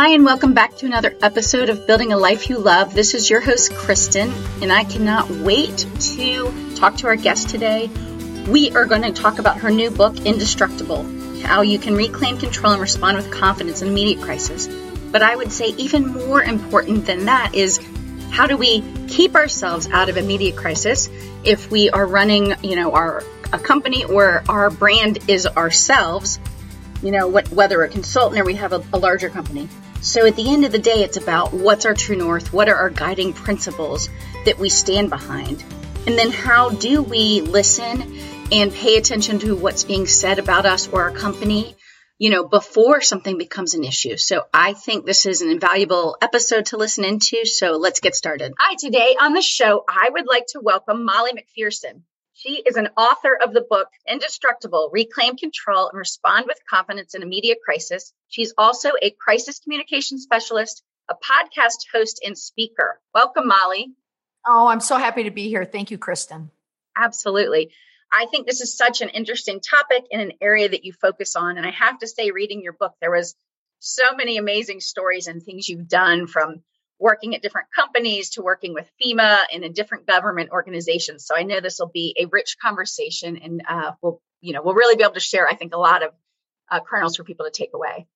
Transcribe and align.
Hi, 0.00 0.14
and 0.14 0.24
welcome 0.24 0.54
back 0.54 0.76
to 0.76 0.86
another 0.86 1.14
episode 1.20 1.68
of 1.68 1.86
Building 1.86 2.10
a 2.10 2.16
Life 2.16 2.48
You 2.48 2.56
Love. 2.56 2.94
This 2.94 3.12
is 3.12 3.28
your 3.28 3.42
host, 3.42 3.74
Kristen, 3.74 4.32
and 4.62 4.72
I 4.72 4.82
cannot 4.82 5.28
wait 5.30 5.86
to 6.16 6.74
talk 6.74 6.96
to 6.96 7.08
our 7.08 7.16
guest 7.16 7.50
today. 7.50 7.88
We 8.48 8.70
are 8.70 8.86
going 8.86 9.02
to 9.02 9.12
talk 9.12 9.38
about 9.38 9.58
her 9.58 9.70
new 9.70 9.90
book, 9.90 10.18
Indestructible 10.24 11.02
How 11.42 11.60
You 11.60 11.78
Can 11.78 11.96
Reclaim 11.96 12.38
Control 12.38 12.72
and 12.72 12.80
Respond 12.80 13.18
with 13.18 13.30
Confidence 13.30 13.82
in 13.82 13.88
Immediate 13.88 14.22
Crisis. 14.22 14.68
But 15.12 15.20
I 15.20 15.36
would 15.36 15.52
say, 15.52 15.66
even 15.76 16.06
more 16.06 16.42
important 16.42 17.04
than 17.04 17.26
that, 17.26 17.54
is 17.54 17.78
how 18.30 18.46
do 18.46 18.56
we 18.56 18.80
keep 19.06 19.34
ourselves 19.34 19.86
out 19.90 20.08
of 20.08 20.16
immediate 20.16 20.56
crisis 20.56 21.10
if 21.44 21.70
we 21.70 21.90
are 21.90 22.06
running, 22.06 22.54
you 22.62 22.76
know, 22.76 22.92
our 22.92 23.22
a 23.52 23.58
company 23.58 24.04
or 24.04 24.44
our 24.48 24.70
brand 24.70 25.18
is 25.28 25.46
ourselves 25.46 26.40
you 27.02 27.10
know, 27.10 27.26
what, 27.26 27.50
whether 27.50 27.82
a 27.82 27.88
consultant 27.88 28.40
or 28.40 28.44
we 28.44 28.54
have 28.54 28.72
a, 28.72 28.84
a 28.92 28.98
larger 28.98 29.30
company. 29.30 29.68
So 30.02 30.24
at 30.26 30.34
the 30.34 30.50
end 30.50 30.64
of 30.64 30.72
the 30.72 30.78
day, 30.78 31.02
it's 31.02 31.18
about 31.18 31.52
what's 31.52 31.84
our 31.84 31.92
true 31.92 32.16
north, 32.16 32.54
what 32.54 32.70
are 32.70 32.74
our 32.74 32.88
guiding 32.88 33.34
principles 33.34 34.08
that 34.46 34.58
we 34.58 34.70
stand 34.70 35.10
behind, 35.10 35.62
and 36.06 36.16
then 36.16 36.30
how 36.30 36.70
do 36.70 37.02
we 37.02 37.42
listen 37.42 38.18
and 38.50 38.72
pay 38.72 38.96
attention 38.96 39.38
to 39.40 39.54
what's 39.54 39.84
being 39.84 40.06
said 40.06 40.38
about 40.38 40.64
us 40.64 40.88
or 40.88 41.02
our 41.02 41.10
company, 41.10 41.76
you 42.16 42.30
know, 42.30 42.48
before 42.48 43.02
something 43.02 43.36
becomes 43.36 43.74
an 43.74 43.84
issue. 43.84 44.16
So 44.16 44.44
I 44.54 44.72
think 44.72 45.04
this 45.04 45.26
is 45.26 45.42
an 45.42 45.50
invaluable 45.50 46.16
episode 46.22 46.66
to 46.66 46.78
listen 46.78 47.04
into. 47.04 47.44
So 47.44 47.72
let's 47.72 48.00
get 48.00 48.14
started. 48.14 48.54
Hi, 48.58 48.76
today 48.78 49.16
on 49.20 49.34
the 49.34 49.42
show, 49.42 49.84
I 49.86 50.08
would 50.10 50.26
like 50.26 50.46
to 50.48 50.60
welcome 50.60 51.04
Molly 51.04 51.32
McPherson. 51.32 52.04
She 52.42 52.62
is 52.66 52.76
an 52.76 52.88
author 52.96 53.38
of 53.44 53.52
the 53.52 53.60
book 53.60 53.88
Indestructible 54.08 54.88
Reclaim 54.94 55.36
Control 55.36 55.90
and 55.90 55.98
Respond 55.98 56.46
with 56.46 56.56
Confidence 56.70 57.14
in 57.14 57.22
a 57.22 57.26
Media 57.26 57.54
Crisis. 57.62 58.14
She's 58.28 58.54
also 58.56 58.92
a 59.02 59.10
crisis 59.10 59.58
communication 59.58 60.18
specialist, 60.18 60.82
a 61.10 61.14
podcast 61.14 61.84
host, 61.92 62.22
and 62.24 62.38
speaker. 62.38 62.98
Welcome, 63.12 63.46
Molly. 63.46 63.92
Oh, 64.46 64.68
I'm 64.68 64.80
so 64.80 64.96
happy 64.96 65.24
to 65.24 65.30
be 65.30 65.50
here. 65.50 65.66
Thank 65.66 65.90
you, 65.90 65.98
Kristen. 65.98 66.50
Absolutely. 66.96 67.72
I 68.10 68.24
think 68.30 68.46
this 68.46 68.62
is 68.62 68.74
such 68.74 69.02
an 69.02 69.10
interesting 69.10 69.60
topic 69.60 70.06
in 70.10 70.20
an 70.20 70.32
area 70.40 70.70
that 70.70 70.86
you 70.86 70.94
focus 70.94 71.36
on. 71.36 71.58
And 71.58 71.66
I 71.66 71.72
have 71.72 71.98
to 71.98 72.06
say, 72.06 72.30
reading 72.30 72.62
your 72.62 72.72
book, 72.72 72.94
there 73.02 73.10
was 73.10 73.36
so 73.80 74.14
many 74.16 74.38
amazing 74.38 74.80
stories 74.80 75.26
and 75.26 75.42
things 75.42 75.68
you've 75.68 75.88
done 75.88 76.26
from 76.26 76.62
working 77.00 77.34
at 77.34 77.42
different 77.42 77.68
companies 77.74 78.30
to 78.30 78.42
working 78.42 78.74
with 78.74 78.88
FEMA 79.02 79.38
and 79.52 79.64
in 79.64 79.72
different 79.72 80.06
government 80.06 80.50
organizations. 80.52 81.26
So 81.26 81.34
I 81.36 81.42
know 81.42 81.60
this 81.60 81.78
will 81.80 81.88
be 81.88 82.14
a 82.20 82.26
rich 82.26 82.56
conversation, 82.62 83.38
and 83.38 83.62
uh, 83.68 83.92
we'll 84.02 84.20
you 84.40 84.52
know 84.52 84.62
we'll 84.62 84.74
really 84.74 84.96
be 84.96 85.02
able 85.02 85.14
to 85.14 85.20
share. 85.20 85.48
I 85.48 85.56
think 85.56 85.74
a 85.74 85.78
lot 85.78 86.04
of 86.04 86.12
uh, 86.70 86.80
kernels 86.80 87.16
for 87.16 87.24
people 87.24 87.46
to 87.46 87.50
take 87.50 87.70
away. 87.74 88.06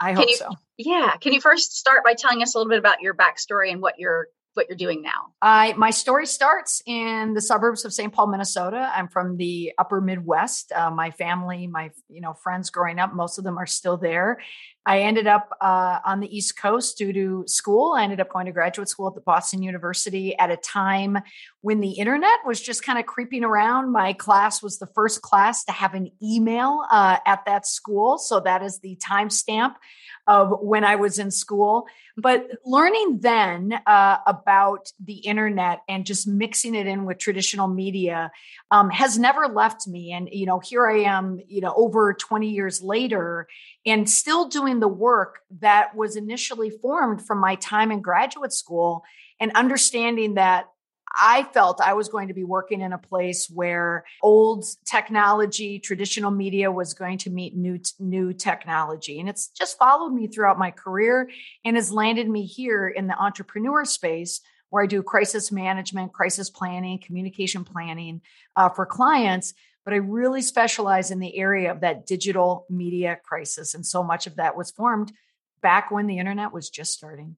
I 0.00 0.14
hope 0.14 0.28
you, 0.28 0.36
so. 0.36 0.50
Yeah. 0.78 1.14
Can 1.20 1.32
you 1.32 1.40
first 1.40 1.76
start 1.76 2.02
by 2.02 2.14
telling 2.14 2.42
us 2.42 2.54
a 2.54 2.58
little 2.58 2.70
bit 2.70 2.80
about 2.80 3.02
your 3.02 3.14
backstory 3.14 3.70
and 3.70 3.80
what 3.80 3.98
you're 3.98 4.26
what 4.54 4.68
you're 4.68 4.76
doing 4.76 5.02
now? 5.02 5.32
I 5.40 5.74
my 5.74 5.90
story 5.90 6.26
starts 6.26 6.82
in 6.86 7.34
the 7.34 7.40
suburbs 7.40 7.84
of 7.84 7.92
St. 7.92 8.12
Paul, 8.12 8.28
Minnesota. 8.28 8.90
I'm 8.94 9.08
from 9.08 9.36
the 9.36 9.72
upper 9.78 10.00
Midwest. 10.00 10.72
Uh, 10.72 10.90
my 10.90 11.10
family, 11.10 11.66
my 11.66 11.90
you 12.08 12.20
know 12.20 12.34
friends 12.34 12.70
growing 12.70 12.98
up, 12.98 13.14
most 13.14 13.38
of 13.38 13.44
them 13.44 13.58
are 13.58 13.66
still 13.66 13.96
there. 13.96 14.38
I 14.84 15.02
ended 15.02 15.28
up 15.28 15.50
uh, 15.60 16.00
on 16.04 16.18
the 16.18 16.36
East 16.36 16.56
Coast 16.56 16.98
due 16.98 17.12
to 17.12 17.44
school. 17.46 17.92
I 17.92 18.02
ended 18.02 18.20
up 18.20 18.30
going 18.30 18.46
to 18.46 18.52
graduate 18.52 18.88
school 18.88 19.06
at 19.06 19.14
the 19.14 19.20
Boston 19.20 19.62
University 19.62 20.36
at 20.36 20.50
a 20.50 20.56
time 20.56 21.18
when 21.60 21.80
the 21.80 21.92
internet 21.92 22.40
was 22.44 22.60
just 22.60 22.84
kind 22.84 22.98
of 22.98 23.06
creeping 23.06 23.44
around. 23.44 23.92
My 23.92 24.12
class 24.12 24.60
was 24.60 24.78
the 24.78 24.88
first 24.88 25.22
class 25.22 25.64
to 25.64 25.72
have 25.72 25.94
an 25.94 26.10
email 26.20 26.84
uh, 26.90 27.18
at 27.24 27.44
that 27.46 27.66
school, 27.66 28.18
so 28.18 28.40
that 28.40 28.62
is 28.62 28.80
the 28.80 28.96
timestamp 28.96 29.74
of 30.26 30.52
when 30.60 30.84
I 30.84 30.96
was 30.96 31.18
in 31.18 31.30
school. 31.30 31.86
But 32.16 32.48
learning 32.64 33.18
then 33.20 33.72
uh, 33.86 34.18
about 34.26 34.92
the 35.02 35.14
internet 35.14 35.80
and 35.88 36.06
just 36.06 36.28
mixing 36.28 36.74
it 36.74 36.86
in 36.86 37.04
with 37.04 37.18
traditional 37.18 37.68
media 37.68 38.30
um, 38.70 38.90
has 38.90 39.18
never 39.18 39.48
left 39.48 39.88
me. 39.88 40.12
And, 40.12 40.28
you 40.30 40.46
know, 40.46 40.60
here 40.60 40.86
I 40.86 41.00
am, 41.00 41.40
you 41.48 41.60
know, 41.60 41.74
over 41.76 42.14
20 42.14 42.50
years 42.50 42.82
later 42.82 43.48
and 43.84 44.08
still 44.08 44.48
doing 44.48 44.80
the 44.80 44.88
work 44.88 45.40
that 45.60 45.96
was 45.96 46.16
initially 46.16 46.70
formed 46.70 47.26
from 47.26 47.38
my 47.38 47.56
time 47.56 47.90
in 47.90 48.00
graduate 48.00 48.52
school 48.52 49.02
and 49.40 49.50
understanding 49.52 50.34
that 50.34 50.66
I 51.18 51.44
felt 51.52 51.80
I 51.80 51.94
was 51.94 52.08
going 52.08 52.28
to 52.28 52.34
be 52.34 52.44
working 52.44 52.80
in 52.80 52.92
a 52.92 52.98
place 52.98 53.50
where 53.52 54.04
old 54.22 54.64
technology, 54.84 55.78
traditional 55.78 56.30
media 56.30 56.70
was 56.70 56.94
going 56.94 57.18
to 57.18 57.30
meet 57.30 57.56
new 57.56 57.80
new 57.98 58.32
technology. 58.32 59.20
And 59.20 59.28
it's 59.28 59.48
just 59.48 59.78
followed 59.78 60.10
me 60.10 60.26
throughout 60.26 60.58
my 60.58 60.70
career 60.70 61.28
and 61.64 61.76
has 61.76 61.92
landed 61.92 62.28
me 62.28 62.46
here 62.46 62.88
in 62.88 63.06
the 63.06 63.18
entrepreneur 63.18 63.84
space 63.84 64.40
where 64.70 64.82
I 64.82 64.86
do 64.86 65.02
crisis 65.02 65.52
management, 65.52 66.12
crisis 66.12 66.48
planning, 66.48 66.98
communication 66.98 67.64
planning 67.64 68.22
uh, 68.56 68.70
for 68.70 68.86
clients. 68.86 69.52
But 69.84 69.94
I 69.94 69.98
really 69.98 70.42
specialize 70.42 71.10
in 71.10 71.18
the 71.18 71.36
area 71.36 71.72
of 71.72 71.80
that 71.80 72.06
digital 72.06 72.66
media 72.70 73.18
crisis. 73.22 73.74
And 73.74 73.84
so 73.84 74.02
much 74.02 74.26
of 74.26 74.36
that 74.36 74.56
was 74.56 74.70
formed 74.70 75.12
back 75.60 75.90
when 75.90 76.06
the 76.06 76.18
internet 76.18 76.52
was 76.52 76.70
just 76.70 76.92
starting. 76.92 77.36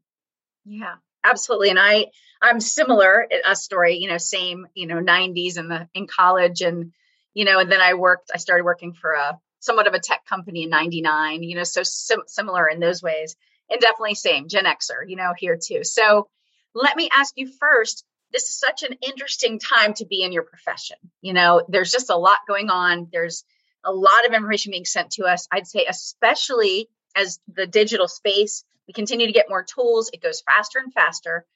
Yeah 0.64 0.96
absolutely. 1.24 1.70
And 1.70 1.78
i 1.78 2.06
i'm 2.42 2.60
similar 2.60 3.26
a 3.46 3.56
story 3.56 3.96
you 3.96 4.08
know 4.08 4.18
same 4.18 4.66
you 4.74 4.86
know 4.86 4.96
90s 4.96 5.58
in 5.58 5.68
the 5.68 5.88
in 5.94 6.06
college. 6.06 6.60
And 6.60 6.92
you 7.32 7.44
know 7.44 7.58
and 7.58 7.70
then 7.70 7.80
i 7.80 7.94
worked 7.94 8.30
i 8.34 8.38
started 8.38 8.64
working 8.64 8.92
for 8.92 9.12
a 9.12 9.38
somewhat 9.60 9.86
of 9.86 9.94
a 9.94 9.98
tech 9.98 10.26
company 10.26 10.64
in 10.64 10.70
99 10.70 11.42
you 11.42 11.56
know 11.56 11.64
so 11.64 11.82
sim- 11.82 12.22
similar 12.26 12.68
in 12.68 12.80
those 12.80 13.02
ways. 13.02 13.36
And 13.70 13.80
definitely 13.80 14.14
same 14.14 14.48
gen 14.48 14.64
xer 14.64 15.08
you 15.08 15.16
know 15.16 15.32
here 15.36 15.58
too. 15.60 15.84
So 15.84 16.28
let 16.74 16.96
me 16.96 17.08
ask 17.16 17.32
you 17.36 17.50
first 17.58 18.04
this 18.32 18.44
is 18.44 18.58
such 18.58 18.82
an 18.82 18.96
interesting 19.06 19.60
time 19.60 19.94
to 19.94 20.06
be 20.06 20.22
in 20.22 20.32
your 20.32 20.42
profession. 20.42 20.96
You 21.22 21.32
know 21.32 21.64
there's 21.68 21.90
just 21.90 22.10
a 22.10 22.16
lot 22.16 22.38
going 22.46 22.68
on. 22.70 23.08
There's 23.10 23.44
a 23.84 23.92
lot 23.92 24.26
of 24.26 24.34
information 24.34 24.70
being 24.72 24.84
sent 24.84 25.12
to 25.12 25.24
us. 25.24 25.46
I'd 25.50 25.66
say 25.66 25.86
especially 25.88 26.88
as 27.16 27.38
the 27.52 27.66
digital 27.66 28.08
space 28.08 28.64
we 28.86 28.94
continue 28.94 29.26
to 29.26 29.32
get 29.32 29.48
more 29.48 29.64
tools, 29.64 30.10
it 30.12 30.22
goes 30.22 30.42
faster 30.42 30.78
and 30.78 30.92
faster. 30.92 31.46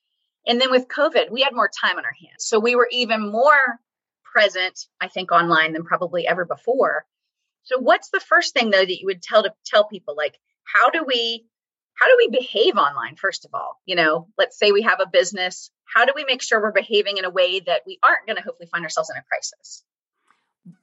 And 0.46 0.60
then 0.60 0.70
with 0.70 0.88
COVID, 0.88 1.30
we 1.30 1.42
had 1.42 1.54
more 1.54 1.68
time 1.68 1.98
on 1.98 2.04
our 2.04 2.14
hands. 2.18 2.46
So 2.46 2.58
we 2.58 2.74
were 2.74 2.88
even 2.90 3.30
more 3.30 3.78
present, 4.24 4.78
I 5.00 5.08
think, 5.08 5.32
online 5.32 5.72
than 5.72 5.84
probably 5.84 6.26
ever 6.26 6.44
before. 6.44 7.04
So 7.64 7.78
what's 7.78 8.10
the 8.10 8.20
first 8.20 8.54
thing 8.54 8.70
though 8.70 8.84
that 8.84 9.00
you 9.00 9.06
would 9.06 9.22
tell 9.22 9.42
to 9.42 9.52
tell 9.66 9.84
people 9.84 10.14
like 10.16 10.38
how 10.64 10.90
do 10.90 11.04
we 11.06 11.46
how 11.94 12.06
do 12.06 12.14
we 12.16 12.28
behave 12.28 12.76
online 12.76 13.16
first 13.16 13.44
of 13.44 13.50
all? 13.52 13.80
You 13.84 13.96
know, 13.96 14.28
let's 14.38 14.58
say 14.58 14.72
we 14.72 14.82
have 14.82 15.00
a 15.00 15.06
business, 15.06 15.70
how 15.84 16.04
do 16.04 16.12
we 16.14 16.24
make 16.24 16.42
sure 16.42 16.62
we're 16.62 16.72
behaving 16.72 17.16
in 17.16 17.24
a 17.24 17.30
way 17.30 17.60
that 17.60 17.82
we 17.86 17.98
aren't 18.02 18.26
going 18.26 18.36
to 18.36 18.42
hopefully 18.42 18.68
find 18.70 18.84
ourselves 18.84 19.10
in 19.10 19.16
a 19.16 19.22
crisis? 19.22 19.82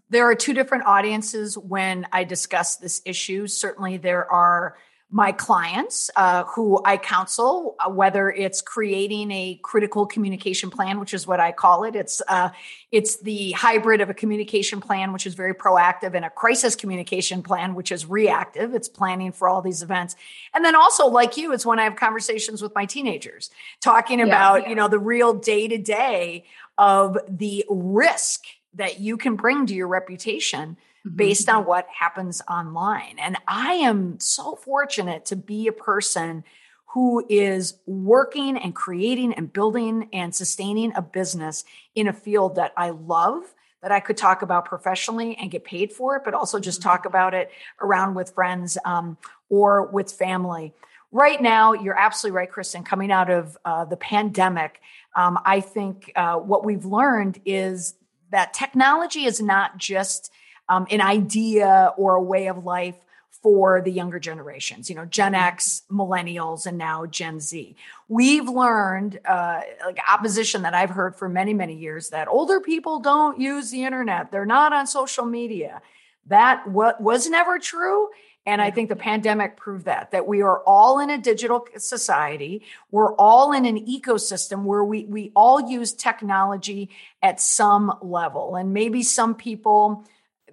There 0.09 0.29
are 0.29 0.35
two 0.35 0.53
different 0.53 0.85
audiences 0.85 1.57
when 1.57 2.05
I 2.11 2.25
discuss 2.25 2.77
this 2.77 3.01
issue. 3.05 3.47
Certainly 3.47 3.97
there 3.97 4.29
are 4.31 4.75
my 5.15 5.31
clients 5.31 6.09
uh, 6.17 6.43
who 6.43 6.81
I 6.83 6.97
counsel, 6.97 7.77
uh, 7.79 7.89
whether 7.89 8.29
it's 8.29 8.61
creating 8.61 9.31
a 9.31 9.57
critical 9.63 10.05
communication 10.05 10.69
plan, 10.69 10.99
which 10.99 11.13
is 11.13 11.25
what 11.25 11.39
I 11.39 11.53
call 11.53 11.85
it. 11.85 11.95
It's 11.95 12.21
uh, 12.27 12.49
it's 12.91 13.21
the 13.21 13.53
hybrid 13.53 14.01
of 14.01 14.09
a 14.09 14.13
communication 14.13 14.81
plan, 14.81 15.13
which 15.13 15.25
is 15.25 15.33
very 15.33 15.53
proactive, 15.53 16.15
and 16.15 16.25
a 16.25 16.29
crisis 16.29 16.75
communication 16.75 17.43
plan, 17.43 17.75
which 17.75 17.93
is 17.93 18.05
reactive. 18.05 18.73
It's 18.73 18.89
planning 18.89 19.31
for 19.31 19.47
all 19.47 19.61
these 19.61 19.81
events, 19.81 20.17
and 20.53 20.65
then 20.65 20.75
also, 20.75 21.07
like 21.07 21.37
you, 21.37 21.53
it's 21.53 21.65
when 21.65 21.79
I 21.79 21.85
have 21.85 21.95
conversations 21.95 22.61
with 22.61 22.75
my 22.75 22.85
teenagers, 22.85 23.51
talking 23.79 24.19
about 24.19 24.63
yeah. 24.63 24.69
you 24.69 24.75
know 24.75 24.89
the 24.89 24.99
real 24.99 25.33
day 25.33 25.69
to 25.69 25.77
day 25.77 26.43
of 26.77 27.17
the 27.29 27.63
risk 27.69 28.43
that 28.73 28.99
you 28.99 29.15
can 29.15 29.37
bring 29.37 29.65
to 29.67 29.73
your 29.73 29.87
reputation 29.87 30.75
based 31.13 31.49
on 31.49 31.61
mm-hmm. 31.61 31.69
what 31.69 31.87
happens 31.99 32.41
online. 32.49 33.17
And 33.19 33.37
I 33.47 33.73
am 33.73 34.19
so 34.19 34.55
fortunate 34.55 35.25
to 35.25 35.35
be 35.35 35.67
a 35.67 35.73
person 35.73 36.43
who 36.87 37.25
is 37.29 37.75
working 37.85 38.57
and 38.57 38.73
creating 38.73 39.33
and 39.33 39.51
building 39.51 40.07
and 40.13 40.33
sustaining 40.33 40.93
a 40.95 41.01
business 41.01 41.65
in 41.93 42.07
a 42.07 42.13
field 42.13 42.55
that 42.55 42.73
I 42.77 42.91
love 42.91 43.53
that 43.81 43.91
I 43.91 43.99
could 43.99 44.17
talk 44.17 44.41
about 44.41 44.65
professionally 44.65 45.37
and 45.39 45.51
get 45.51 45.63
paid 45.63 45.93
for 45.93 46.15
it, 46.15 46.23
but 46.25 46.33
also 46.33 46.59
just 46.59 46.81
talk 46.81 47.01
mm-hmm. 47.01 47.09
about 47.09 47.33
it 47.33 47.51
around 47.81 48.15
with 48.15 48.33
friends 48.33 48.77
um, 48.85 49.17
or 49.49 49.85
with 49.87 50.11
family. 50.11 50.73
Right 51.11 51.41
now, 51.41 51.73
you're 51.73 51.97
absolutely 51.97 52.35
right, 52.35 52.49
Kristen. 52.49 52.83
Coming 52.83 53.11
out 53.11 53.29
of 53.29 53.57
uh, 53.63 53.85
the 53.85 53.97
pandemic, 53.97 54.81
um, 55.15 55.37
I 55.45 55.59
think 55.59 56.11
uh, 56.15 56.37
what 56.37 56.65
we've 56.65 56.85
learned 56.85 57.39
is 57.45 57.95
that 58.31 58.53
technology 58.53 59.25
is 59.25 59.39
not 59.39 59.77
just 59.77 60.31
um, 60.69 60.87
an 60.89 61.01
idea 61.01 61.93
or 61.97 62.15
a 62.15 62.21
way 62.21 62.47
of 62.47 62.63
life 62.65 62.95
for 63.41 63.79
the 63.79 63.91
younger 63.91 64.17
generations, 64.17 64.89
you 64.89 64.95
know, 64.95 65.05
Gen 65.05 65.33
mm-hmm. 65.33 65.43
X, 65.43 65.83
millennials, 65.91 66.65
and 66.65 66.79
now 66.79 67.05
Gen 67.05 67.39
Z. 67.39 67.75
We've 68.07 68.49
learned, 68.49 69.19
uh, 69.23 69.61
like 69.85 69.99
opposition 70.09 70.63
that 70.63 70.73
I've 70.73 70.89
heard 70.89 71.15
for 71.15 71.29
many, 71.29 71.53
many 71.53 71.75
years, 71.75 72.09
that 72.09 72.27
older 72.27 72.59
people 72.59 72.99
don't 72.99 73.39
use 73.39 73.69
the 73.69 73.83
internet. 73.83 74.31
They're 74.31 74.47
not 74.47 74.73
on 74.73 74.87
social 74.87 75.25
media. 75.25 75.83
That 76.25 76.67
what 76.67 76.99
was 76.99 77.29
never 77.29 77.59
true. 77.59 78.09
And 78.47 78.61
I 78.61 78.71
think 78.71 78.89
the 78.89 78.95
pandemic 78.95 79.57
proved 79.57 79.85
that, 79.85 80.09
that 80.11 80.27
we 80.27 80.41
are 80.41 80.61
all 80.65 80.99
in 80.99 81.09
a 81.09 81.17
digital 81.17 81.67
society. 81.77 82.63
We're 82.89 83.15
all 83.15 83.51
in 83.51 83.65
an 83.65 83.85
ecosystem 83.85 84.63
where 84.63 84.83
we, 84.83 85.05
we 85.05 85.31
all 85.35 85.69
use 85.69 85.93
technology 85.93 86.89
at 87.21 87.39
some 87.39 87.93
level. 88.01 88.55
And 88.55 88.73
maybe 88.73 89.03
some 89.03 89.35
people, 89.35 90.05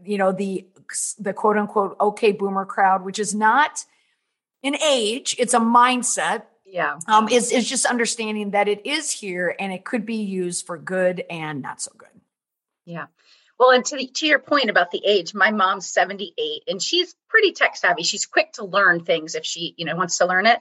you 0.04 0.18
know, 0.18 0.32
the, 0.32 0.66
the 1.18 1.32
quote 1.32 1.56
unquote, 1.56 1.96
okay 2.00 2.32
boomer 2.32 2.64
crowd, 2.64 3.04
which 3.04 3.18
is 3.18 3.34
not 3.34 3.84
an 4.62 4.76
age, 4.76 5.36
it's 5.38 5.54
a 5.54 5.60
mindset. 5.60 6.44
Yeah. 6.64 6.98
Um, 7.06 7.28
is, 7.28 7.52
is 7.52 7.68
just 7.68 7.84
understanding 7.84 8.52
that 8.52 8.66
it 8.66 8.86
is 8.86 9.10
here 9.10 9.54
and 9.58 9.72
it 9.72 9.84
could 9.84 10.06
be 10.06 10.16
used 10.16 10.66
for 10.66 10.78
good 10.78 11.22
and 11.28 11.60
not 11.60 11.82
so 11.82 11.92
good. 11.96 12.08
Yeah. 12.86 13.06
Well, 13.58 13.70
and 13.70 13.84
to 13.84 13.96
the, 13.96 14.06
to 14.06 14.26
your 14.26 14.38
point 14.38 14.70
about 14.70 14.90
the 14.90 15.02
age, 15.04 15.34
my 15.34 15.50
mom's 15.50 15.86
78 15.86 16.64
and 16.66 16.80
she's 16.80 17.14
pretty 17.28 17.52
tech 17.52 17.76
savvy. 17.76 18.02
She's 18.02 18.26
quick 18.26 18.52
to 18.54 18.64
learn 18.64 19.04
things 19.04 19.34
if 19.34 19.44
she, 19.44 19.74
you 19.76 19.84
know, 19.84 19.96
wants 19.96 20.18
to 20.18 20.26
learn 20.26 20.46
it. 20.46 20.58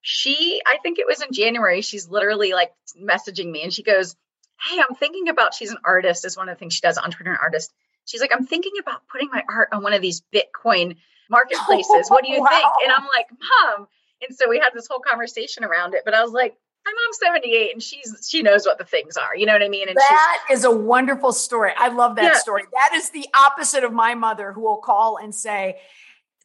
She, 0.00 0.60
I 0.66 0.78
think 0.82 0.98
it 0.98 1.06
was 1.06 1.22
in 1.22 1.32
January, 1.32 1.80
she's 1.80 2.08
literally 2.08 2.52
like 2.52 2.72
messaging 3.00 3.50
me 3.50 3.62
and 3.62 3.72
she 3.72 3.82
goes, 3.82 4.16
Hey, 4.60 4.78
I'm 4.80 4.94
thinking 4.96 5.28
about 5.28 5.54
she's 5.54 5.70
an 5.70 5.78
artist, 5.84 6.24
is 6.24 6.36
one 6.36 6.48
of 6.48 6.56
the 6.56 6.58
things 6.58 6.74
she 6.74 6.80
does, 6.80 6.96
entrepreneur 6.96 7.36
artist. 7.36 7.72
She's 8.06 8.20
like, 8.20 8.32
I'm 8.34 8.46
thinking 8.46 8.72
about 8.80 9.02
putting 9.10 9.28
my 9.32 9.42
art 9.48 9.68
on 9.72 9.82
one 9.82 9.92
of 9.92 10.02
these 10.02 10.22
Bitcoin 10.32 10.96
marketplaces. 11.30 12.08
What 12.08 12.24
do 12.24 12.30
you 12.30 12.40
wow. 12.42 12.48
think? 12.48 12.66
And 12.84 12.92
I'm 12.92 13.06
like, 13.06 13.26
Mom. 13.30 13.88
And 14.26 14.36
so 14.36 14.48
we 14.48 14.58
had 14.58 14.70
this 14.74 14.86
whole 14.88 15.00
conversation 15.00 15.64
around 15.64 15.94
it. 15.94 16.02
But 16.04 16.14
I 16.14 16.22
was 16.22 16.32
like, 16.32 16.56
my 16.84 16.92
mom's 16.92 17.18
78 17.18 17.72
and 17.72 17.82
she's 17.82 18.28
she 18.28 18.42
knows 18.42 18.66
what 18.66 18.76
the 18.76 18.84
things 18.84 19.16
are 19.16 19.34
you 19.34 19.46
know 19.46 19.54
what 19.54 19.62
i 19.62 19.68
mean 19.68 19.88
and 19.88 19.96
that 19.96 20.44
is 20.50 20.64
a 20.64 20.70
wonderful 20.70 21.32
story 21.32 21.72
i 21.78 21.88
love 21.88 22.16
that 22.16 22.24
yeah. 22.24 22.38
story 22.38 22.64
that 22.74 22.90
is 22.94 23.08
the 23.10 23.26
opposite 23.34 23.84
of 23.84 23.92
my 23.92 24.14
mother 24.14 24.52
who 24.52 24.60
will 24.60 24.76
call 24.76 25.16
and 25.16 25.34
say 25.34 25.78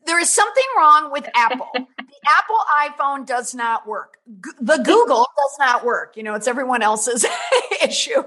there 0.06 0.20
is 0.20 0.30
something 0.30 0.64
wrong 0.78 1.12
with 1.12 1.28
apple 1.36 1.68
the 1.74 1.86
apple 2.30 2.58
iphone 2.86 3.26
does 3.26 3.54
not 3.54 3.88
work 3.88 4.18
G- 4.28 4.52
the 4.60 4.78
google 4.78 5.28
does 5.38 5.58
not 5.60 5.86
work 5.86 6.16
you 6.16 6.24
know 6.24 6.36
it's 6.36 6.48
everyone 6.48 6.82
else's 6.82 7.26
issue 7.84 8.24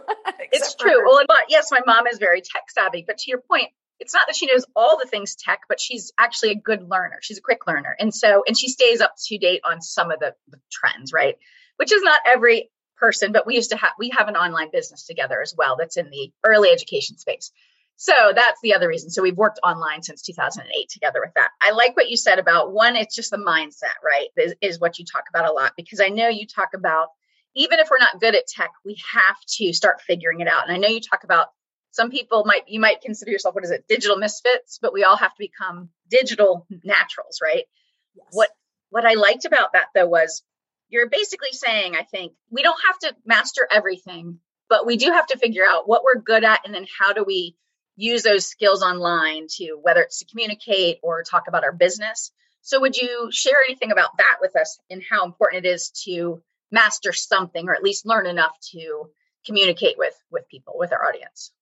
it's 0.52 0.74
true 0.74 1.04
well 1.04 1.24
but 1.26 1.44
yes 1.48 1.68
my 1.70 1.80
mom 1.86 2.06
is 2.06 2.18
very 2.18 2.40
tech 2.40 2.70
savvy 2.70 3.04
but 3.06 3.18
to 3.18 3.30
your 3.30 3.40
point 3.40 3.68
it's 4.00 4.14
not 4.14 4.26
that 4.26 4.34
she 4.34 4.46
knows 4.46 4.64
all 4.74 4.98
the 4.98 5.06
things 5.08 5.36
tech, 5.36 5.60
but 5.68 5.78
she's 5.78 6.12
actually 6.18 6.50
a 6.50 6.56
good 6.56 6.90
learner. 6.90 7.20
She's 7.20 7.38
a 7.38 7.40
quick 7.40 7.68
learner. 7.68 7.94
And 8.00 8.12
so, 8.12 8.42
and 8.44 8.58
she 8.58 8.66
stays 8.68 9.00
up 9.00 9.14
to 9.26 9.38
date 9.38 9.60
on 9.64 9.80
some 9.80 10.10
of 10.10 10.18
the, 10.18 10.34
the 10.48 10.58
trends, 10.72 11.12
right? 11.12 11.36
which 11.76 11.92
is 11.92 12.02
not 12.02 12.20
every 12.26 12.70
person, 12.96 13.32
but 13.32 13.46
we 13.46 13.56
used 13.56 13.70
to 13.70 13.76
have 13.76 13.92
we 13.98 14.10
have 14.16 14.28
an 14.28 14.36
online 14.36 14.70
business 14.70 15.04
together 15.04 15.40
as 15.42 15.54
well 15.56 15.76
that's 15.76 15.96
in 15.96 16.10
the 16.10 16.32
early 16.44 16.70
education 16.70 17.18
space. 17.18 17.50
So 17.96 18.32
that's 18.34 18.60
the 18.62 18.74
other 18.74 18.88
reason. 18.88 19.10
So 19.10 19.22
we've 19.22 19.36
worked 19.36 19.60
online 19.62 20.02
since 20.02 20.22
2008 20.22 20.88
together 20.90 21.20
with 21.20 21.32
that. 21.36 21.50
I 21.60 21.70
like 21.70 21.96
what 21.96 22.08
you 22.08 22.16
said 22.16 22.38
about 22.38 22.72
one, 22.72 22.96
it's 22.96 23.14
just 23.14 23.30
the 23.30 23.36
mindset, 23.36 23.94
right? 24.04 24.28
Is, 24.36 24.54
is 24.60 24.80
what 24.80 24.98
you 24.98 25.04
talk 25.04 25.24
about 25.32 25.48
a 25.48 25.52
lot 25.52 25.72
because 25.76 26.00
I 26.00 26.08
know 26.08 26.28
you 26.28 26.46
talk 26.46 26.70
about 26.74 27.08
even 27.54 27.78
if 27.78 27.90
we're 27.90 27.98
not 27.98 28.20
good 28.20 28.34
at 28.34 28.46
tech, 28.46 28.70
we 28.84 28.96
have 29.12 29.36
to 29.58 29.72
start 29.72 30.00
figuring 30.00 30.40
it 30.40 30.48
out. 30.48 30.66
And 30.66 30.74
I 30.74 30.78
know 30.78 30.88
you 30.88 31.00
talk 31.00 31.24
about 31.24 31.48
some 31.90 32.10
people 32.10 32.44
might 32.46 32.62
you 32.66 32.80
might 32.80 33.02
consider 33.02 33.30
yourself 33.30 33.54
what 33.54 33.64
is 33.64 33.70
it 33.70 33.84
digital 33.86 34.16
misfits 34.16 34.78
but 34.80 34.94
we 34.94 35.04
all 35.04 35.18
have 35.18 35.32
to 35.32 35.38
become 35.38 35.90
digital 36.08 36.66
naturals 36.84 37.38
right 37.42 37.64
yes. 38.14 38.26
what 38.30 38.48
what 38.88 39.04
i 39.04 39.12
liked 39.12 39.44
about 39.44 39.74
that 39.74 39.88
though 39.94 40.06
was 40.06 40.42
you're 40.92 41.08
basically 41.08 41.52
saying, 41.52 41.96
I 41.96 42.04
think, 42.04 42.34
we 42.50 42.62
don't 42.62 42.78
have 42.86 42.98
to 43.00 43.16
master 43.24 43.66
everything, 43.70 44.38
but 44.68 44.86
we 44.86 44.98
do 44.98 45.06
have 45.06 45.26
to 45.28 45.38
figure 45.38 45.64
out 45.66 45.88
what 45.88 46.04
we're 46.04 46.20
good 46.20 46.44
at 46.44 46.60
and 46.64 46.74
then 46.74 46.86
how 47.00 47.14
do 47.14 47.24
we 47.24 47.56
use 47.96 48.22
those 48.22 48.46
skills 48.46 48.82
online 48.82 49.46
to 49.56 49.78
whether 49.82 50.00
it's 50.02 50.20
to 50.20 50.26
communicate 50.26 50.98
or 51.02 51.22
talk 51.22 51.44
about 51.48 51.64
our 51.64 51.72
business. 51.72 52.32
So 52.62 52.80
would 52.80 52.96
you 52.96 53.28
share 53.32 53.58
anything 53.66 53.90
about 53.90 54.16
that 54.18 54.38
with 54.40 54.56
us 54.56 54.78
and 54.90 55.02
how 55.08 55.24
important 55.24 55.66
it 55.66 55.68
is 55.68 55.90
to 56.04 56.42
master 56.70 57.12
something 57.12 57.68
or 57.68 57.74
at 57.74 57.82
least 57.82 58.06
learn 58.06 58.26
enough 58.26 58.56
to 58.72 59.10
communicate 59.44 59.98
with 59.98 60.14
with 60.30 60.48
people, 60.48 60.74
with 60.76 60.92
our 60.92 61.04
audience? 61.04 61.52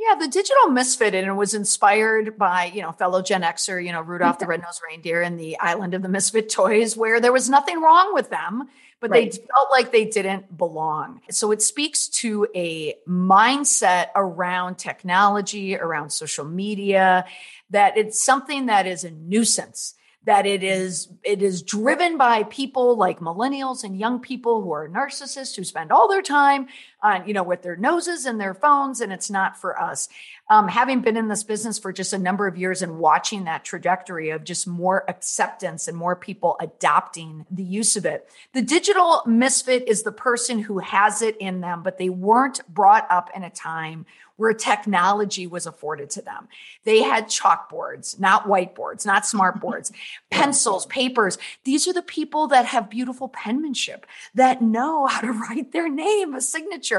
Yeah, 0.00 0.14
the 0.14 0.28
digital 0.28 0.70
misfit 0.70 1.14
and 1.14 1.26
it 1.26 1.34
was 1.34 1.52
inspired 1.52 2.38
by, 2.38 2.72
you 2.74 2.80
know, 2.80 2.92
fellow 2.92 3.20
Gen 3.20 3.42
Xer, 3.42 3.84
you 3.84 3.92
know, 3.92 4.00
Rudolph 4.00 4.38
the 4.38 4.46
Red-Nosed 4.48 4.80
Reindeer 4.88 5.20
and 5.20 5.38
the 5.38 5.58
Island 5.60 5.92
of 5.92 6.00
the 6.00 6.08
Misfit 6.08 6.48
Toys, 6.48 6.96
where 6.96 7.20
there 7.20 7.34
was 7.34 7.50
nothing 7.50 7.82
wrong 7.82 8.14
with 8.14 8.30
them, 8.30 8.68
but 9.00 9.10
right. 9.10 9.30
they 9.30 9.36
felt 9.36 9.68
like 9.70 9.92
they 9.92 10.06
didn't 10.06 10.56
belong. 10.56 11.20
So 11.30 11.52
it 11.52 11.60
speaks 11.60 12.08
to 12.08 12.46
a 12.54 12.94
mindset 13.06 14.06
around 14.16 14.78
technology, 14.78 15.76
around 15.76 16.10
social 16.10 16.46
media, 16.46 17.26
that 17.68 17.98
it's 17.98 18.22
something 18.22 18.66
that 18.66 18.86
is 18.86 19.04
a 19.04 19.10
nuisance 19.10 19.96
that 20.24 20.44
it 20.44 20.62
is 20.62 21.08
it 21.22 21.40
is 21.40 21.62
driven 21.62 22.18
by 22.18 22.42
people 22.44 22.96
like 22.96 23.20
millennials 23.20 23.84
and 23.84 23.98
young 23.98 24.20
people 24.20 24.60
who 24.60 24.70
are 24.72 24.88
narcissists 24.88 25.56
who 25.56 25.64
spend 25.64 25.90
all 25.90 26.08
their 26.08 26.22
time 26.22 26.68
on 27.02 27.26
you 27.26 27.34
know 27.34 27.42
with 27.42 27.62
their 27.62 27.76
noses 27.76 28.26
and 28.26 28.40
their 28.40 28.54
phones 28.54 29.00
and 29.00 29.12
it's 29.12 29.30
not 29.30 29.56
for 29.56 29.80
us 29.80 30.08
um, 30.48 30.68
having 30.68 31.00
been 31.00 31.16
in 31.16 31.28
this 31.28 31.44
business 31.44 31.78
for 31.78 31.92
just 31.92 32.12
a 32.12 32.18
number 32.18 32.46
of 32.46 32.58
years 32.58 32.82
and 32.82 32.98
watching 32.98 33.44
that 33.44 33.64
trajectory 33.64 34.30
of 34.30 34.44
just 34.44 34.66
more 34.66 35.04
acceptance 35.08 35.88
and 35.88 35.96
more 35.96 36.16
people 36.16 36.56
adopting 36.60 37.46
the 37.50 37.62
use 37.62 37.96
of 37.96 38.04
it 38.04 38.28
the 38.52 38.62
digital 38.62 39.22
misfit 39.26 39.86
is 39.88 40.02
the 40.02 40.12
person 40.12 40.58
who 40.58 40.78
has 40.78 41.22
it 41.22 41.36
in 41.38 41.60
them 41.60 41.82
but 41.82 41.98
they 41.98 42.08
weren't 42.08 42.60
brought 42.72 43.06
up 43.10 43.30
in 43.34 43.42
a 43.42 43.50
time 43.50 44.04
where 44.40 44.54
technology 44.54 45.46
was 45.46 45.66
afforded 45.66 46.08
to 46.08 46.22
them. 46.22 46.48
They 46.84 47.02
had 47.02 47.26
chalkboards, 47.26 48.18
not 48.18 48.44
whiteboards, 48.44 49.04
not 49.04 49.24
smartboards, 49.24 49.92
pencils, 50.30 50.86
papers. 50.86 51.36
These 51.64 51.86
are 51.86 51.92
the 51.92 52.00
people 52.00 52.46
that 52.46 52.64
have 52.64 52.88
beautiful 52.88 53.28
penmanship, 53.28 54.06
that 54.34 54.62
know 54.62 55.04
how 55.04 55.20
to 55.20 55.32
write 55.32 55.72
their 55.72 55.90
name, 55.90 56.34
a 56.34 56.40
signature. 56.40 56.89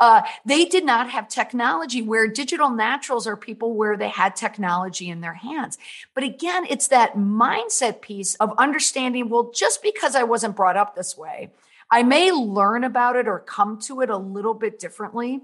Uh, 0.00 0.22
they 0.44 0.64
did 0.64 0.84
not 0.84 1.10
have 1.10 1.28
technology 1.28 2.02
where 2.02 2.26
digital 2.26 2.70
naturals 2.70 3.26
are 3.26 3.36
people 3.36 3.74
where 3.74 3.96
they 3.96 4.08
had 4.08 4.36
technology 4.36 5.08
in 5.08 5.20
their 5.20 5.34
hands. 5.34 5.78
But 6.14 6.24
again, 6.24 6.66
it's 6.68 6.88
that 6.88 7.14
mindset 7.14 8.00
piece 8.00 8.34
of 8.36 8.52
understanding, 8.58 9.28
well, 9.28 9.50
just 9.54 9.82
because 9.82 10.14
I 10.14 10.22
wasn't 10.22 10.56
brought 10.56 10.76
up 10.76 10.94
this 10.94 11.16
way, 11.16 11.50
I 11.90 12.02
may 12.02 12.32
learn 12.32 12.84
about 12.84 13.16
it 13.16 13.28
or 13.28 13.38
come 13.38 13.78
to 13.82 14.00
it 14.00 14.10
a 14.10 14.16
little 14.16 14.54
bit 14.54 14.78
differently 14.78 15.42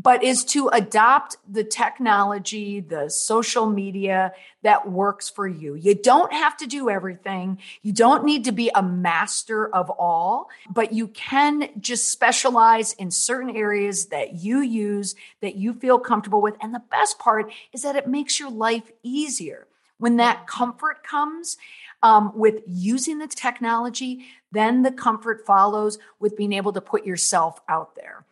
but 0.00 0.22
is 0.22 0.44
to 0.44 0.68
adopt 0.68 1.36
the 1.50 1.64
technology, 1.64 2.78
the 2.78 3.10
social 3.10 3.68
media 3.68 4.32
that 4.62 4.88
works 4.88 5.28
for 5.28 5.48
you. 5.48 5.74
You 5.74 5.96
don't 5.96 6.32
have 6.32 6.56
to 6.58 6.66
do 6.68 6.88
everything. 6.88 7.58
You 7.82 7.92
don't 7.92 8.24
need 8.24 8.44
to 8.44 8.52
be 8.52 8.70
a 8.74 8.82
master 8.82 9.68
of 9.68 9.90
all, 9.90 10.48
but 10.70 10.92
you 10.92 11.08
can 11.08 11.68
just 11.80 12.10
specialize 12.10 12.92
in 12.92 13.10
certain 13.10 13.56
areas 13.56 14.06
that 14.06 14.34
you 14.34 14.60
use, 14.60 15.16
that 15.40 15.56
you 15.56 15.74
feel 15.74 15.98
comfortable 15.98 16.40
with. 16.40 16.56
And 16.60 16.72
the 16.72 16.82
best 16.90 17.18
part 17.18 17.52
is 17.72 17.82
that 17.82 17.96
it 17.96 18.06
makes 18.06 18.38
your 18.38 18.50
life 18.50 18.92
easier. 19.02 19.66
When 19.98 20.16
that 20.18 20.46
comfort 20.46 21.02
comes, 21.02 21.56
um, 22.00 22.30
with 22.36 22.62
using 22.64 23.18
the 23.18 23.26
technology, 23.26 24.26
then 24.52 24.82
the 24.82 24.92
comfort 24.92 25.44
follows 25.44 25.98
with 26.20 26.36
being 26.36 26.52
able 26.52 26.72
to 26.72 26.80
put 26.80 27.04
yourself 27.04 27.60
out 27.68 27.96
there 27.96 28.24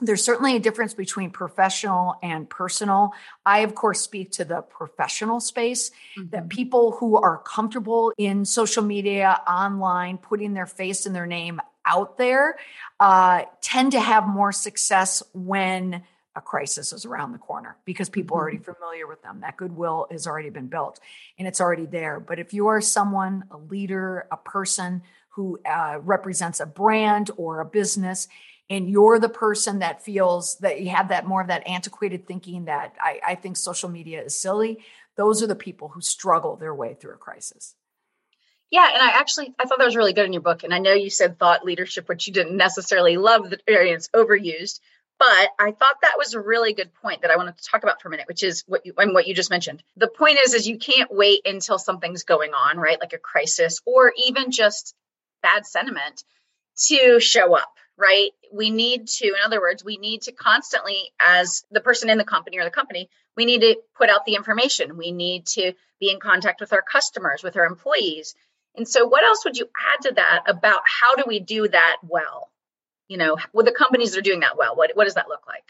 there's 0.00 0.24
certainly 0.24 0.56
a 0.56 0.60
difference 0.60 0.94
between 0.94 1.30
professional 1.30 2.16
and 2.22 2.48
personal. 2.48 3.12
I, 3.44 3.60
of 3.60 3.74
course, 3.74 4.00
speak 4.00 4.32
to 4.32 4.44
the 4.44 4.62
professional 4.62 5.40
space 5.40 5.90
mm-hmm. 6.18 6.30
that 6.30 6.48
people 6.48 6.92
who 6.92 7.16
are 7.16 7.38
comfortable 7.38 8.12
in 8.16 8.44
social 8.44 8.82
media, 8.82 9.40
online, 9.46 10.18
putting 10.18 10.54
their 10.54 10.66
face 10.66 11.06
and 11.06 11.14
their 11.14 11.26
name 11.26 11.60
out 11.84 12.18
there, 12.18 12.56
uh, 12.98 13.42
tend 13.60 13.92
to 13.92 14.00
have 14.00 14.26
more 14.26 14.52
success 14.52 15.22
when 15.32 16.02
a 16.36 16.40
crisis 16.40 16.92
is 16.92 17.04
around 17.04 17.32
the 17.32 17.38
corner 17.38 17.76
because 17.84 18.08
people 18.08 18.36
are 18.36 18.40
already 18.42 18.58
mm-hmm. 18.58 18.72
familiar 18.72 19.06
with 19.06 19.22
them. 19.22 19.40
That 19.40 19.56
goodwill 19.56 20.06
has 20.10 20.26
already 20.26 20.50
been 20.50 20.68
built 20.68 21.00
and 21.38 21.48
it's 21.48 21.60
already 21.60 21.86
there. 21.86 22.20
But 22.20 22.38
if 22.38 22.54
you 22.54 22.68
are 22.68 22.80
someone, 22.80 23.44
a 23.50 23.56
leader, 23.56 24.26
a 24.30 24.36
person 24.36 25.02
who 25.30 25.58
uh, 25.68 25.98
represents 26.02 26.60
a 26.60 26.66
brand 26.66 27.30
or 27.36 27.60
a 27.60 27.64
business, 27.64 28.28
and 28.70 28.88
you're 28.88 29.18
the 29.18 29.28
person 29.28 29.80
that 29.80 30.02
feels 30.02 30.56
that 30.58 30.80
you 30.80 30.90
have 30.90 31.08
that 31.08 31.26
more 31.26 31.42
of 31.42 31.48
that 31.48 31.66
antiquated 31.66 32.26
thinking 32.26 32.66
that 32.66 32.94
I, 33.02 33.20
I 33.26 33.34
think 33.34 33.56
social 33.56 33.90
media 33.90 34.22
is 34.22 34.40
silly, 34.40 34.78
those 35.16 35.42
are 35.42 35.48
the 35.48 35.56
people 35.56 35.88
who 35.88 36.00
struggle 36.00 36.56
their 36.56 36.74
way 36.74 36.94
through 36.94 37.14
a 37.14 37.18
crisis. 37.18 37.74
Yeah, 38.70 38.88
and 38.88 39.02
I 39.02 39.18
actually 39.18 39.52
I 39.58 39.64
thought 39.64 39.78
that 39.78 39.84
was 39.84 39.96
really 39.96 40.12
good 40.12 40.26
in 40.26 40.32
your 40.32 40.42
book. 40.42 40.62
And 40.62 40.72
I 40.72 40.78
know 40.78 40.92
you 40.92 41.10
said 41.10 41.38
thought 41.38 41.64
leadership, 41.64 42.08
which 42.08 42.28
you 42.28 42.32
didn't 42.32 42.56
necessarily 42.56 43.16
love 43.16 43.50
the 43.50 43.56
experience 43.56 44.08
overused, 44.14 44.78
but 45.18 45.50
I 45.58 45.72
thought 45.72 45.96
that 46.02 46.14
was 46.16 46.34
a 46.34 46.40
really 46.40 46.72
good 46.72 46.94
point 47.02 47.22
that 47.22 47.32
I 47.32 47.36
wanted 47.36 47.58
to 47.58 47.64
talk 47.64 47.82
about 47.82 48.00
for 48.00 48.06
a 48.06 48.10
minute, 48.12 48.28
which 48.28 48.44
is 48.44 48.62
what 48.68 48.86
you 48.86 48.94
and 48.96 49.12
what 49.12 49.26
you 49.26 49.34
just 49.34 49.50
mentioned. 49.50 49.82
The 49.96 50.06
point 50.06 50.38
is, 50.44 50.54
is 50.54 50.68
you 50.68 50.78
can't 50.78 51.12
wait 51.12 51.40
until 51.44 51.78
something's 51.80 52.22
going 52.22 52.52
on, 52.54 52.78
right? 52.78 53.00
Like 53.00 53.12
a 53.12 53.18
crisis 53.18 53.80
or 53.84 54.12
even 54.24 54.52
just 54.52 54.94
bad 55.42 55.66
sentiment 55.66 56.22
to 56.86 57.18
show 57.18 57.56
up 57.56 57.74
right? 58.00 58.30
We 58.52 58.70
need 58.70 59.06
to, 59.06 59.26
in 59.26 59.34
other 59.44 59.60
words, 59.60 59.84
we 59.84 59.98
need 59.98 60.22
to 60.22 60.32
constantly, 60.32 61.12
as 61.20 61.64
the 61.70 61.80
person 61.80 62.08
in 62.08 62.18
the 62.18 62.24
company 62.24 62.58
or 62.58 62.64
the 62.64 62.70
company, 62.70 63.10
we 63.36 63.44
need 63.44 63.60
to 63.60 63.76
put 63.96 64.08
out 64.08 64.24
the 64.24 64.34
information. 64.34 64.96
We 64.96 65.12
need 65.12 65.46
to 65.48 65.74
be 66.00 66.10
in 66.10 66.18
contact 66.18 66.60
with 66.60 66.72
our 66.72 66.82
customers, 66.82 67.42
with 67.42 67.56
our 67.56 67.66
employees. 67.66 68.34
And 68.74 68.88
so, 68.88 69.06
what 69.06 69.22
else 69.22 69.44
would 69.44 69.56
you 69.56 69.66
add 69.92 70.08
to 70.08 70.14
that 70.14 70.44
about 70.46 70.80
how 70.84 71.14
do 71.14 71.24
we 71.26 71.40
do 71.40 71.68
that 71.68 71.96
well? 72.02 72.50
You 73.08 73.18
know, 73.18 73.36
with 73.52 73.66
the 73.66 73.72
companies 73.72 74.12
that 74.12 74.18
are 74.18 74.22
doing 74.22 74.40
that 74.40 74.56
well, 74.56 74.74
what, 74.76 74.92
what 74.94 75.04
does 75.04 75.14
that 75.14 75.28
look 75.28 75.46
like? 75.46 75.64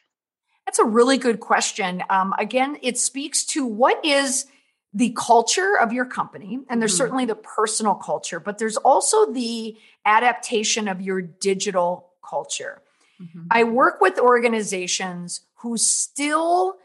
That's 0.67 0.79
a 0.79 0.85
really 0.85 1.19
good 1.19 1.41
question. 1.41 2.03
Um, 2.11 2.35
again, 2.39 2.79
it 2.83 2.99
speaks 2.99 3.45
to 3.47 3.67
what 3.67 4.05
is 4.05 4.47
the 4.93 5.15
culture 5.17 5.77
of 5.79 5.93
your 5.93 6.05
company, 6.05 6.61
and 6.69 6.81
there's 6.81 6.93
mm-hmm. 6.93 6.99
certainly 6.99 7.25
the 7.25 7.35
personal 7.35 7.95
culture, 7.95 8.41
but 8.41 8.59
there's 8.59 8.77
also 8.77 9.33
the 9.33 9.77
adaptation 10.05 10.87
of 10.87 11.01
your 11.01 11.23
digital 11.23 12.10
culture. 12.23 12.81
Mm-hmm. 13.21 13.47
I 13.51 13.65
work 13.65 14.01
with 14.01 14.19
organizations 14.19 15.43
who 15.57 15.77
still 15.77 16.77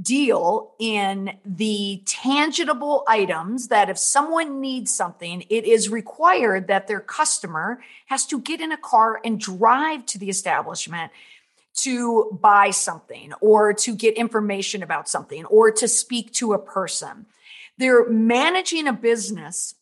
deal 0.00 0.74
in 0.78 1.38
the 1.44 2.02
tangible 2.04 3.02
items 3.08 3.68
that 3.68 3.88
if 3.88 3.96
someone 3.96 4.60
needs 4.60 4.94
something, 4.94 5.42
it 5.48 5.64
is 5.64 5.88
required 5.88 6.68
that 6.68 6.86
their 6.86 7.00
customer 7.00 7.80
has 8.06 8.26
to 8.26 8.38
get 8.40 8.60
in 8.60 8.72
a 8.72 8.76
car 8.76 9.20
and 9.24 9.40
drive 9.40 10.04
to 10.06 10.18
the 10.18 10.28
establishment 10.28 11.10
to 11.76 12.38
buy 12.42 12.70
something 12.70 13.32
or 13.40 13.72
to 13.72 13.94
get 13.94 14.14
information 14.14 14.82
about 14.82 15.08
something 15.08 15.44
or 15.46 15.70
to 15.70 15.88
speak 15.88 16.32
to 16.32 16.52
a 16.52 16.58
person. 16.58 17.26
They're 17.78 18.08
managing 18.08 18.86
a 18.86 18.92
business 18.92 19.74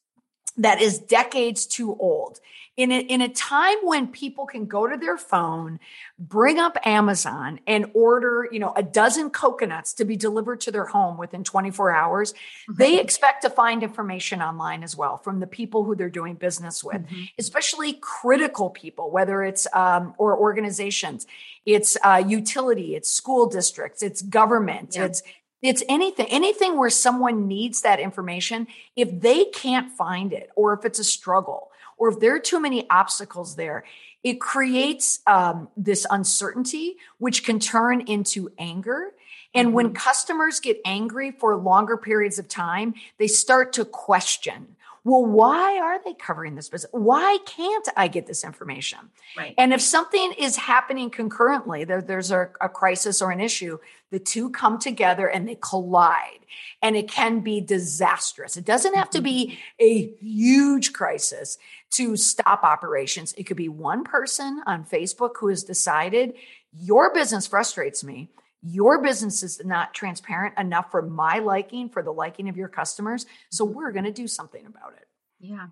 that 0.56 0.80
is 0.80 0.98
decades 0.98 1.66
too 1.66 1.96
old 1.98 2.40
in 2.76 2.90
a, 2.90 2.98
in 2.98 3.20
a 3.20 3.28
time 3.28 3.76
when 3.82 4.08
people 4.08 4.46
can 4.46 4.66
go 4.66 4.88
to 4.88 4.96
their 4.96 5.16
phone, 5.16 5.78
bring 6.18 6.58
up 6.58 6.76
Amazon 6.84 7.60
and 7.68 7.86
order, 7.94 8.48
you 8.50 8.58
know, 8.58 8.72
a 8.74 8.82
dozen 8.82 9.30
coconuts 9.30 9.92
to 9.94 10.04
be 10.04 10.16
delivered 10.16 10.60
to 10.62 10.72
their 10.72 10.86
home 10.86 11.16
within 11.16 11.44
24 11.44 11.92
hours, 11.92 12.32
mm-hmm. 12.32 12.74
they 12.74 12.98
expect 13.00 13.42
to 13.42 13.50
find 13.50 13.84
information 13.84 14.42
online 14.42 14.82
as 14.82 14.96
well 14.96 15.18
from 15.18 15.38
the 15.38 15.46
people 15.46 15.84
who 15.84 15.94
they're 15.94 16.10
doing 16.10 16.34
business 16.34 16.82
with, 16.82 17.02
mm-hmm. 17.02 17.22
especially 17.38 17.92
critical 17.92 18.70
people, 18.70 19.10
whether 19.10 19.44
it's 19.44 19.68
um, 19.72 20.14
or 20.18 20.36
organizations, 20.36 21.28
it's 21.64 21.96
uh, 22.02 22.22
utility, 22.26 22.96
it's 22.96 23.10
school 23.10 23.46
districts, 23.46 24.02
it's 24.02 24.20
government, 24.20 24.94
yeah. 24.96 25.04
it's 25.04 25.22
it's 25.62 25.82
anything, 25.88 26.26
anything 26.28 26.76
where 26.76 26.90
someone 26.90 27.48
needs 27.48 27.80
that 27.82 27.98
information. 27.98 28.66
If 28.96 29.22
they 29.22 29.46
can't 29.46 29.90
find 29.90 30.34
it, 30.34 30.50
or 30.56 30.74
if 30.74 30.84
it's 30.84 30.98
a 30.98 31.04
struggle, 31.04 31.70
or 31.96 32.08
if 32.10 32.20
there 32.20 32.34
are 32.34 32.40
too 32.40 32.60
many 32.60 32.88
obstacles 32.90 33.56
there, 33.56 33.84
it 34.22 34.40
creates 34.40 35.20
um, 35.26 35.68
this 35.76 36.06
uncertainty, 36.10 36.96
which 37.18 37.44
can 37.44 37.60
turn 37.60 38.00
into 38.02 38.50
anger. 38.58 39.12
And 39.54 39.68
mm-hmm. 39.68 39.74
when 39.74 39.94
customers 39.94 40.60
get 40.60 40.80
angry 40.84 41.30
for 41.30 41.54
longer 41.56 41.96
periods 41.96 42.38
of 42.38 42.48
time, 42.48 42.94
they 43.18 43.26
start 43.26 43.74
to 43.74 43.84
question 43.84 44.76
well, 45.04 45.25
why 45.25 45.78
are 45.78 46.02
they 46.02 46.14
covering 46.14 46.54
this 46.54 46.70
business? 46.70 46.90
Why 46.92 47.37
can't 47.44 47.87
I 47.94 48.08
get 48.08 48.26
this 48.26 48.42
information? 48.42 48.99
Right. 49.37 49.54
And 49.58 49.75
if 49.75 49.82
something 49.82 50.32
is 50.38 50.56
happening 50.56 51.11
concurrently, 51.11 51.84
there, 51.84 52.00
there's 52.00 52.30
a, 52.30 52.50
a 52.58 52.70
crisis 52.70 53.20
or 53.20 53.30
an 53.30 53.38
issue, 53.38 53.78
the 54.11 54.18
two 54.18 54.49
come 54.49 54.78
together 54.78 55.26
and 55.26 55.46
they 55.46 55.58
collide. 55.61 56.40
And 56.80 56.96
it 56.96 57.11
can 57.11 57.40
be 57.40 57.61
disastrous. 57.61 58.56
It 58.56 58.64
doesn't 58.64 58.94
have 58.94 59.11
to 59.11 59.20
be 59.20 59.58
mm-hmm. 59.80 59.84
a 59.84 60.25
huge 60.25 60.94
crisis 60.94 61.58
to 61.92 62.16
stop 62.16 62.64
operations. 62.64 63.34
It 63.37 63.44
could 63.44 63.58
be 63.58 63.68
one 63.68 64.04
person 64.04 64.62
on 64.66 64.84
Facebook 64.87 65.32
who 65.38 65.49
has 65.49 65.64
decided 65.64 66.32
your 66.73 67.12
business 67.12 67.46
frustrates 67.46 68.02
me 68.02 68.30
your 68.64 69.02
business 69.02 69.42
is 69.42 69.62
not 69.64 69.92
transparent 69.92 70.59
enough 70.59 70.90
for 70.90 71.02
my 71.02 71.38
liking, 71.38 71.90
for 71.90 72.02
the 72.02 72.12
liking 72.12 72.49
of 72.49 72.56
your 72.56 72.68
customers. 72.68 73.26
So 73.50 73.66
mm-hmm. 73.66 73.76
we're 73.76 73.92
going 73.92 74.06
to 74.06 74.12
do 74.12 74.26
something 74.26 74.64
about 74.66 74.94
it. 74.97 75.06
Yeah. 75.38 75.66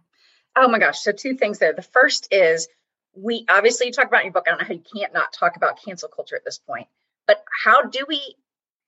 Oh 0.54 0.68
my 0.68 0.78
gosh. 0.78 1.00
So, 1.00 1.12
two 1.12 1.34
things 1.34 1.58
there. 1.58 1.72
The 1.72 1.82
first 1.82 2.28
is 2.30 2.68
we 3.14 3.46
obviously 3.48 3.86
you 3.86 3.92
talk 3.92 4.06
about 4.06 4.20
in 4.20 4.26
your 4.26 4.32
book. 4.32 4.44
I 4.46 4.50
don't 4.50 4.60
know 4.60 4.66
how 4.66 4.74
you 4.74 4.84
can't 4.94 5.14
not 5.14 5.32
talk 5.32 5.56
about 5.56 5.82
cancel 5.82 6.10
culture 6.10 6.36
at 6.36 6.44
this 6.44 6.58
point, 6.58 6.88
but 7.26 7.42
how 7.64 7.82
do 7.82 8.04
we 8.06 8.36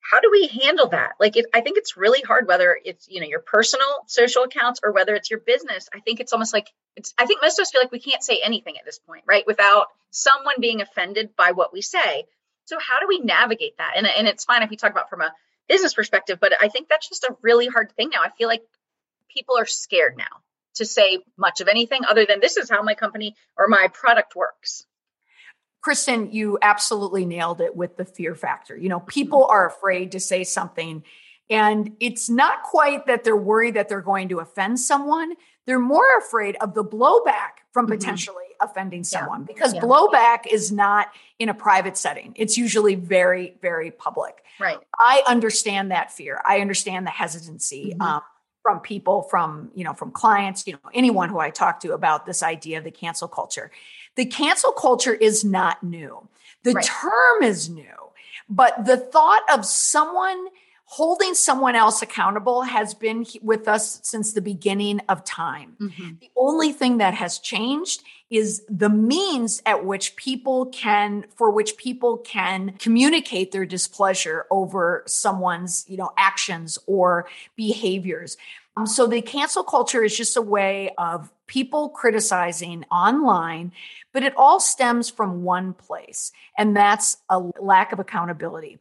how 0.04 0.20
do 0.20 0.28
we 0.30 0.46
handle 0.48 0.88
that 0.88 1.12
like 1.18 1.34
i 1.54 1.60
think 1.62 1.78
it's 1.78 1.96
really 1.96 2.20
hard 2.20 2.46
whether 2.46 2.78
it's 2.84 3.08
you 3.08 3.20
know 3.20 3.26
your 3.26 3.40
personal 3.40 3.86
social 4.06 4.42
accounts 4.42 4.80
or 4.84 4.92
whether 4.92 5.14
it's 5.14 5.30
your 5.30 5.40
business 5.40 5.88
i 5.94 6.00
think 6.00 6.20
it's 6.20 6.32
almost 6.32 6.52
like 6.52 6.68
it's 6.94 7.14
i 7.18 7.24
think 7.26 7.40
most 7.42 7.58
of 7.58 7.62
us 7.62 7.70
feel 7.70 7.80
like 7.80 7.90
we 7.90 7.98
can't 7.98 8.22
say 8.22 8.40
anything 8.44 8.76
at 8.76 8.84
this 8.84 8.98
point 8.98 9.24
right 9.26 9.46
without 9.46 9.86
someone 10.10 10.56
being 10.60 10.80
offended 10.82 11.34
by 11.36 11.52
what 11.52 11.72
we 11.72 11.80
say 11.80 12.24
so 12.64 12.78
how 12.78 13.00
do 13.00 13.06
we 13.06 13.20
navigate 13.20 13.78
that? 13.78 13.92
And, 13.96 14.06
and 14.06 14.26
it's 14.26 14.44
fine 14.44 14.62
if 14.62 14.70
we 14.70 14.76
talk 14.76 14.90
about 14.90 15.10
from 15.10 15.20
a 15.20 15.32
business 15.68 15.94
perspective, 15.94 16.38
but 16.40 16.52
I 16.60 16.68
think 16.68 16.88
that's 16.88 17.08
just 17.08 17.24
a 17.24 17.36
really 17.42 17.66
hard 17.66 17.92
thing 17.92 18.10
now. 18.10 18.20
I 18.22 18.30
feel 18.30 18.48
like 18.48 18.62
people 19.28 19.56
are 19.58 19.66
scared 19.66 20.16
now 20.16 20.42
to 20.74 20.84
say 20.84 21.18
much 21.36 21.60
of 21.60 21.68
anything 21.68 22.02
other 22.08 22.26
than 22.26 22.40
this 22.40 22.56
is 22.56 22.70
how 22.70 22.82
my 22.82 22.94
company 22.94 23.34
or 23.56 23.68
my 23.68 23.88
product 23.92 24.34
works. 24.34 24.86
Kristen, 25.82 26.32
you 26.32 26.58
absolutely 26.62 27.26
nailed 27.26 27.60
it 27.60 27.76
with 27.76 27.96
the 27.96 28.04
fear 28.04 28.34
factor. 28.34 28.76
You 28.76 28.88
know, 28.88 29.00
people 29.00 29.42
mm-hmm. 29.42 29.52
are 29.52 29.66
afraid 29.66 30.12
to 30.12 30.20
say 30.20 30.42
something, 30.44 31.04
and 31.50 31.94
it's 32.00 32.30
not 32.30 32.62
quite 32.62 33.06
that 33.06 33.22
they're 33.22 33.36
worried 33.36 33.74
that 33.74 33.90
they're 33.90 34.00
going 34.00 34.30
to 34.30 34.40
offend 34.40 34.80
someone. 34.80 35.34
They're 35.66 35.78
more 35.78 36.18
afraid 36.18 36.56
of 36.60 36.72
the 36.72 36.84
blowback 36.84 37.63
from 37.74 37.86
mm-hmm. 37.86 37.96
potentially 37.96 38.44
offending 38.60 39.02
someone 39.02 39.40
yeah. 39.40 39.46
because 39.48 39.74
yeah. 39.74 39.80
blowback 39.80 40.46
is 40.50 40.70
not 40.70 41.08
in 41.40 41.48
a 41.48 41.54
private 41.54 41.98
setting. 41.98 42.32
It's 42.36 42.56
usually 42.56 42.94
very, 42.94 43.56
very 43.60 43.90
public. 43.90 44.44
Right. 44.60 44.78
I 44.96 45.24
understand 45.26 45.90
that 45.90 46.12
fear. 46.12 46.40
I 46.46 46.60
understand 46.60 47.04
the 47.04 47.10
hesitancy 47.10 47.90
mm-hmm. 47.90 48.00
um, 48.00 48.22
from 48.62 48.78
people, 48.78 49.22
from 49.22 49.72
you 49.74 49.82
know, 49.82 49.92
from 49.92 50.12
clients, 50.12 50.66
you 50.68 50.74
know, 50.74 50.78
anyone 50.94 51.28
who 51.28 51.40
I 51.40 51.50
talk 51.50 51.80
to 51.80 51.92
about 51.92 52.26
this 52.26 52.44
idea 52.44 52.78
of 52.78 52.84
the 52.84 52.92
cancel 52.92 53.26
culture. 53.26 53.72
The 54.14 54.24
cancel 54.24 54.70
culture 54.70 55.12
is 55.12 55.44
not 55.44 55.82
new. 55.82 56.28
The 56.62 56.74
right. 56.74 56.84
term 56.84 57.42
is 57.42 57.68
new, 57.68 58.12
but 58.48 58.86
the 58.86 58.96
thought 58.96 59.42
of 59.52 59.66
someone 59.66 60.46
holding 60.86 61.34
someone 61.34 61.74
else 61.74 62.02
accountable 62.02 62.62
has 62.62 62.94
been 62.94 63.26
with 63.42 63.66
us 63.66 64.00
since 64.02 64.32
the 64.32 64.40
beginning 64.40 65.00
of 65.08 65.24
time. 65.24 65.76
Mm-hmm. 65.80 66.10
The 66.20 66.30
only 66.36 66.72
thing 66.72 66.98
that 66.98 67.14
has 67.14 67.38
changed 67.38 68.02
is 68.30 68.64
the 68.68 68.88
means 68.88 69.62
at 69.64 69.84
which 69.84 70.16
people 70.16 70.66
can 70.66 71.24
for 71.34 71.50
which 71.50 71.76
people 71.76 72.18
can 72.18 72.74
communicate 72.78 73.52
their 73.52 73.66
displeasure 73.66 74.46
over 74.50 75.02
someone's, 75.06 75.84
you 75.88 75.96
know, 75.96 76.12
actions 76.16 76.78
or 76.86 77.26
behaviors. 77.56 78.36
Um, 78.76 78.86
so 78.86 79.06
the 79.06 79.22
cancel 79.22 79.62
culture 79.62 80.02
is 80.02 80.16
just 80.16 80.36
a 80.36 80.42
way 80.42 80.90
of 80.98 81.30
people 81.46 81.90
criticizing 81.90 82.84
online, 82.90 83.72
but 84.12 84.22
it 84.22 84.34
all 84.36 84.58
stems 84.58 85.08
from 85.10 85.44
one 85.44 85.74
place, 85.74 86.32
and 86.58 86.76
that's 86.76 87.18
a 87.28 87.38
lack 87.60 87.92
of 87.92 88.00
accountability. 88.00 88.78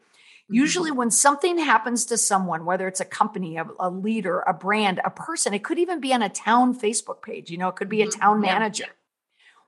Usually, 0.54 0.92
when 0.92 1.12
something 1.12 1.58
happens 1.58 2.06
to 2.06 2.18
someone, 2.18 2.66
whether 2.66 2.88
it's 2.88 3.00
a 3.00 3.06
company, 3.06 3.58
a, 3.58 3.66
a, 3.80 3.90
leader, 3.90 4.42
a 4.42 4.54
brand, 4.54 5.02
a 5.04 5.10
person, 5.10 5.54
it 5.54 5.64
could 5.64 5.80
even 5.80 6.00
be 6.00 6.14
on 6.14 6.22
a 6.22 6.30
town 6.30 6.78
Facebook 6.78 7.22
page, 7.22 7.50
you 7.50 7.58
know, 7.58 7.70
it 7.70 7.76
could 7.76 7.90
be 7.90 8.02
a 8.02 8.08
mm-hmm. 8.08 8.20
town 8.20 8.42
manager. 8.42 8.86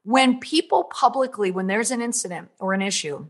When 0.03 0.39
people 0.39 0.83
publicly, 0.83 1.49
when 1.49 1.67
there's 1.67 1.91
an 1.91 2.01
incident 2.01 2.49
or 2.59 2.73
an 2.73 2.81
issue, 2.81 3.27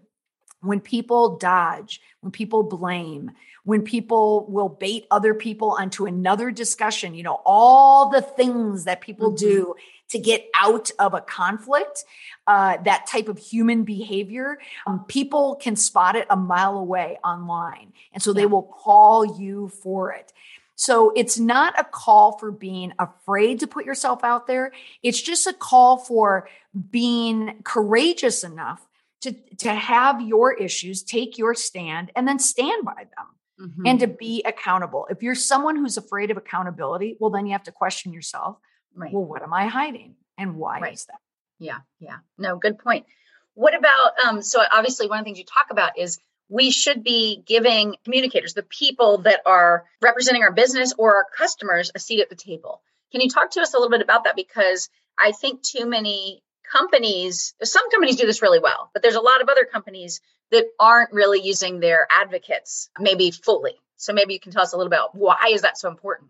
when 0.59 0.81
people 0.81 1.37
dodge, 1.37 2.01
when 2.21 2.31
people 2.31 2.63
blame, 2.63 3.31
when 3.63 3.81
people 3.81 4.45
will 4.47 4.69
bait 4.69 5.05
other 5.09 5.33
people 5.33 5.71
onto 5.71 6.05
another 6.05 6.51
discussion, 6.51 7.15
you 7.15 7.23
know, 7.23 7.41
all 7.45 8.09
the 8.09 8.21
things 8.21 8.83
that 8.83 9.01
people 9.01 9.29
mm-hmm. 9.29 9.47
do 9.47 9.75
to 10.09 10.19
get 10.19 10.47
out 10.55 10.91
of 10.99 11.13
a 11.13 11.21
conflict, 11.21 12.03
uh, 12.47 12.77
that 12.83 13.07
type 13.07 13.27
of 13.27 13.37
human 13.37 13.83
behavior, 13.83 14.59
um, 14.85 15.03
people 15.05 15.55
can 15.55 15.75
spot 15.75 16.15
it 16.15 16.27
a 16.29 16.35
mile 16.35 16.77
away 16.77 17.17
online. 17.23 17.93
And 18.13 18.21
so 18.21 18.31
yeah. 18.31 18.41
they 18.41 18.45
will 18.45 18.63
call 18.63 19.39
you 19.39 19.69
for 19.69 20.11
it. 20.11 20.31
So 20.75 21.13
it's 21.15 21.39
not 21.39 21.79
a 21.79 21.85
call 21.85 22.37
for 22.37 22.51
being 22.51 22.91
afraid 22.99 23.61
to 23.61 23.67
put 23.67 23.85
yourself 23.85 24.23
out 24.23 24.45
there. 24.45 24.73
It's 25.01 25.21
just 25.21 25.47
a 25.47 25.53
call 25.53 25.97
for 25.97 26.49
being 26.91 27.61
courageous 27.63 28.43
enough 28.43 28.85
to, 29.21 29.33
to 29.59 29.73
have 29.73 30.21
your 30.21 30.53
issues, 30.53 31.01
take 31.01 31.37
your 31.37 31.55
stand, 31.55 32.11
and 32.15 32.27
then 32.27 32.39
stand 32.39 32.83
by 32.85 33.05
them. 33.15 33.27
Mm-hmm. 33.57 33.87
And 33.87 33.99
to 34.01 34.07
be 34.07 34.43
accountable. 34.45 35.07
If 35.09 35.23
you're 35.23 35.33
someone 35.33 35.77
who's 35.77 35.95
afraid 35.95 36.29
of 36.29 36.35
accountability, 36.35 37.15
well, 37.21 37.29
then 37.29 37.45
you 37.45 37.53
have 37.53 37.63
to 37.63 37.71
question 37.71 38.11
yourself 38.11 38.57
Right. 38.95 39.11
Well, 39.11 39.25
what 39.25 39.43
am 39.43 39.53
I 39.53 39.67
hiding? 39.67 40.15
And 40.37 40.55
why 40.55 40.79
right. 40.79 40.93
is 40.93 41.05
that? 41.05 41.19
Yeah, 41.59 41.79
yeah. 41.99 42.17
No, 42.37 42.57
good 42.57 42.79
point. 42.79 43.05
What 43.53 43.75
about 43.75 44.11
um 44.25 44.41
so 44.41 44.61
obviously 44.71 45.07
one 45.07 45.19
of 45.19 45.25
the 45.25 45.29
things 45.29 45.39
you 45.39 45.45
talk 45.45 45.67
about 45.71 45.97
is 45.97 46.19
we 46.49 46.71
should 46.71 47.03
be 47.03 47.41
giving 47.45 47.95
communicators, 48.03 48.53
the 48.53 48.63
people 48.63 49.19
that 49.19 49.41
are 49.45 49.85
representing 50.01 50.43
our 50.43 50.51
business 50.51 50.93
or 50.97 51.15
our 51.15 51.25
customers, 51.35 51.91
a 51.95 51.99
seat 51.99 52.21
at 52.21 52.29
the 52.29 52.35
table. 52.35 52.81
Can 53.11 53.21
you 53.21 53.29
talk 53.29 53.51
to 53.51 53.61
us 53.61 53.73
a 53.73 53.77
little 53.77 53.89
bit 53.89 54.01
about 54.01 54.25
that? 54.25 54.35
Because 54.35 54.89
I 55.17 55.31
think 55.31 55.63
too 55.63 55.87
many 55.87 56.43
companies, 56.71 57.53
some 57.63 57.89
companies 57.89 58.17
do 58.17 58.25
this 58.25 58.41
really 58.41 58.59
well, 58.59 58.89
but 58.93 59.01
there's 59.01 59.15
a 59.15 59.21
lot 59.21 59.41
of 59.41 59.49
other 59.49 59.65
companies 59.65 60.21
that 60.51 60.65
aren't 60.79 61.13
really 61.13 61.41
using 61.41 61.79
their 61.79 62.07
advocates 62.11 62.89
maybe 62.99 63.31
fully. 63.31 63.73
So 63.97 64.13
maybe 64.13 64.33
you 64.33 64.39
can 64.39 64.51
tell 64.51 64.63
us 64.63 64.73
a 64.73 64.77
little 64.77 64.89
bit 64.89 64.99
about 64.99 65.15
why 65.15 65.51
is 65.51 65.61
that 65.61 65.77
so 65.77 65.89
important? 65.89 66.29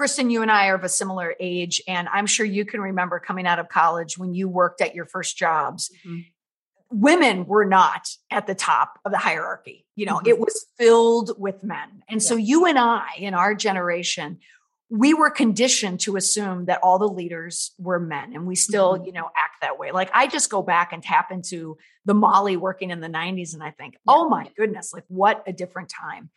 Kristen, 0.00 0.30
you 0.30 0.40
and 0.40 0.50
I 0.50 0.68
are 0.68 0.76
of 0.76 0.82
a 0.82 0.88
similar 0.88 1.34
age, 1.38 1.82
and 1.86 2.08
I'm 2.08 2.24
sure 2.24 2.46
you 2.46 2.64
can 2.64 2.80
remember 2.80 3.20
coming 3.20 3.46
out 3.46 3.58
of 3.58 3.68
college 3.68 4.16
when 4.16 4.32
you 4.32 4.48
worked 4.48 4.80
at 4.80 4.94
your 4.94 5.04
first 5.04 5.36
jobs. 5.36 5.90
Mm-hmm. 6.06 6.20
Women 6.90 7.44
were 7.44 7.66
not 7.66 8.08
at 8.30 8.46
the 8.46 8.54
top 8.54 8.98
of 9.04 9.12
the 9.12 9.18
hierarchy. 9.18 9.84
You 9.96 10.06
know, 10.06 10.16
mm-hmm. 10.16 10.28
it 10.28 10.38
was 10.38 10.64
filled 10.78 11.32
with 11.36 11.62
men. 11.62 12.02
And 12.08 12.22
yeah. 12.22 12.26
so 12.26 12.36
you 12.36 12.64
and 12.64 12.78
I, 12.78 13.08
in 13.18 13.34
our 13.34 13.54
generation, 13.54 14.38
we 14.88 15.12
were 15.12 15.28
conditioned 15.28 16.00
to 16.00 16.16
assume 16.16 16.64
that 16.64 16.80
all 16.82 16.98
the 16.98 17.06
leaders 17.06 17.72
were 17.78 18.00
men 18.00 18.32
and 18.34 18.46
we 18.46 18.56
still 18.56 18.94
mm-hmm. 18.94 19.04
you 19.04 19.12
know 19.12 19.26
act 19.36 19.60
that 19.60 19.78
way 19.78 19.92
like 19.92 20.10
i 20.12 20.26
just 20.26 20.50
go 20.50 20.62
back 20.62 20.92
and 20.92 21.00
tap 21.00 21.30
into 21.30 21.78
the 22.06 22.14
molly 22.14 22.56
working 22.56 22.90
in 22.90 23.00
the 23.00 23.06
90s 23.06 23.54
and 23.54 23.62
i 23.62 23.70
think 23.70 23.96
oh 24.08 24.28
my 24.28 24.50
goodness 24.56 24.92
like 24.92 25.04
what 25.06 25.44
a 25.46 25.52
different 25.52 25.88
time 25.88 26.28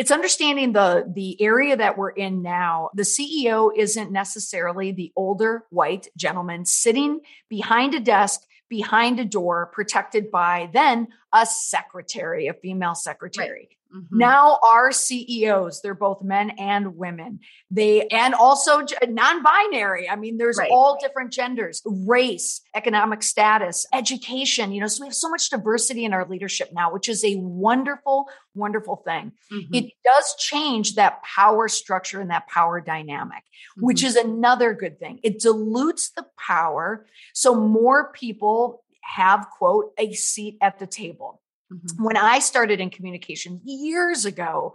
it's 0.00 0.10
understanding 0.10 0.72
the 0.72 1.04
the 1.14 1.40
area 1.42 1.76
that 1.76 1.98
we're 1.98 2.08
in 2.08 2.40
now 2.40 2.88
the 2.94 3.02
ceo 3.02 3.70
isn't 3.76 4.10
necessarily 4.10 4.92
the 4.92 5.12
older 5.14 5.64
white 5.68 6.08
gentleman 6.16 6.64
sitting 6.64 7.20
behind 7.50 7.94
a 7.94 8.00
desk 8.00 8.40
behind 8.70 9.20
a 9.20 9.26
door 9.26 9.70
protected 9.74 10.30
by 10.30 10.70
then 10.72 11.06
a 11.34 11.44
secretary 11.44 12.46
a 12.46 12.54
female 12.54 12.94
secretary 12.94 13.68
right. 13.68 13.76
Mm-hmm. 13.94 14.18
Now 14.18 14.58
our 14.64 14.92
CEOs, 14.92 15.80
they're 15.82 15.94
both 15.94 16.22
men 16.22 16.50
and 16.50 16.96
women. 16.96 17.40
They 17.70 18.06
and 18.08 18.34
also 18.34 18.84
non-binary. 19.08 20.08
I 20.08 20.16
mean, 20.16 20.38
there's 20.38 20.58
right. 20.58 20.70
all 20.70 20.98
different 21.00 21.32
genders, 21.32 21.82
race, 21.84 22.60
economic 22.74 23.22
status, 23.22 23.86
education, 23.92 24.72
you 24.72 24.80
know, 24.80 24.86
so 24.86 25.02
we 25.02 25.08
have 25.08 25.14
so 25.14 25.28
much 25.28 25.50
diversity 25.50 26.04
in 26.04 26.12
our 26.12 26.26
leadership 26.26 26.70
now, 26.72 26.92
which 26.92 27.08
is 27.08 27.24
a 27.24 27.36
wonderful, 27.36 28.28
wonderful 28.54 28.96
thing. 28.96 29.32
Mm-hmm. 29.52 29.74
It 29.74 29.92
does 30.04 30.36
change 30.38 30.94
that 30.94 31.22
power 31.22 31.66
structure 31.68 32.20
and 32.20 32.30
that 32.30 32.46
power 32.46 32.80
dynamic, 32.80 33.42
mm-hmm. 33.42 33.86
which 33.86 34.04
is 34.04 34.14
another 34.14 34.72
good 34.72 35.00
thing. 35.00 35.18
It 35.22 35.40
dilutes 35.40 36.10
the 36.10 36.26
power 36.38 37.06
so 37.34 37.54
more 37.54 38.12
people 38.12 38.84
have 39.02 39.48
quote 39.50 39.92
a 39.98 40.12
seat 40.12 40.58
at 40.60 40.78
the 40.78 40.86
table 40.86 41.40
Mm-hmm. 41.72 42.04
When 42.04 42.16
I 42.16 42.38
started 42.38 42.80
in 42.80 42.90
communication 42.90 43.60
years 43.64 44.24
ago, 44.24 44.74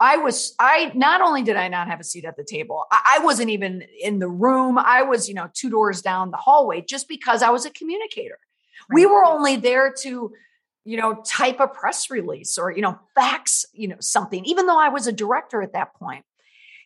I 0.00 0.16
was, 0.18 0.54
I 0.60 0.92
not 0.94 1.20
only 1.20 1.42
did 1.42 1.56
I 1.56 1.68
not 1.68 1.88
have 1.88 1.98
a 1.98 2.04
seat 2.04 2.24
at 2.24 2.36
the 2.36 2.44
table, 2.44 2.84
I, 2.90 3.16
I, 3.18 3.24
wasn't 3.24 3.50
even 3.50 3.82
in 4.00 4.20
the 4.20 4.28
room. 4.28 4.78
I 4.78 5.02
was, 5.02 5.28
you 5.28 5.34
know, 5.34 5.50
two 5.52 5.70
doors 5.70 6.02
down 6.02 6.30
the 6.30 6.36
hallway 6.36 6.82
just 6.82 7.08
because 7.08 7.42
I 7.42 7.50
was 7.50 7.66
a 7.66 7.70
communicator. 7.70 8.38
Right. 8.88 8.94
We 8.94 9.06
were 9.06 9.24
only 9.24 9.56
there 9.56 9.92
to, 10.02 10.32
you 10.84 10.96
know, 10.96 11.20
type 11.26 11.58
a 11.58 11.66
press 11.66 12.10
release 12.10 12.58
or, 12.58 12.70
you 12.70 12.80
know, 12.80 12.98
fax, 13.16 13.66
you 13.72 13.88
know, 13.88 13.96
something, 13.98 14.44
even 14.44 14.66
though 14.66 14.78
I 14.78 14.88
was 14.88 15.08
a 15.08 15.12
director 15.12 15.62
at 15.62 15.72
that 15.72 15.94
point. 15.94 16.24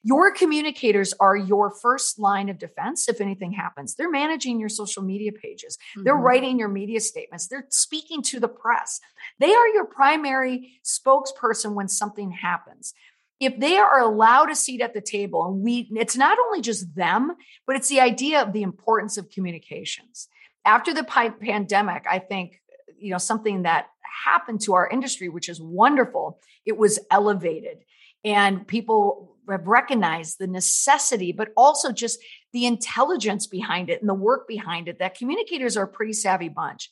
Your 0.05 0.33
communicators 0.33 1.15
are 1.21 1.37
your 1.37 1.71
first 1.71 2.19
line 2.19 2.49
of 2.49 2.59
defense 2.59 3.09
if 3.09 3.21
anything 3.21 3.53
happens. 3.53 3.95
They're 3.95 4.11
managing 4.11 4.59
your 4.59 4.69
social 4.69 5.03
media 5.03 5.33
pages, 5.33 5.77
mm-hmm. 5.77 6.05
they're 6.05 6.15
writing 6.15 6.59
your 6.59 6.69
media 6.69 7.01
statements, 7.01 7.47
they're 7.47 7.67
speaking 7.71 8.23
to 8.25 8.41
the 8.41 8.49
press. 8.49 9.01
They 9.39 9.55
are 9.55 9.69
your 9.69 9.87
primary 9.87 10.81
spokesperson 10.85 11.75
when 11.75 11.89
something 11.89 12.33
happens. 12.33 12.95
If 13.39 13.59
they 13.59 13.77
are 13.77 14.01
allowed 14.01 14.51
a 14.51 14.55
seat 14.55 14.81
at 14.81 14.95
the 14.95 15.01
table, 15.01 15.45
and 15.47 15.63
we, 15.63 15.89
it's 15.93 16.17
not 16.17 16.39
only 16.47 16.61
just 16.61 16.95
them, 16.95 17.33
but 17.67 17.75
it's 17.75 17.89
the 17.89 18.01
idea 18.01 18.41
of 18.41 18.53
the 18.53 18.63
importance 18.63 19.17
of 19.19 19.31
communications. 19.31 20.29
After 20.65 20.95
the 20.95 21.03
pandemic, 21.03 22.05
I 22.09 22.21
think 22.21 22.61
you 23.03 23.11
know 23.11 23.19
something 23.19 23.63
that 23.63 23.89
happened 24.25 24.61
to 24.61 24.75
our 24.75 24.89
industry 24.89 25.29
which 25.29 25.49
is 25.49 25.61
wonderful 25.61 26.39
it 26.65 26.77
was 26.77 27.01
elevated 27.11 27.79
and 28.25 28.67
people 28.67 29.32
have 29.49 29.67
recognized 29.67 30.39
the 30.39 30.47
necessity, 30.47 31.33
but 31.33 31.53
also 31.57 31.93
just 31.93 32.19
the 32.53 32.67
intelligence 32.67 33.47
behind 33.47 33.91
it 33.91 34.01
and 34.01 34.09
the 34.09 34.15
work 34.15 34.47
behind 34.47 34.89
it 34.89 34.99
that 34.99 35.17
communicators 35.17 35.77
are 35.77 35.85
a 35.85 35.89
pretty 35.89 36.13
savvy 36.13 36.49
bunch. 36.49 36.91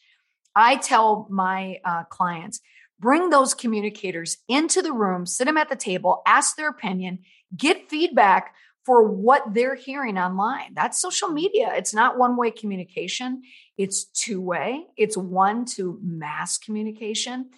I 0.54 0.76
tell 0.76 1.26
my 1.30 1.78
uh, 1.85 2.04
clients, 2.04 2.60
bring 2.99 3.30
those 3.30 3.54
communicators 3.54 4.39
into 4.49 4.82
the 4.82 4.93
room, 4.93 5.26
sit 5.26 5.47
them 5.47 5.56
at 5.56 5.69
the 5.69 5.76
table, 5.76 6.23
ask 6.26 6.56
their 6.56 6.69
opinion, 6.69 7.21
get 7.56 7.89
feedback 7.89 8.54
for 8.84 9.06
what 9.06 9.43
they're 9.52 9.75
hearing 9.75 10.19
online. 10.19 10.75
That's 10.75 11.00
social 11.00 11.28
media. 11.28 11.73
It's 11.75 11.95
not 11.95 12.19
one 12.19 12.36
way 12.36 12.50
communication, 12.50 13.43
it's 13.78 14.04
two 14.04 14.41
way, 14.41 14.86
it's 14.97 15.17
one 15.17 15.65
to 15.76 15.99
mass 16.02 16.58
communication 16.58 17.50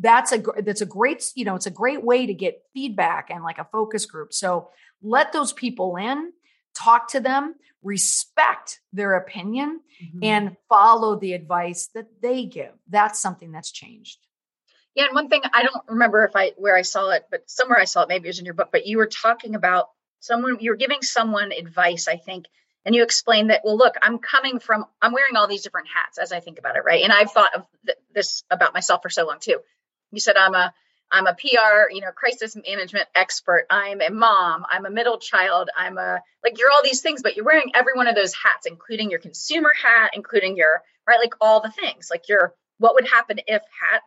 that's 0.00 0.32
a 0.32 0.42
that's 0.62 0.80
a 0.80 0.86
great 0.86 1.30
you 1.36 1.44
know 1.44 1.54
it's 1.54 1.66
a 1.66 1.70
great 1.70 2.02
way 2.02 2.26
to 2.26 2.34
get 2.34 2.62
feedback 2.72 3.30
and 3.30 3.44
like 3.44 3.58
a 3.58 3.68
focus 3.70 4.06
group. 4.06 4.32
So 4.32 4.70
let 5.02 5.32
those 5.32 5.52
people 5.52 5.96
in 5.96 6.32
talk 6.74 7.08
to 7.08 7.20
them 7.20 7.54
respect 7.82 8.80
their 8.92 9.14
opinion 9.14 9.80
mm-hmm. 10.02 10.18
and 10.22 10.56
follow 10.68 11.18
the 11.18 11.32
advice 11.34 11.88
that 11.94 12.06
they 12.20 12.44
give. 12.46 12.72
That's 12.88 13.20
something 13.20 13.52
that's 13.52 13.70
changed. 13.70 14.18
Yeah 14.94 15.04
and 15.04 15.14
one 15.14 15.28
thing 15.28 15.42
i 15.52 15.62
don't 15.62 15.84
remember 15.88 16.24
if 16.24 16.34
i 16.34 16.52
where 16.56 16.76
i 16.76 16.82
saw 16.82 17.10
it 17.10 17.24
but 17.30 17.48
somewhere 17.48 17.78
i 17.78 17.84
saw 17.84 18.02
it 18.02 18.08
maybe 18.08 18.26
it 18.26 18.30
was 18.30 18.38
in 18.40 18.44
your 18.44 18.54
book 18.54 18.70
but 18.72 18.86
you 18.86 18.98
were 18.98 19.06
talking 19.06 19.54
about 19.54 19.88
someone 20.18 20.58
you 20.60 20.70
were 20.70 20.76
giving 20.76 21.00
someone 21.00 21.52
advice 21.52 22.08
i 22.08 22.16
think 22.16 22.46
and 22.84 22.94
you 22.94 23.02
explained 23.02 23.50
that 23.50 23.62
well 23.64 23.76
look 23.76 23.94
i'm 24.02 24.18
coming 24.18 24.58
from 24.58 24.84
i'm 25.00 25.12
wearing 25.12 25.36
all 25.36 25.46
these 25.46 25.62
different 25.62 25.86
hats 25.94 26.18
as 26.18 26.32
i 26.32 26.40
think 26.40 26.58
about 26.58 26.76
it 26.76 26.84
right? 26.84 27.04
And 27.04 27.12
i've 27.12 27.30
thought 27.30 27.54
of 27.54 27.66
th- 27.86 27.98
this 28.12 28.42
about 28.50 28.74
myself 28.74 29.00
for 29.00 29.10
so 29.10 29.26
long 29.26 29.38
too 29.40 29.58
you 30.12 30.20
said 30.20 30.36
I'm 30.36 30.54
a 30.54 30.72
I'm 31.12 31.26
a 31.26 31.34
PR, 31.34 31.90
you 31.90 32.00
know, 32.00 32.12
crisis 32.14 32.56
management 32.56 33.08
expert. 33.16 33.66
I'm 33.68 34.00
a 34.00 34.10
mom. 34.10 34.64
I'm 34.68 34.86
a 34.86 34.90
middle 34.90 35.18
child. 35.18 35.68
I'm 35.76 35.98
a 35.98 36.20
like 36.44 36.58
you're 36.58 36.70
all 36.70 36.82
these 36.84 37.00
things, 37.00 37.22
but 37.22 37.34
you're 37.36 37.44
wearing 37.44 37.72
every 37.74 37.94
one 37.94 38.06
of 38.06 38.14
those 38.14 38.34
hats, 38.34 38.66
including 38.66 39.10
your 39.10 39.18
consumer 39.18 39.70
hat, 39.82 40.12
including 40.14 40.56
your 40.56 40.82
right, 41.06 41.18
like 41.18 41.34
all 41.40 41.60
the 41.60 41.72
things, 41.72 42.08
like 42.10 42.28
your 42.28 42.54
what 42.78 42.94
would 42.94 43.08
happen 43.08 43.40
if 43.46 43.62
hat. 43.62 44.02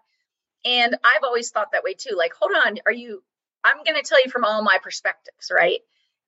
And 0.65 0.95
I've 1.03 1.23
always 1.23 1.51
thought 1.51 1.73
that 1.73 1.83
way 1.83 1.93
too. 1.93 2.15
Like, 2.15 2.33
hold 2.33 2.51
on, 2.65 2.77
are 2.85 2.93
you? 2.93 3.21
I'm 3.65 3.83
going 3.83 4.01
to 4.01 4.07
tell 4.07 4.23
you 4.23 4.29
from 4.29 4.43
all 4.43 4.61
my 4.61 4.77
perspectives, 4.81 5.51
right? 5.53 5.79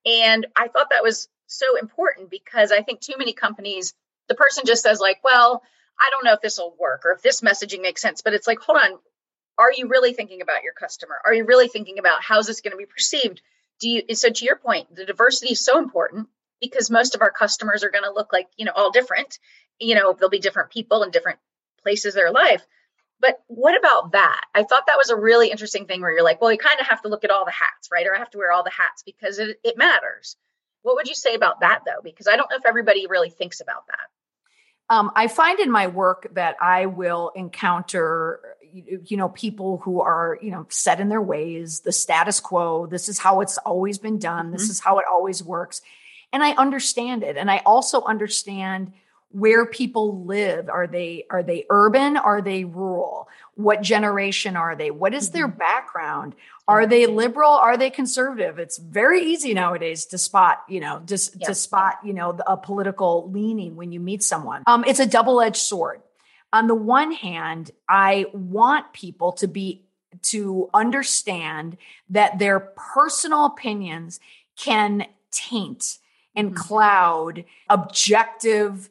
And 0.04 0.46
I 0.56 0.68
thought 0.68 0.90
that 0.90 1.02
was 1.02 1.28
so 1.46 1.76
important 1.76 2.30
because 2.30 2.72
I 2.72 2.82
think 2.82 3.00
too 3.00 3.14
many 3.18 3.32
companies, 3.32 3.94
the 4.28 4.34
person 4.34 4.64
just 4.66 4.82
says 4.82 5.00
like, 5.00 5.18
well, 5.24 5.62
I 5.98 6.08
don't 6.10 6.24
know 6.24 6.32
if 6.32 6.40
this 6.40 6.58
will 6.58 6.74
work 6.78 7.02
or 7.04 7.12
if 7.12 7.22
this 7.22 7.40
messaging 7.40 7.82
makes 7.82 8.02
sense, 8.02 8.22
but 8.22 8.34
it's 8.34 8.46
like, 8.46 8.60
hold 8.60 8.78
on, 8.78 8.98
are 9.58 9.72
you 9.72 9.88
really 9.88 10.12
thinking 10.12 10.42
about 10.42 10.62
your 10.62 10.72
customer? 10.72 11.16
Are 11.24 11.34
you 11.34 11.44
really 11.44 11.68
thinking 11.68 11.98
about 11.98 12.22
how's 12.22 12.46
this 12.46 12.60
going 12.60 12.72
to 12.72 12.76
be 12.76 12.86
perceived? 12.86 13.40
Do 13.80 13.88
you 13.88 14.14
so 14.14 14.30
to 14.30 14.44
your 14.44 14.56
point, 14.56 14.94
the 14.94 15.04
diversity 15.04 15.52
is 15.52 15.64
so 15.64 15.78
important 15.78 16.28
because 16.60 16.90
most 16.90 17.14
of 17.14 17.22
our 17.22 17.30
customers 17.30 17.84
are 17.84 17.90
going 17.90 18.04
to 18.04 18.12
look 18.12 18.32
like, 18.32 18.48
you 18.56 18.64
know, 18.64 18.72
all 18.74 18.90
different. 18.90 19.38
You 19.78 19.94
know, 19.94 20.14
there'll 20.14 20.30
be 20.30 20.38
different 20.38 20.70
people 20.70 21.02
in 21.02 21.10
different 21.10 21.38
places 21.82 22.14
their 22.14 22.30
life. 22.30 22.66
But 23.20 23.42
what 23.46 23.78
about 23.78 24.12
that? 24.12 24.42
I 24.54 24.62
thought 24.62 24.86
that 24.86 24.98
was 24.98 25.10
a 25.10 25.16
really 25.16 25.50
interesting 25.50 25.86
thing 25.86 26.02
where 26.02 26.10
you're 26.10 26.22
like, 26.22 26.40
well, 26.40 26.52
you 26.52 26.58
kind 26.58 26.80
of 26.80 26.86
have 26.86 27.02
to 27.02 27.08
look 27.08 27.24
at 27.24 27.30
all 27.30 27.44
the 27.44 27.50
hats, 27.50 27.88
right? 27.90 28.06
Or 28.06 28.14
I 28.14 28.18
have 28.18 28.30
to 28.30 28.38
wear 28.38 28.52
all 28.52 28.62
the 28.62 28.70
hats 28.70 29.02
because 29.04 29.38
it, 29.38 29.58
it 29.64 29.78
matters. 29.78 30.36
What 30.82 30.96
would 30.96 31.08
you 31.08 31.14
say 31.14 31.34
about 31.34 31.60
that 31.60 31.80
though? 31.86 32.02
Because 32.02 32.26
I 32.26 32.36
don't 32.36 32.50
know 32.50 32.56
if 32.56 32.66
everybody 32.66 33.06
really 33.06 33.30
thinks 33.30 33.60
about 33.60 33.86
that. 33.88 34.94
Um, 34.94 35.10
I 35.16 35.26
find 35.26 35.58
in 35.58 35.70
my 35.70 35.88
work 35.88 36.28
that 36.34 36.56
I 36.60 36.86
will 36.86 37.32
encounter, 37.34 38.55
you 39.04 39.16
know, 39.16 39.28
people 39.30 39.78
who 39.78 40.00
are, 40.00 40.38
you 40.42 40.50
know, 40.50 40.66
set 40.68 41.00
in 41.00 41.08
their 41.08 41.22
ways, 41.22 41.80
the 41.80 41.92
status 41.92 42.40
quo. 42.40 42.86
This 42.86 43.08
is 43.08 43.18
how 43.18 43.40
it's 43.40 43.58
always 43.58 43.98
been 43.98 44.18
done. 44.18 44.46
Mm-hmm. 44.46 44.52
This 44.52 44.68
is 44.68 44.80
how 44.80 44.98
it 44.98 45.04
always 45.10 45.42
works. 45.42 45.80
And 46.32 46.42
I 46.42 46.52
understand 46.52 47.22
it. 47.22 47.36
And 47.36 47.50
I 47.50 47.62
also 47.64 48.02
understand 48.02 48.92
where 49.30 49.66
people 49.66 50.24
live 50.24 50.68
are 50.68 50.86
they 50.86 51.26
are 51.30 51.42
they 51.42 51.66
urban 51.68 52.16
are 52.16 52.40
they 52.40 52.64
rural 52.64 53.28
what 53.54 53.82
generation 53.82 54.56
are 54.56 54.76
they 54.76 54.90
what 54.90 55.12
is 55.12 55.30
their 55.30 55.48
mm-hmm. 55.48 55.58
background 55.58 56.34
are 56.68 56.86
they 56.86 57.06
liberal 57.06 57.50
are 57.50 57.76
they 57.76 57.90
conservative 57.90 58.58
it's 58.58 58.78
very 58.78 59.20
easy 59.24 59.52
nowadays 59.52 60.06
to 60.06 60.16
spot 60.16 60.62
you 60.68 60.80
know 60.80 61.02
just 61.04 61.38
to 61.42 61.54
spot 61.54 61.98
you 62.04 62.12
know 62.12 62.38
a 62.46 62.56
political 62.56 63.30
leaning 63.30 63.74
when 63.76 63.92
you 63.92 64.00
meet 64.00 64.22
someone 64.22 64.62
um, 64.66 64.84
it's 64.86 65.00
a 65.00 65.06
double-edged 65.06 65.56
sword 65.56 66.00
on 66.52 66.66
the 66.66 66.74
one 66.74 67.12
hand 67.12 67.70
i 67.88 68.26
want 68.32 68.92
people 68.92 69.32
to 69.32 69.46
be 69.46 69.82
to 70.22 70.68
understand 70.72 71.76
that 72.08 72.38
their 72.38 72.60
personal 72.76 73.46
opinions 73.46 74.18
can 74.56 75.06
taint 75.30 75.98
and 76.34 76.48
mm-hmm. 76.48 76.56
cloud 76.56 77.44
objective 77.68 78.88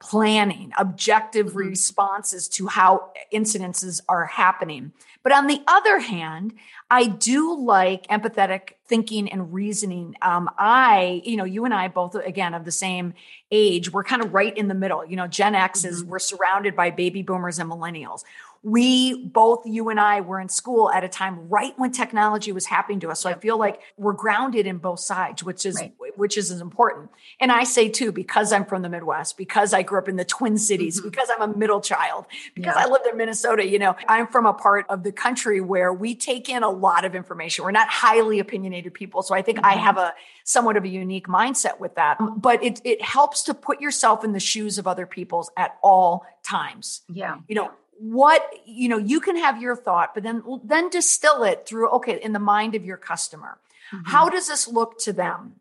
planning, 0.00 0.72
objective 0.76 1.48
mm-hmm. 1.48 1.58
responses 1.58 2.48
to 2.48 2.66
how 2.66 3.10
incidences 3.32 4.00
are 4.08 4.26
happening. 4.26 4.92
But 5.22 5.32
on 5.32 5.46
the 5.46 5.62
other 5.66 6.00
hand, 6.00 6.54
I 6.90 7.06
do 7.06 7.56
like 7.58 8.06
empathetic 8.08 8.72
thinking 8.86 9.30
and 9.30 9.52
reasoning. 9.52 10.16
Um, 10.20 10.50
I, 10.58 11.22
you 11.24 11.36
know, 11.36 11.44
you 11.44 11.64
and 11.64 11.72
I 11.72 11.88
both, 11.88 12.14
again, 12.14 12.54
of 12.54 12.64
the 12.64 12.72
same 12.72 13.14
age, 13.50 13.92
we're 13.92 14.04
kind 14.04 14.22
of 14.22 14.34
right 14.34 14.56
in 14.56 14.68
the 14.68 14.74
middle. 14.74 15.04
You 15.04 15.16
know, 15.16 15.26
Gen 15.26 15.54
X 15.54 15.84
is, 15.84 16.02
mm-hmm. 16.02 16.10
we're 16.10 16.18
surrounded 16.18 16.74
by 16.74 16.90
baby 16.90 17.22
boomers 17.22 17.58
and 17.58 17.70
millennials 17.70 18.24
we 18.64 19.26
both 19.26 19.62
you 19.66 19.88
and 19.88 19.98
I 19.98 20.20
were 20.20 20.38
in 20.40 20.48
school 20.48 20.90
at 20.92 21.02
a 21.02 21.08
time 21.08 21.48
right 21.48 21.72
when 21.76 21.90
technology 21.90 22.52
was 22.52 22.66
happening 22.66 23.00
to 23.00 23.10
us. 23.10 23.20
So 23.20 23.28
I 23.28 23.34
feel 23.34 23.58
like 23.58 23.80
we're 23.96 24.12
grounded 24.12 24.68
in 24.68 24.78
both 24.78 25.00
sides, 25.00 25.42
which 25.42 25.66
is 25.66 25.80
right. 25.80 25.92
which 26.16 26.36
is 26.36 26.50
important. 26.52 27.10
And 27.40 27.50
I 27.50 27.64
say 27.64 27.88
too, 27.88 28.12
because 28.12 28.52
I'm 28.52 28.64
from 28.64 28.82
the 28.82 28.88
Midwest, 28.88 29.36
because 29.36 29.74
I 29.74 29.82
grew 29.82 29.98
up 29.98 30.08
in 30.08 30.14
the 30.14 30.24
Twin 30.24 30.58
Cities, 30.58 31.00
mm-hmm. 31.00 31.08
because 31.08 31.28
I'm 31.34 31.42
a 31.50 31.56
middle 31.56 31.80
child, 31.80 32.26
because 32.54 32.74
yeah. 32.76 32.84
I 32.84 32.88
lived 32.88 33.06
in 33.06 33.16
Minnesota, 33.16 33.66
you 33.66 33.80
know, 33.80 33.96
I'm 34.06 34.28
from 34.28 34.46
a 34.46 34.54
part 34.54 34.86
of 34.88 35.02
the 35.02 35.10
country 35.10 35.60
where 35.60 35.92
we 35.92 36.14
take 36.14 36.48
in 36.48 36.62
a 36.62 36.70
lot 36.70 37.04
of 37.04 37.16
information. 37.16 37.64
We're 37.64 37.72
not 37.72 37.88
highly 37.88 38.38
opinionated 38.38 38.94
people. 38.94 39.22
So 39.22 39.34
I 39.34 39.42
think 39.42 39.58
mm-hmm. 39.58 39.66
I 39.66 39.74
have 39.74 39.98
a 39.98 40.14
somewhat 40.44 40.76
of 40.76 40.84
a 40.84 40.88
unique 40.88 41.26
mindset 41.26 41.80
with 41.80 41.96
that. 41.96 42.18
But 42.36 42.62
it 42.62 42.80
it 42.84 43.02
helps 43.02 43.42
to 43.44 43.54
put 43.54 43.80
yourself 43.80 44.22
in 44.22 44.32
the 44.32 44.40
shoes 44.40 44.78
of 44.78 44.86
other 44.86 45.06
people's 45.06 45.50
at 45.56 45.78
all 45.82 46.24
times. 46.44 47.02
Yeah. 47.08 47.38
You 47.48 47.56
know, 47.56 47.70
what 47.98 48.44
you 48.64 48.88
know 48.88 48.98
you 48.98 49.20
can 49.20 49.36
have 49.36 49.60
your 49.60 49.76
thought 49.76 50.14
but 50.14 50.22
then 50.22 50.42
then 50.64 50.88
distill 50.90 51.44
it 51.44 51.66
through 51.66 51.88
okay 51.88 52.20
in 52.20 52.32
the 52.32 52.38
mind 52.38 52.74
of 52.74 52.84
your 52.84 52.96
customer 52.96 53.58
mm-hmm. 53.92 54.10
how 54.10 54.28
does 54.28 54.48
this 54.48 54.66
look 54.66 54.98
to 54.98 55.12
them 55.12 55.54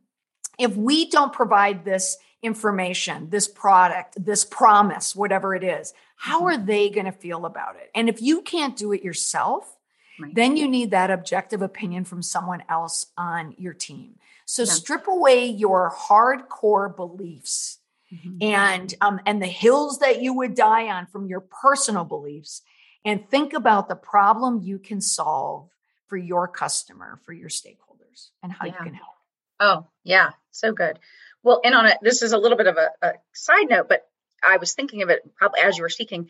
if 0.58 0.76
we 0.76 1.10
don't 1.10 1.34
provide 1.34 1.86
this 1.86 2.18
information 2.42 3.30
this 3.30 3.48
product 3.48 4.16
this 4.24 4.44
promise 4.44 5.16
whatever 5.16 5.54
it 5.54 5.64
is 5.64 5.94
how 6.16 6.40
mm-hmm. 6.40 6.48
are 6.48 6.58
they 6.58 6.90
going 6.90 7.06
to 7.06 7.12
feel 7.12 7.46
about 7.46 7.76
it 7.76 7.92
and 7.94 8.10
if 8.10 8.22
you 8.22 8.42
can't 8.42 8.76
do 8.76 8.92
it 8.92 9.04
yourself 9.04 9.78
right. 10.20 10.34
then 10.34 10.58
you 10.58 10.68
need 10.68 10.90
that 10.92 11.12
objective 11.12 11.62
opinion 11.62 12.04
from 12.04 12.24
someone 12.24 12.64
else 12.68 13.06
on 13.18 13.54
your 13.60 13.74
team 13.74 14.16
so 14.46 14.64
yeah. 14.64 14.72
strip 14.72 15.08
away 15.08 15.46
your 15.46 15.92
hardcore 15.92 16.94
beliefs 16.96 17.78
mm-hmm. 18.14 18.38
and 18.42 18.94
um, 19.02 19.20
and 19.26 19.42
the 19.42 19.48
hills 19.48 20.00
that 20.00 20.22
you 20.22 20.34
would 20.36 20.56
die 20.56 20.88
on 20.88 21.08
from 21.08 21.28
your 21.28 21.42
personal 21.42 22.04
beliefs. 22.04 22.62
And 23.04 23.28
think 23.30 23.54
about 23.54 23.90
the 23.90 23.96
problem 23.96 24.62
you 24.62 24.78
can 24.78 25.02
solve 25.02 25.70
for 26.08 26.18
your 26.18 26.48
customer 26.48 27.20
for 27.26 27.34
your 27.34 27.50
stakeholders 27.50 28.30
and 28.44 28.52
how 28.52 28.66
yeah. 28.66 28.74
you 28.74 28.84
can 28.84 28.94
help. 28.94 29.16
Oh 29.60 29.88
yeah. 30.04 30.32
So 30.52 30.74
good. 30.74 31.00
Well 31.42 31.62
and 31.64 31.74
on 31.74 31.86
it 31.86 31.98
this 32.02 32.22
is 32.22 32.34
a 32.34 32.38
little 32.38 32.58
bit 32.58 32.68
of 32.68 32.78
a, 32.78 32.90
a 33.02 33.14
side 33.34 33.70
note 33.70 33.88
but 33.88 34.06
i 34.44 34.58
was 34.58 34.74
thinking 34.74 35.02
of 35.02 35.10
it 35.10 35.22
probably 35.36 35.62
as 35.62 35.78
you 35.78 35.84
were 35.84 35.90
speaking. 35.90 36.28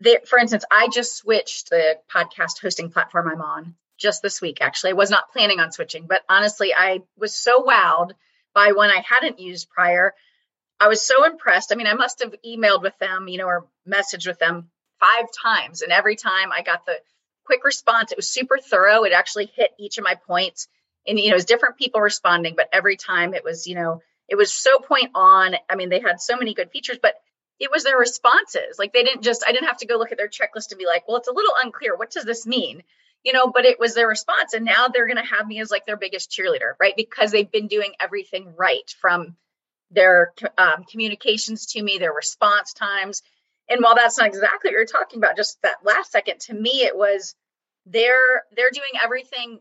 There, 0.00 0.20
for 0.26 0.38
instance 0.38 0.64
i 0.70 0.88
just 0.88 1.16
switched 1.16 1.70
the 1.70 1.98
podcast 2.14 2.60
hosting 2.60 2.90
platform 2.90 3.28
i'm 3.28 3.40
on 3.40 3.74
just 3.96 4.22
this 4.22 4.40
week 4.40 4.58
actually. 4.60 4.90
I 4.90 4.94
was 4.94 5.10
not 5.10 5.32
planning 5.32 5.58
on 5.58 5.72
switching 5.72 6.06
but 6.06 6.22
honestly 6.28 6.74
i 6.74 7.00
was 7.16 7.34
so 7.34 7.62
wowed 7.62 8.12
by 8.54 8.72
one 8.72 8.90
i 8.90 9.02
hadn't 9.08 9.40
used 9.40 9.70
prior 9.70 10.14
I 10.80 10.88
was 10.88 11.06
so 11.06 11.24
impressed. 11.24 11.72
I 11.72 11.76
mean, 11.76 11.86
I 11.86 11.94
must 11.94 12.22
have 12.22 12.34
emailed 12.46 12.82
with 12.82 12.98
them, 12.98 13.28
you 13.28 13.38
know, 13.38 13.46
or 13.46 13.66
messaged 13.88 14.26
with 14.26 14.38
them 14.38 14.70
five 15.00 15.26
times. 15.42 15.82
And 15.82 15.92
every 15.92 16.16
time 16.16 16.52
I 16.52 16.62
got 16.62 16.84
the 16.86 16.96
quick 17.44 17.64
response, 17.64 18.12
it 18.12 18.18
was 18.18 18.28
super 18.28 18.58
thorough. 18.58 19.04
It 19.04 19.12
actually 19.12 19.46
hit 19.46 19.70
each 19.78 19.98
of 19.98 20.04
my 20.04 20.14
points. 20.14 20.68
And, 21.06 21.18
you 21.18 21.28
know, 21.28 21.32
it 21.32 21.36
was 21.36 21.44
different 21.44 21.76
people 21.76 22.00
responding, 22.00 22.54
but 22.56 22.68
every 22.72 22.96
time 22.96 23.34
it 23.34 23.44
was, 23.44 23.66
you 23.66 23.74
know, 23.74 24.00
it 24.28 24.36
was 24.36 24.52
so 24.52 24.78
point 24.78 25.10
on. 25.14 25.54
I 25.68 25.76
mean, 25.76 25.90
they 25.90 26.00
had 26.00 26.20
so 26.20 26.36
many 26.36 26.54
good 26.54 26.70
features, 26.70 26.98
but 27.00 27.14
it 27.60 27.70
was 27.70 27.84
their 27.84 27.98
responses. 27.98 28.78
Like 28.78 28.92
they 28.92 29.04
didn't 29.04 29.22
just, 29.22 29.44
I 29.46 29.52
didn't 29.52 29.68
have 29.68 29.78
to 29.78 29.86
go 29.86 29.96
look 29.96 30.12
at 30.12 30.18
their 30.18 30.28
checklist 30.28 30.70
and 30.70 30.78
be 30.78 30.86
like, 30.86 31.06
well, 31.06 31.18
it's 31.18 31.28
a 31.28 31.32
little 31.32 31.54
unclear. 31.62 31.96
What 31.96 32.10
does 32.10 32.24
this 32.24 32.46
mean? 32.46 32.82
You 33.22 33.32
know, 33.32 33.46
but 33.46 33.64
it 33.64 33.78
was 33.78 33.94
their 33.94 34.08
response. 34.08 34.54
And 34.54 34.64
now 34.64 34.88
they're 34.88 35.06
going 35.06 35.22
to 35.22 35.34
have 35.34 35.46
me 35.46 35.60
as 35.60 35.70
like 35.70 35.86
their 35.86 35.96
biggest 35.96 36.30
cheerleader, 36.30 36.72
right? 36.80 36.94
Because 36.96 37.30
they've 37.30 37.50
been 37.50 37.68
doing 37.68 37.92
everything 38.00 38.54
right 38.56 38.90
from, 39.00 39.36
their 39.94 40.32
um, 40.58 40.84
communications 40.84 41.66
to 41.66 41.82
me, 41.82 41.98
their 41.98 42.12
response 42.12 42.72
times. 42.72 43.22
And 43.68 43.82
while 43.82 43.94
that's 43.94 44.18
not 44.18 44.26
exactly 44.26 44.68
what 44.68 44.72
you're 44.72 44.84
talking 44.84 45.18
about, 45.18 45.36
just 45.36 45.60
that 45.62 45.76
last 45.84 46.12
second, 46.12 46.40
to 46.40 46.54
me, 46.54 46.82
it 46.82 46.96
was 46.96 47.34
they're 47.86 48.42
they're 48.56 48.70
doing 48.70 49.00
everything 49.02 49.60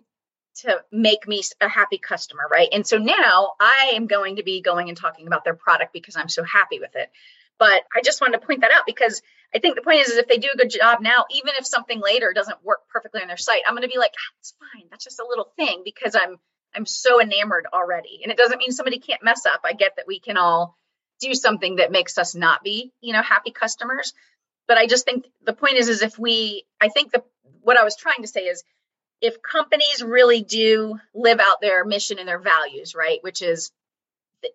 to 0.56 0.84
make 0.92 1.28
me 1.28 1.42
a 1.62 1.68
happy 1.68 1.98
customer, 1.98 2.44
right? 2.52 2.70
And 2.72 2.86
so 2.86 2.98
now 2.98 3.54
I 3.60 3.94
am 3.96 4.08
going 4.08 4.36
to 4.36 4.44
be 4.44 4.62
going 4.62 4.90
and 4.90 4.98
talking 4.98 5.26
about 5.26 5.44
their 5.44 5.56
product 5.56 5.94
because 5.94 6.16
I'm 6.16 6.30
so 6.30 6.44
happy 6.44 6.80
with 6.80 6.96
it. 6.96 7.10
But 7.58 7.84
I 7.96 8.02
just 8.04 8.22
wanted 8.22 8.40
to 8.40 8.46
point 8.46 8.62
that 8.62 8.72
out 8.72 8.84
because 8.86 9.22
I 9.56 9.60
think 9.60 9.76
the 9.76 9.82
point 9.82 10.02
is, 10.02 10.10
is 10.10 10.18
if 10.18 10.28
they 10.28 10.38
do 10.38 10.50
a 10.54 10.58
good 10.58 10.70
job 10.70 11.00
now, 11.02 11.26
even 11.32 11.54
if 11.58 11.66
something 11.66 12.02
later 12.02 12.34
doesn't 12.34 12.64
work 12.64 12.80
perfectly 12.92 13.22
on 13.22 13.28
their 13.28 13.38
site, 13.38 13.62
I'm 13.68 13.74
going 13.74 13.88
to 13.88 13.94
be 13.94 14.00
like, 14.00 14.14
ah, 14.16 14.34
it's 14.40 14.54
fine. 14.60 14.88
That's 14.90 15.04
just 15.04 15.20
a 15.20 15.28
little 15.28 15.52
thing 15.56 15.82
because 15.86 16.16
I'm 16.16 16.38
I'm 16.76 16.86
so 16.86 17.22
enamored 17.22 17.68
already. 17.72 18.22
And 18.24 18.32
it 18.32 18.38
doesn't 18.38 18.58
mean 18.58 18.72
somebody 18.72 19.00
can't 19.00 19.24
mess 19.24 19.46
up. 19.46 19.62
I 19.64 19.74
get 19.74 19.96
that 19.98 20.08
we 20.08 20.20
can 20.20 20.38
all 20.38 20.76
do 21.20 21.34
something 21.34 21.78
that 21.78 21.92
makes 21.92 22.18
us 22.18 22.36
not 22.36 22.64
be, 22.64 22.92
you 23.02 23.14
know, 23.14 23.22
happy 23.22 23.52
customers. 23.52 24.14
But 24.68 24.78
I 24.78 24.88
just 24.88 25.06
think 25.06 25.26
the 25.46 25.54
point 25.54 25.78
is, 25.78 25.90
is 25.90 26.02
if 26.02 26.18
we, 26.18 26.66
I 26.82 26.90
think 26.90 27.12
the, 27.12 27.24
what 27.62 27.78
I 27.78 27.84
was 27.84 27.96
trying 27.96 28.22
to 28.22 28.28
say 28.28 28.42
is 28.42 28.64
if 29.22 29.42
companies 29.42 30.04
really 30.04 30.42
do 30.42 31.00
live 31.14 31.40
out 31.40 31.62
their 31.62 31.86
mission 31.86 32.20
and 32.20 32.28
their 32.28 32.40
values, 32.40 32.94
right, 32.96 33.20
which 33.22 33.42
is, 33.42 33.72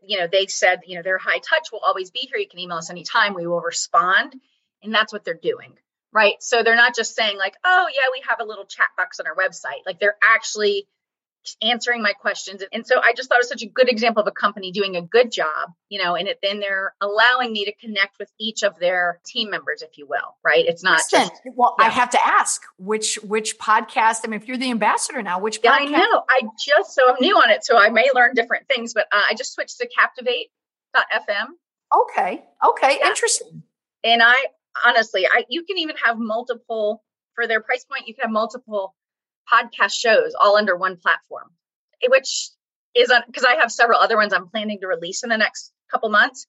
you 0.07 0.19
know, 0.19 0.27
they 0.31 0.47
said, 0.47 0.81
you 0.87 0.97
know, 0.97 1.03
they're 1.03 1.19
high 1.19 1.39
touch 1.39 1.73
will 1.73 1.81
always 1.81 2.11
be 2.11 2.21
here. 2.21 2.39
You 2.39 2.49
can 2.49 2.61
email 2.61 2.77
us 2.77 2.91
anytime. 2.91 3.35
We 3.35 3.47
will 3.47 3.63
respond. 3.63 4.35
And 4.83 4.95
that's 4.95 5.13
what 5.13 5.25
they're 5.25 5.35
doing, 5.35 5.75
right? 6.13 6.35
So 6.41 6.63
they're 6.63 6.77
not 6.77 6.95
just 6.95 7.17
saying 7.17 7.39
like, 7.39 7.55
oh 7.65 7.87
yeah, 7.95 8.09
we 8.13 8.23
have 8.29 8.41
a 8.41 8.45
little 8.45 8.67
chat 8.67 8.89
box 8.97 9.21
on 9.21 9.27
our 9.27 9.35
website. 9.35 9.87
Like 9.87 9.99
they're 9.99 10.19
actually 10.23 10.87
answering 11.63 12.03
my 12.03 12.13
questions. 12.13 12.63
And 12.73 12.87
so 12.87 13.01
I 13.01 13.13
just 13.15 13.29
thought 13.29 13.37
it 13.37 13.41
was 13.41 13.49
such 13.49 13.63
a 13.63 13.69
good 13.69 13.91
example 13.91 14.21
of 14.23 14.27
a 14.27 14.33
company 14.33 14.73
doing 14.73 14.97
a 14.97 15.03
good 15.03 15.33
job, 15.33 15.73
you 15.89 16.03
know, 16.03 16.15
and 16.15 16.29
it, 16.29 16.39
then 16.43 16.61
they're 16.61 16.95
allowing 17.01 17.53
me 17.53 17.65
to 17.65 17.73
connect 17.75 18.19
with 18.19 18.31
each 18.39 18.63
of 18.63 18.79
their 18.79 19.21
team 19.27 19.51
members, 19.51 19.83
if 19.83 19.99
you 19.99 20.07
will, 20.07 20.37
right? 20.45 20.65
It's 20.67 20.83
not 20.83 21.01
Listen, 21.13 21.29
just, 21.29 21.43
well, 21.55 21.77
yeah. 21.79 21.87
I 21.87 21.89
have 21.91 22.11
to 22.11 22.27
ask 22.27 22.63
which, 22.79 23.17
which 23.23 23.59
podcast, 23.59 24.21
I 24.25 24.29
mean, 24.29 24.41
if 24.41 24.49
you're 24.49 24.57
the 24.57 24.71
ambassador 24.71 25.23
now, 25.23 25.41
which 25.41 25.61
yeah, 25.63 25.73
I 25.73 25.85
know. 25.85 26.25
I 26.29 26.43
just, 26.59 26.95
so 26.95 27.03
I'm 27.09 27.17
new 27.21 27.37
on 27.37 27.51
it, 27.51 27.65
so 27.65 27.79
I 27.79 27.89
may 27.91 28.09
learn 28.15 28.35
different 28.35 28.67
things, 28.69 28.95
but 28.95 29.07
uh, 29.13 29.23
I 29.31 29.35
just 29.35 29.55
switched 29.55 29.79
to 29.79 29.89
captivate.fm. 29.89 31.47
Okay. 31.97 32.45
Okay. 32.67 32.99
Yeah. 33.01 33.09
Interesting. 33.09 33.63
And 34.05 34.23
I 34.23 34.35
honestly, 34.87 35.27
I, 35.27 35.45
you 35.49 35.65
can 35.65 35.79
even 35.79 35.97
have 36.05 36.19
multiple 36.19 37.03
for 37.39 37.47
their 37.47 37.61
price 37.61 37.85
point, 37.85 38.09
you 38.09 38.15
can 38.15 38.23
have 38.23 38.33
multiple 38.33 38.97
podcast 39.51 39.93
shows 39.93 40.35
all 40.39 40.57
under 40.57 40.77
one 40.77 40.97
platform, 40.97 41.51
which 42.09 42.51
is 42.95 43.13
because 43.27 43.45
I 43.45 43.57
have 43.57 43.73
several 43.73 43.99
other 43.99 44.17
ones 44.17 44.33
I'm 44.33 44.49
planning 44.49 44.81
to 44.81 44.87
release 44.87 45.23
in 45.23 45.31
the 45.31 45.39
next 45.39 45.73
couple 45.91 46.09
months. 46.09 46.47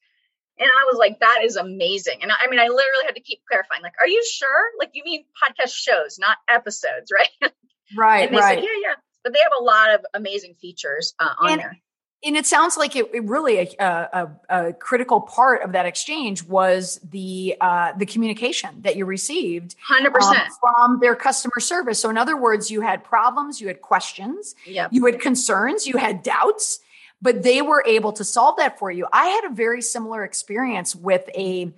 And 0.57 0.67
I 0.69 0.85
was 0.91 0.97
like, 0.97 1.21
that 1.21 1.41
is 1.43 1.55
amazing. 1.55 2.19
And 2.21 2.31
I 2.31 2.49
mean, 2.49 2.59
I 2.59 2.63
literally 2.63 3.05
had 3.05 3.15
to 3.15 3.21
keep 3.21 3.39
clarifying, 3.47 3.81
like, 3.81 3.93
are 3.99 4.07
you 4.07 4.21
sure? 4.29 4.71
Like, 4.77 4.89
you 4.93 5.03
mean 5.05 5.23
podcast 5.41 5.73
shows, 5.73 6.19
not 6.19 6.37
episodes, 6.49 7.11
right? 7.13 7.51
Right. 7.97 8.27
and 8.27 8.35
they 8.35 8.41
right. 8.41 8.57
said, 8.57 8.63
yeah, 8.63 8.89
yeah. 8.89 8.95
But 9.23 9.33
they 9.33 9.39
have 9.39 9.53
a 9.59 9.63
lot 9.63 9.93
of 9.95 10.05
amazing 10.13 10.55
features 10.61 11.13
uh, 11.19 11.33
on 11.39 11.51
and, 11.51 11.59
there 11.61 11.79
and 12.23 12.35
it 12.35 12.45
sounds 12.45 12.75
like 12.75 12.95
it, 12.95 13.09
it 13.13 13.23
really 13.23 13.57
a, 13.57 13.67
a, 13.79 14.29
a, 14.49 14.73
critical 14.73 15.21
part 15.21 15.61
of 15.61 15.71
that 15.71 15.85
exchange 15.85 16.43
was 16.43 16.99
the 17.09 17.55
uh, 17.61 17.93
the 17.97 18.05
communication 18.05 18.81
that 18.81 18.95
you 18.95 19.05
received 19.05 19.75
100% 19.89 20.05
um, 20.05 20.47
from 20.59 20.99
their 20.99 21.15
customer 21.15 21.59
service 21.59 21.99
so 21.99 22.09
in 22.09 22.17
other 22.17 22.37
words 22.37 22.69
you 22.69 22.81
had 22.81 23.03
problems 23.03 23.61
you 23.61 23.67
had 23.67 23.81
questions 23.81 24.55
yep. 24.65 24.89
you 24.91 25.05
had 25.05 25.19
concerns 25.19 25.87
you 25.87 25.97
had 25.97 26.23
doubts 26.23 26.79
but 27.21 27.43
they 27.43 27.61
were 27.61 27.83
able 27.85 28.11
to 28.13 28.23
solve 28.23 28.57
that 28.57 28.77
for 28.77 28.91
you 28.91 29.07
i 29.13 29.27
had 29.27 29.45
a 29.45 29.53
very 29.53 29.81
similar 29.81 30.23
experience 30.23 30.95
with 30.95 31.29
a 31.35 31.71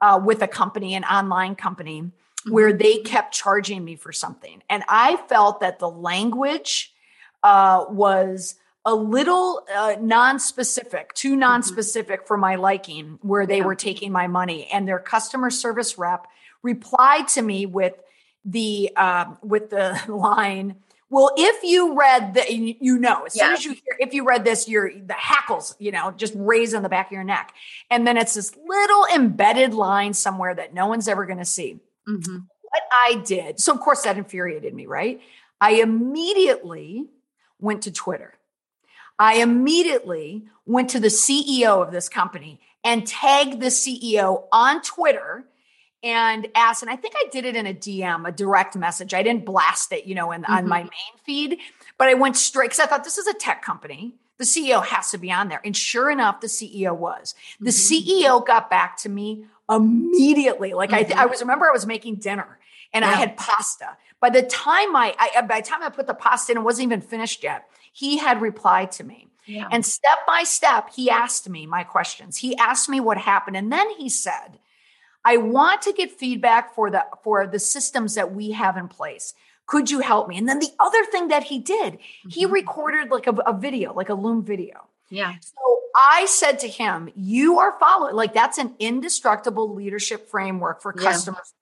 uh, 0.00 0.20
with 0.22 0.42
a 0.42 0.48
company 0.48 0.94
an 0.94 1.04
online 1.04 1.54
company 1.54 2.02
mm-hmm. 2.02 2.52
where 2.52 2.72
they 2.72 2.98
kept 2.98 3.34
charging 3.34 3.84
me 3.84 3.96
for 3.96 4.12
something 4.12 4.62
and 4.70 4.84
i 4.88 5.16
felt 5.28 5.60
that 5.60 5.78
the 5.78 5.90
language 5.90 6.94
uh, 7.44 7.84
was 7.88 8.56
a 8.88 8.94
little 8.94 9.66
uh, 9.72 9.96
non-specific, 10.00 11.12
too 11.12 11.32
mm-hmm. 11.32 11.40
non-specific 11.40 12.20
mm-hmm. 12.20 12.26
for 12.26 12.38
my 12.38 12.56
liking, 12.56 13.18
where 13.20 13.46
they 13.46 13.58
yeah. 13.58 13.64
were 13.64 13.74
taking 13.74 14.10
my 14.10 14.26
money. 14.26 14.66
And 14.72 14.88
their 14.88 14.98
customer 14.98 15.50
service 15.50 15.98
rep 15.98 16.26
replied 16.62 17.28
to 17.28 17.42
me 17.42 17.66
with 17.66 17.92
the 18.46 18.90
uh, 18.96 19.34
with 19.42 19.68
the 19.68 20.00
line, 20.08 20.76
"Well, 21.10 21.32
if 21.36 21.62
you 21.64 21.98
read 21.98 22.32
the, 22.32 22.50
you 22.50 22.98
know, 22.98 23.24
as 23.24 23.36
yeah. 23.36 23.44
soon 23.44 23.52
as 23.52 23.64
you 23.66 23.72
hear, 23.72 23.96
if 23.98 24.14
you 24.14 24.24
read 24.24 24.46
this, 24.46 24.66
your 24.68 24.90
the 24.90 25.12
hackles, 25.12 25.76
you 25.78 25.92
know, 25.92 26.14
just 26.16 26.32
raise 26.34 26.72
on 26.72 26.82
the 26.82 26.88
back 26.88 27.08
of 27.08 27.12
your 27.12 27.24
neck." 27.24 27.52
And 27.90 28.06
then 28.06 28.16
it's 28.16 28.32
this 28.32 28.56
little 28.66 29.04
embedded 29.14 29.74
line 29.74 30.14
somewhere 30.14 30.54
that 30.54 30.72
no 30.72 30.86
one's 30.86 31.08
ever 31.08 31.26
going 31.26 31.40
to 31.40 31.44
see. 31.44 31.78
Mm-hmm. 32.08 32.38
What 32.62 32.82
I 32.90 33.22
did, 33.26 33.60
so 33.60 33.74
of 33.74 33.80
course 33.80 34.04
that 34.04 34.16
infuriated 34.16 34.72
me, 34.72 34.86
right? 34.86 35.20
I 35.60 35.72
immediately 35.72 37.04
went 37.60 37.82
to 37.82 37.92
Twitter 37.92 38.37
I 39.18 39.36
immediately 39.36 40.44
went 40.66 40.90
to 40.90 41.00
the 41.00 41.08
CEO 41.08 41.82
of 41.82 41.92
this 41.92 42.08
company 42.08 42.60
and 42.84 43.06
tagged 43.06 43.60
the 43.60 43.66
CEO 43.66 44.44
on 44.52 44.80
Twitter 44.82 45.44
and 46.02 46.46
asked, 46.54 46.82
and 46.82 46.90
I 46.90 46.96
think 46.96 47.14
I 47.16 47.28
did 47.30 47.44
it 47.44 47.56
in 47.56 47.66
a 47.66 47.74
DM, 47.74 48.28
a 48.28 48.30
direct 48.30 48.76
message. 48.76 49.14
I 49.14 49.22
didn't 49.22 49.44
blast 49.44 49.92
it, 49.92 50.06
you 50.06 50.14
know, 50.14 50.30
in, 50.30 50.42
mm-hmm. 50.42 50.52
on 50.52 50.68
my 50.68 50.82
main 50.82 51.18
feed, 51.24 51.58
but 51.96 52.08
I 52.08 52.14
went 52.14 52.36
straight 52.36 52.66
because 52.66 52.80
I 52.80 52.86
thought 52.86 53.04
this 53.04 53.18
is 53.18 53.26
a 53.26 53.34
tech 53.34 53.62
company. 53.62 54.14
The 54.38 54.44
CEO 54.44 54.84
has 54.84 55.10
to 55.10 55.18
be 55.18 55.32
on 55.32 55.48
there. 55.48 55.60
And 55.64 55.76
sure 55.76 56.10
enough, 56.10 56.40
the 56.40 56.46
CEO 56.46 56.94
was. 56.94 57.34
The 57.58 57.70
mm-hmm. 57.70 58.28
CEO 58.28 58.46
got 58.46 58.70
back 58.70 58.96
to 58.98 59.08
me 59.08 59.46
immediately. 59.68 60.74
Like 60.74 60.90
mm-hmm. 60.90 61.18
I, 61.18 61.24
I 61.24 61.26
was, 61.26 61.40
remember 61.40 61.66
I 61.66 61.72
was 61.72 61.86
making 61.86 62.16
dinner 62.16 62.58
and 62.92 63.04
yeah. 63.04 63.10
I 63.10 63.14
had 63.14 63.36
pasta. 63.36 63.96
By 64.20 64.30
the 64.30 64.42
time 64.42 64.94
I, 64.94 65.14
I, 65.18 65.42
by 65.42 65.60
the 65.60 65.66
time 65.66 65.82
I 65.82 65.90
put 65.90 66.06
the 66.06 66.14
pasta 66.14 66.52
in, 66.52 66.58
it 66.58 66.62
wasn't 66.62 66.86
even 66.86 67.00
finished 67.00 67.42
yet. 67.42 67.68
He 67.98 68.18
had 68.18 68.40
replied 68.40 68.92
to 68.92 69.02
me. 69.02 69.26
Yeah. 69.44 69.66
And 69.72 69.84
step 69.84 70.18
by 70.24 70.44
step, 70.44 70.90
he 70.94 71.10
asked 71.10 71.48
me 71.48 71.66
my 71.66 71.82
questions. 71.82 72.36
He 72.36 72.56
asked 72.56 72.88
me 72.88 73.00
what 73.00 73.18
happened. 73.18 73.56
And 73.56 73.72
then 73.72 73.90
he 73.98 74.08
said, 74.08 74.60
I 75.24 75.38
want 75.38 75.82
to 75.82 75.92
get 75.92 76.12
feedback 76.12 76.76
for 76.76 76.92
the 76.92 77.04
for 77.24 77.44
the 77.48 77.58
systems 77.58 78.14
that 78.14 78.32
we 78.32 78.52
have 78.52 78.76
in 78.76 78.86
place. 78.86 79.34
Could 79.66 79.90
you 79.90 79.98
help 79.98 80.28
me? 80.28 80.38
And 80.38 80.48
then 80.48 80.60
the 80.60 80.70
other 80.78 81.04
thing 81.06 81.26
that 81.28 81.44
he 81.44 81.58
did, 81.58 81.94
mm-hmm. 81.94 82.28
he 82.28 82.46
recorded 82.46 83.10
like 83.10 83.26
a, 83.26 83.32
a 83.32 83.52
video, 83.52 83.92
like 83.92 84.10
a 84.10 84.14
Loom 84.14 84.44
video. 84.44 84.86
Yeah. 85.10 85.34
So 85.40 85.80
I 85.96 86.26
said 86.26 86.60
to 86.60 86.68
him, 86.68 87.10
You 87.16 87.58
are 87.58 87.74
following, 87.80 88.14
like, 88.14 88.32
that's 88.32 88.58
an 88.58 88.74
indestructible 88.78 89.74
leadership 89.74 90.30
framework 90.30 90.82
for 90.82 90.94
yeah. 90.96 91.02
customer 91.02 91.38
service. 91.38 91.54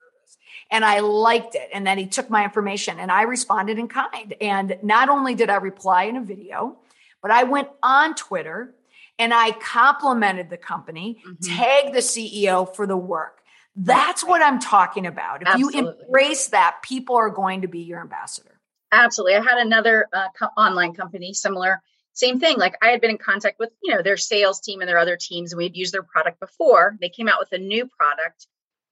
And 0.70 0.84
I 0.84 1.00
liked 1.00 1.54
it. 1.54 1.68
And 1.72 1.86
then 1.86 1.98
he 1.98 2.06
took 2.06 2.28
my 2.28 2.44
information 2.44 2.98
and 2.98 3.10
I 3.10 3.22
responded 3.22 3.78
in 3.78 3.88
kind. 3.88 4.34
And 4.40 4.78
not 4.82 5.08
only 5.08 5.34
did 5.34 5.48
I 5.48 5.56
reply 5.56 6.04
in 6.04 6.16
a 6.16 6.22
video, 6.22 6.78
but 7.22 7.30
I 7.30 7.44
went 7.44 7.68
on 7.82 8.14
Twitter 8.14 8.74
and 9.18 9.32
I 9.32 9.52
complimented 9.52 10.50
the 10.50 10.56
company, 10.56 11.22
mm-hmm. 11.26 11.56
tagged 11.56 11.94
the 11.94 12.00
CEO 12.00 12.74
for 12.74 12.86
the 12.86 12.96
work. 12.96 13.40
That's 13.76 14.24
what 14.24 14.42
I'm 14.42 14.58
talking 14.58 15.06
about. 15.06 15.42
If 15.42 15.48
Absolutely. 15.48 15.80
you 15.80 15.88
embrace 16.04 16.48
that, 16.48 16.78
people 16.82 17.16
are 17.16 17.30
going 17.30 17.62
to 17.62 17.68
be 17.68 17.80
your 17.80 18.00
ambassador. 18.00 18.58
Absolutely. 18.90 19.36
I 19.36 19.42
had 19.42 19.58
another 19.58 20.08
uh, 20.12 20.28
co- 20.38 20.48
online 20.56 20.94
company 20.94 21.34
similar, 21.34 21.82
same 22.12 22.40
thing. 22.40 22.56
Like 22.56 22.76
I 22.80 22.88
had 22.88 23.00
been 23.00 23.10
in 23.10 23.18
contact 23.18 23.58
with, 23.58 23.70
you 23.82 23.94
know, 23.94 24.02
their 24.02 24.16
sales 24.16 24.60
team 24.60 24.80
and 24.80 24.88
their 24.88 24.98
other 24.98 25.18
teams, 25.20 25.52
and 25.52 25.58
we'd 25.58 25.76
used 25.76 25.92
their 25.92 26.02
product 26.02 26.40
before. 26.40 26.96
They 27.00 27.10
came 27.10 27.28
out 27.28 27.38
with 27.38 27.52
a 27.52 27.58
new 27.58 27.86
product. 27.86 28.46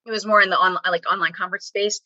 It 0.07 0.11
was 0.11 0.27
more 0.27 0.41
in 0.41 0.51
the 0.51 0.59
online, 0.59 0.83
like 0.87 1.11
online 1.11 1.33
conference 1.33 1.67
space. 1.67 2.01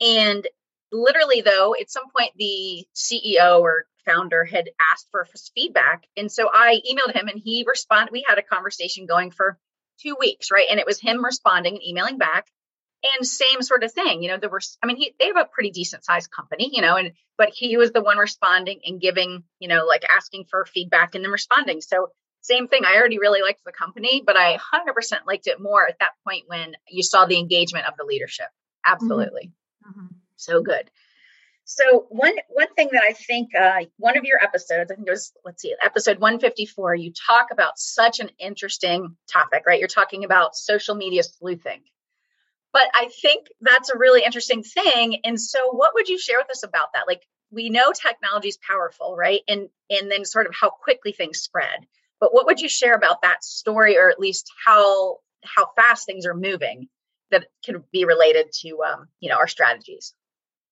And 0.00 0.46
literally, 0.90 1.42
though, 1.42 1.74
at 1.78 1.90
some 1.90 2.04
point, 2.16 2.32
the 2.36 2.86
CEO 2.94 3.60
or 3.60 3.86
founder 4.04 4.44
had 4.44 4.70
asked 4.92 5.08
for 5.10 5.26
feedback, 5.54 6.04
and 6.16 6.30
so 6.30 6.48
I 6.52 6.80
emailed 6.90 7.14
him, 7.14 7.28
and 7.28 7.40
he 7.42 7.64
responded. 7.66 8.12
We 8.12 8.24
had 8.26 8.38
a 8.38 8.42
conversation 8.42 9.06
going 9.06 9.30
for 9.30 9.58
two 10.00 10.16
weeks, 10.18 10.50
right? 10.50 10.66
And 10.70 10.80
it 10.80 10.86
was 10.86 11.00
him 11.00 11.24
responding 11.24 11.74
and 11.74 11.82
emailing 11.82 12.18
back. 12.18 12.46
And 13.04 13.26
same 13.26 13.62
sort 13.62 13.82
of 13.82 13.92
thing, 13.92 14.22
you 14.22 14.28
know, 14.28 14.36
there 14.38 14.48
were, 14.48 14.60
I 14.80 14.86
mean, 14.86 14.96
he, 14.96 15.12
they 15.18 15.26
have 15.26 15.36
a 15.36 15.44
pretty 15.44 15.70
decent 15.70 16.04
sized 16.04 16.30
company, 16.30 16.70
you 16.72 16.82
know, 16.82 16.94
and, 16.94 17.12
but 17.36 17.50
he 17.52 17.76
was 17.76 17.90
the 17.90 18.02
one 18.02 18.16
responding 18.16 18.78
and 18.86 19.00
giving, 19.00 19.42
you 19.58 19.66
know, 19.66 19.86
like 19.86 20.04
asking 20.08 20.44
for 20.48 20.64
feedback 20.66 21.16
and 21.16 21.24
then 21.24 21.32
responding. 21.32 21.80
So 21.80 22.10
same 22.42 22.68
thing. 22.68 22.82
I 22.84 22.96
already 22.96 23.18
really 23.18 23.40
liked 23.40 23.64
the 23.64 23.72
company, 23.72 24.22
but 24.24 24.36
I 24.36 24.58
100% 24.58 25.12
liked 25.26 25.46
it 25.46 25.60
more 25.60 25.88
at 25.88 25.98
that 26.00 26.12
point 26.26 26.44
when 26.46 26.74
you 26.88 27.02
saw 27.02 27.24
the 27.24 27.38
engagement 27.38 27.86
of 27.86 27.94
the 27.96 28.04
leadership. 28.04 28.48
Absolutely. 28.84 29.52
Mm-hmm. 29.86 30.00
mm-hmm. 30.00 30.16
So 30.36 30.60
good. 30.60 30.90
So 31.64 32.06
one 32.08 32.34
one 32.48 32.74
thing 32.74 32.88
that 32.92 33.04
I 33.08 33.12
think 33.12 33.54
uh, 33.54 33.84
one 33.96 34.18
of 34.18 34.24
your 34.24 34.42
episodes, 34.42 34.90
I 34.90 34.96
think 34.96 35.06
it 35.06 35.10
was 35.10 35.32
let's 35.44 35.62
see, 35.62 35.74
episode 35.82 36.18
154, 36.18 36.96
you 36.96 37.12
talk 37.12 37.48
about 37.52 37.78
such 37.78 38.18
an 38.18 38.30
interesting 38.40 39.16
topic, 39.32 39.62
right? 39.66 39.78
You're 39.78 39.88
talking 39.88 40.24
about 40.24 40.56
social 40.56 40.96
media 40.96 41.22
sleuthing. 41.22 41.82
But 42.72 42.88
I 42.94 43.08
think 43.20 43.46
that's 43.60 43.90
a 43.90 43.98
really 43.98 44.22
interesting 44.24 44.62
thing. 44.64 45.20
And 45.24 45.40
so 45.40 45.70
what 45.70 45.92
would 45.94 46.08
you 46.08 46.18
share 46.18 46.38
with 46.38 46.50
us 46.50 46.64
about 46.64 46.94
that? 46.94 47.04
Like 47.06 47.22
we 47.50 47.70
know 47.70 47.92
technology 47.92 48.48
is 48.48 48.58
powerful, 48.58 49.14
right? 49.16 49.42
And 49.46 49.68
and 49.88 50.10
then 50.10 50.24
sort 50.24 50.46
of 50.46 50.54
how 50.58 50.70
quickly 50.70 51.12
things 51.12 51.38
spread. 51.38 51.86
But 52.22 52.32
what 52.32 52.46
would 52.46 52.60
you 52.60 52.68
share 52.68 52.94
about 52.94 53.22
that 53.22 53.42
story 53.42 53.98
or 53.98 54.08
at 54.08 54.20
least 54.20 54.48
how 54.64 55.18
how 55.42 55.66
fast 55.74 56.06
things 56.06 56.24
are 56.24 56.34
moving 56.34 56.88
that 57.32 57.48
can 57.64 57.82
be 57.92 58.04
related 58.04 58.52
to 58.60 58.80
um, 58.84 59.08
you 59.18 59.28
know 59.28 59.38
our 59.38 59.48
strategies? 59.48 60.14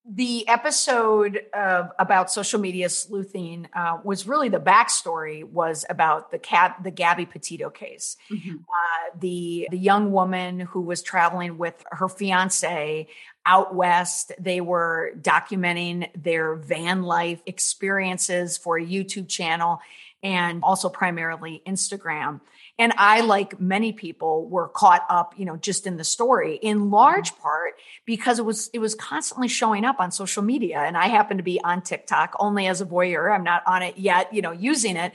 the 0.09 0.49
episode 0.49 1.43
of, 1.53 1.91
about 1.99 2.31
social 2.31 2.59
media 2.59 2.89
sleuthing 2.89 3.69
uh, 3.75 3.99
was 4.03 4.27
really 4.27 4.49
the 4.49 4.61
backstory 4.61 5.45
was 5.45 5.85
about 5.91 6.31
the 6.31 6.39
cat 6.39 6.77
the 6.83 6.91
Gabby 6.91 7.27
Petito 7.27 7.69
case. 7.69 8.17
Mm-hmm. 8.31 8.57
Uh, 8.57 9.19
the 9.19 9.69
the 9.71 9.79
young 9.79 10.11
woman 10.11 10.61
who 10.61 10.81
was 10.81 11.03
traveling 11.03 11.59
with 11.59 11.85
her 11.91 12.09
fiance 12.09 13.09
out 13.45 13.75
west. 13.75 14.33
They 14.39 14.61
were 14.61 15.13
documenting 15.21 16.09
their 16.15 16.55
van 16.55 17.03
life 17.03 17.43
experiences 17.45 18.57
for 18.57 18.79
a 18.79 18.85
YouTube 18.85 19.29
channel 19.29 19.81
and 20.23 20.63
also 20.63 20.89
primarily 20.89 21.63
Instagram. 21.67 22.41
And 22.79 22.95
I, 22.97 23.21
like 23.21 23.61
many 23.61 23.93
people, 23.93 24.49
were 24.49 24.69
caught 24.69 25.05
up, 25.11 25.35
you 25.37 25.45
know, 25.45 25.57
just 25.57 25.87
in 25.87 25.97
the 25.97 26.05
story 26.05 26.57
in 26.57 26.91
large 26.91 27.37
part 27.39 27.75
because 28.07 28.39
it 28.39 28.45
was, 28.45 28.71
it 28.73 28.79
was 28.79 28.95
constantly 28.95 29.49
showing 29.49 29.85
up 29.85 30.01
on 30.01 30.11
social 30.11 30.43
media. 30.43 30.79
And 30.79 30.97
I 30.97 31.09
happen 31.09 31.37
to 31.37 31.43
be 31.43 31.61
on 31.63 31.83
TikTok 31.83 32.37
only 32.39 32.67
as 32.67 32.81
a 32.81 32.87
voyeur. 32.87 33.35
I'm 33.35 33.45
not 33.45 33.63
on 33.67 33.83
it 33.83 33.99
yet, 33.99 34.33
you 34.33 34.41
know, 34.41 34.53
using 34.53 34.97
it. 34.97 35.13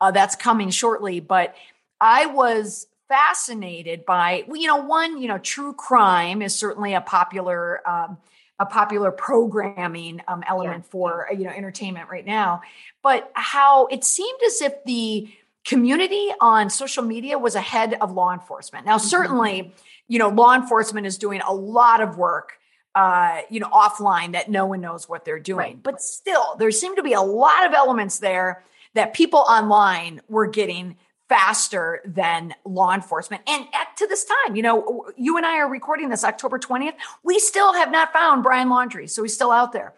Uh, 0.00 0.10
that's 0.10 0.36
coming 0.36 0.70
shortly. 0.70 1.20
But 1.20 1.54
I 2.00 2.26
was 2.26 2.86
fascinated 3.08 4.04
by, 4.04 4.44
you 4.52 4.66
know, 4.66 4.76
one, 4.76 5.20
you 5.20 5.28
know, 5.28 5.38
true 5.38 5.72
crime 5.72 6.42
is 6.42 6.54
certainly 6.54 6.94
a 6.94 7.00
popular, 7.00 7.80
um, 7.88 8.18
a 8.58 8.66
popular 8.66 9.10
programming 9.10 10.22
um, 10.28 10.42
element 10.48 10.84
yeah. 10.84 10.90
for 10.90 11.28
you 11.32 11.44
know 11.44 11.50
entertainment 11.50 12.08
right 12.10 12.26
now 12.26 12.62
but 13.02 13.30
how 13.34 13.86
it 13.86 14.02
seemed 14.04 14.40
as 14.46 14.62
if 14.62 14.72
the 14.84 15.28
community 15.66 16.30
on 16.40 16.70
social 16.70 17.02
media 17.02 17.36
was 17.38 17.54
ahead 17.54 17.94
of 18.00 18.12
law 18.12 18.32
enforcement. 18.32 18.86
Now, 18.86 18.96
mm-hmm. 18.96 19.06
certainly, 19.06 19.74
you 20.08 20.18
know, 20.18 20.28
law 20.28 20.54
enforcement 20.54 21.06
is 21.06 21.18
doing 21.18 21.40
a 21.40 21.52
lot 21.52 22.00
of 22.00 22.16
work, 22.16 22.52
uh, 22.94 23.40
you 23.50 23.60
know, 23.60 23.68
offline 23.68 24.32
that 24.32 24.48
no 24.48 24.64
one 24.66 24.80
knows 24.80 25.08
what 25.08 25.24
they're 25.24 25.40
doing. 25.40 25.58
Right. 25.58 25.82
But 25.82 26.00
still, 26.00 26.54
there 26.58 26.70
seem 26.70 26.96
to 26.96 27.02
be 27.02 27.12
a 27.12 27.20
lot 27.20 27.66
of 27.66 27.74
elements 27.74 28.20
there 28.20 28.64
that 28.94 29.12
people 29.12 29.40
online 29.40 30.22
were 30.28 30.46
getting 30.46 30.96
faster 31.28 32.00
than 32.04 32.54
law 32.64 32.94
enforcement. 32.94 33.42
And 33.48 33.64
at, 33.74 33.96
to 33.96 34.06
this 34.06 34.24
time, 34.24 34.56
you 34.56 34.62
know, 34.62 35.06
you 35.16 35.36
and 35.36 35.44
I 35.44 35.58
are 35.58 35.68
recording 35.68 36.08
this 36.08 36.24
October 36.24 36.58
20th. 36.58 36.94
We 37.24 37.38
still 37.38 37.72
have 37.74 37.90
not 37.90 38.12
found 38.12 38.42
Brian 38.42 38.68
Laundrie. 38.68 39.10
So 39.10 39.22
he's 39.22 39.34
still 39.34 39.50
out 39.50 39.72
there 39.72 39.92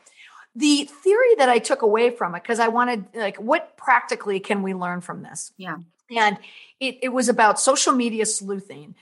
the 0.58 0.84
theory 0.86 1.36
that 1.36 1.48
I 1.48 1.60
took 1.60 1.82
away 1.82 2.10
from 2.10 2.34
it, 2.34 2.42
because 2.42 2.58
I 2.58 2.66
wanted, 2.66 3.04
like, 3.14 3.36
what 3.36 3.76
practically 3.76 4.40
can 4.40 4.62
we 4.62 4.74
learn 4.74 5.00
from 5.00 5.22
this? 5.22 5.52
Yeah. 5.56 5.76
And 6.16 6.36
it, 6.80 6.98
it 7.02 7.08
was 7.10 7.28
about 7.28 7.60
social 7.60 7.92
media 7.92 8.26
sleuthing, 8.26 8.96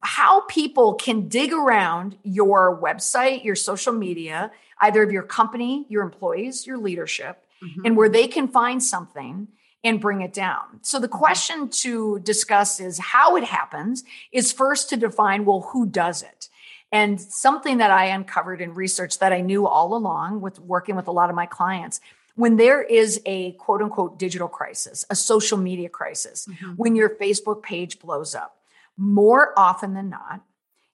how 0.00 0.42
people 0.42 0.94
can 0.94 1.26
dig 1.26 1.52
around 1.52 2.16
your 2.22 2.80
website, 2.80 3.44
your 3.44 3.56
social 3.56 3.92
media, 3.92 4.52
either 4.80 5.02
of 5.02 5.10
your 5.10 5.24
company, 5.24 5.84
your 5.88 6.04
employees, 6.04 6.64
your 6.64 6.78
leadership, 6.78 7.44
mm-hmm. 7.60 7.84
and 7.84 7.96
where 7.96 8.08
they 8.08 8.28
can 8.28 8.46
find 8.46 8.80
something 8.80 9.48
and 9.84 10.00
bring 10.00 10.20
it 10.20 10.32
down. 10.32 10.80
So 10.82 10.98
the 10.98 11.08
mm-hmm. 11.08 11.18
question 11.18 11.68
to 11.68 12.18
discuss 12.20 12.80
is 12.80 12.98
how 12.98 13.36
it 13.36 13.44
happens 13.44 14.04
is 14.32 14.52
first 14.52 14.90
to 14.90 14.96
define, 14.96 15.44
well, 15.44 15.68
who 15.72 15.86
does 15.86 16.22
it? 16.22 16.48
And 16.90 17.20
something 17.20 17.78
that 17.78 17.90
I 17.90 18.06
uncovered 18.06 18.60
in 18.60 18.74
research 18.74 19.18
that 19.18 19.32
I 19.32 19.40
knew 19.40 19.66
all 19.66 19.94
along 19.94 20.40
with 20.40 20.58
working 20.58 20.96
with 20.96 21.06
a 21.06 21.12
lot 21.12 21.28
of 21.28 21.36
my 21.36 21.46
clients 21.46 22.00
when 22.38 22.56
there 22.56 22.80
is 22.80 23.20
a 23.26 23.50
quote 23.52 23.82
unquote 23.82 24.16
digital 24.16 24.46
crisis, 24.46 25.04
a 25.10 25.16
social 25.16 25.58
media 25.58 25.88
crisis, 25.88 26.46
mm-hmm. 26.46 26.74
when 26.74 26.94
your 26.94 27.10
Facebook 27.10 27.64
page 27.64 27.98
blows 27.98 28.32
up, 28.32 28.58
more 28.96 29.52
often 29.58 29.92
than 29.94 30.08
not, 30.08 30.42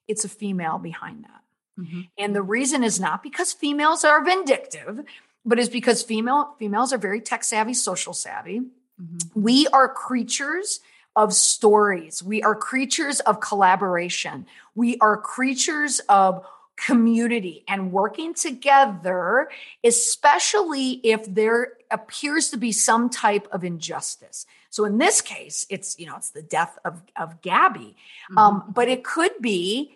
it's 0.07 0.25
a 0.25 0.29
female 0.29 0.79
behind 0.79 1.23
that. 1.23 1.43
Mm-hmm. 1.79 2.01
And 2.17 2.35
the 2.35 2.41
reason 2.41 2.83
is 2.83 2.99
not 2.99 3.21
because 3.21 3.53
females 3.53 4.03
are 4.03 4.25
vindictive, 4.25 5.01
but 5.45 5.59
is 5.59 5.69
because 5.69 6.03
female 6.03 6.55
females 6.57 6.91
are 6.91 6.97
very 6.97 7.21
tech 7.21 7.43
savvy, 7.43 7.73
social 7.73 8.13
savvy. 8.13 8.59
Mm-hmm. 8.59 9.41
We 9.41 9.67
are 9.67 9.87
creatures 9.87 10.79
of 11.15 11.33
stories. 11.33 12.21
We 12.21 12.43
are 12.43 12.55
creatures 12.55 13.19
of 13.21 13.39
collaboration. 13.39 14.45
We 14.73 14.97
are 14.99 15.17
creatures 15.17 16.01
of 16.09 16.45
community 16.75 17.63
and 17.67 17.91
working 17.91 18.33
together, 18.33 19.49
especially 19.83 20.99
if 21.03 21.25
there 21.25 21.73
appears 21.89 22.49
to 22.49 22.57
be 22.57 22.71
some 22.73 23.09
type 23.09 23.47
of 23.51 23.63
injustice. 23.63 24.45
So 24.69 24.83
in 24.83 24.97
this 24.97 25.21
case, 25.21 25.65
it's, 25.69 25.97
you 25.97 26.05
know, 26.05 26.17
it's 26.17 26.31
the 26.31 26.41
death 26.41 26.77
of, 26.83 27.01
of 27.15 27.41
Gabby. 27.41 27.95
Mm-hmm. 28.29 28.37
Um, 28.37 28.63
but 28.73 28.89
it 28.89 29.05
could 29.05 29.31
be 29.39 29.95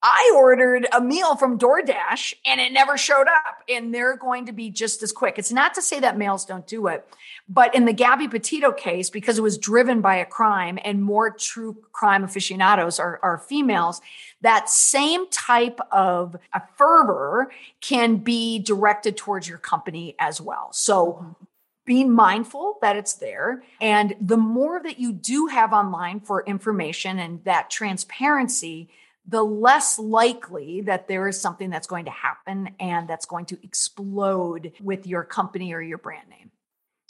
I 0.00 0.32
ordered 0.36 0.86
a 0.92 1.00
meal 1.00 1.34
from 1.34 1.58
DoorDash 1.58 2.34
and 2.46 2.60
it 2.60 2.72
never 2.72 2.96
showed 2.96 3.26
up, 3.26 3.64
and 3.68 3.92
they're 3.92 4.16
going 4.16 4.46
to 4.46 4.52
be 4.52 4.70
just 4.70 5.02
as 5.02 5.10
quick. 5.10 5.38
It's 5.38 5.50
not 5.50 5.74
to 5.74 5.82
say 5.82 5.98
that 5.98 6.16
males 6.16 6.44
don't 6.44 6.66
do 6.68 6.86
it, 6.86 7.04
but 7.48 7.74
in 7.74 7.84
the 7.84 7.92
Gabby 7.92 8.28
Petito 8.28 8.70
case, 8.70 9.10
because 9.10 9.38
it 9.38 9.42
was 9.42 9.58
driven 9.58 10.00
by 10.00 10.16
a 10.16 10.24
crime 10.24 10.78
and 10.84 11.02
more 11.02 11.30
true 11.30 11.76
crime 11.92 12.22
aficionados 12.22 13.00
are, 13.00 13.18
are 13.24 13.38
females, 13.38 14.00
that 14.40 14.70
same 14.70 15.28
type 15.30 15.80
of 15.90 16.36
a 16.52 16.62
fervor 16.76 17.50
can 17.80 18.18
be 18.18 18.60
directed 18.60 19.16
towards 19.16 19.48
your 19.48 19.58
company 19.58 20.14
as 20.20 20.40
well. 20.40 20.68
So 20.72 21.12
mm-hmm. 21.14 21.32
being 21.84 22.12
mindful 22.12 22.78
that 22.82 22.94
it's 22.94 23.14
there. 23.14 23.64
And 23.80 24.14
the 24.20 24.36
more 24.36 24.80
that 24.80 25.00
you 25.00 25.12
do 25.12 25.46
have 25.46 25.72
online 25.72 26.20
for 26.20 26.44
information 26.44 27.18
and 27.18 27.42
that 27.42 27.68
transparency, 27.68 28.90
the 29.28 29.42
less 29.42 29.98
likely 29.98 30.80
that 30.82 31.06
there 31.06 31.28
is 31.28 31.38
something 31.38 31.68
that's 31.68 31.86
going 31.86 32.06
to 32.06 32.10
happen 32.10 32.70
and 32.80 33.06
that's 33.06 33.26
going 33.26 33.44
to 33.44 33.58
explode 33.62 34.72
with 34.80 35.06
your 35.06 35.22
company 35.22 35.74
or 35.74 35.82
your 35.82 35.98
brand 35.98 36.28
name. 36.30 36.50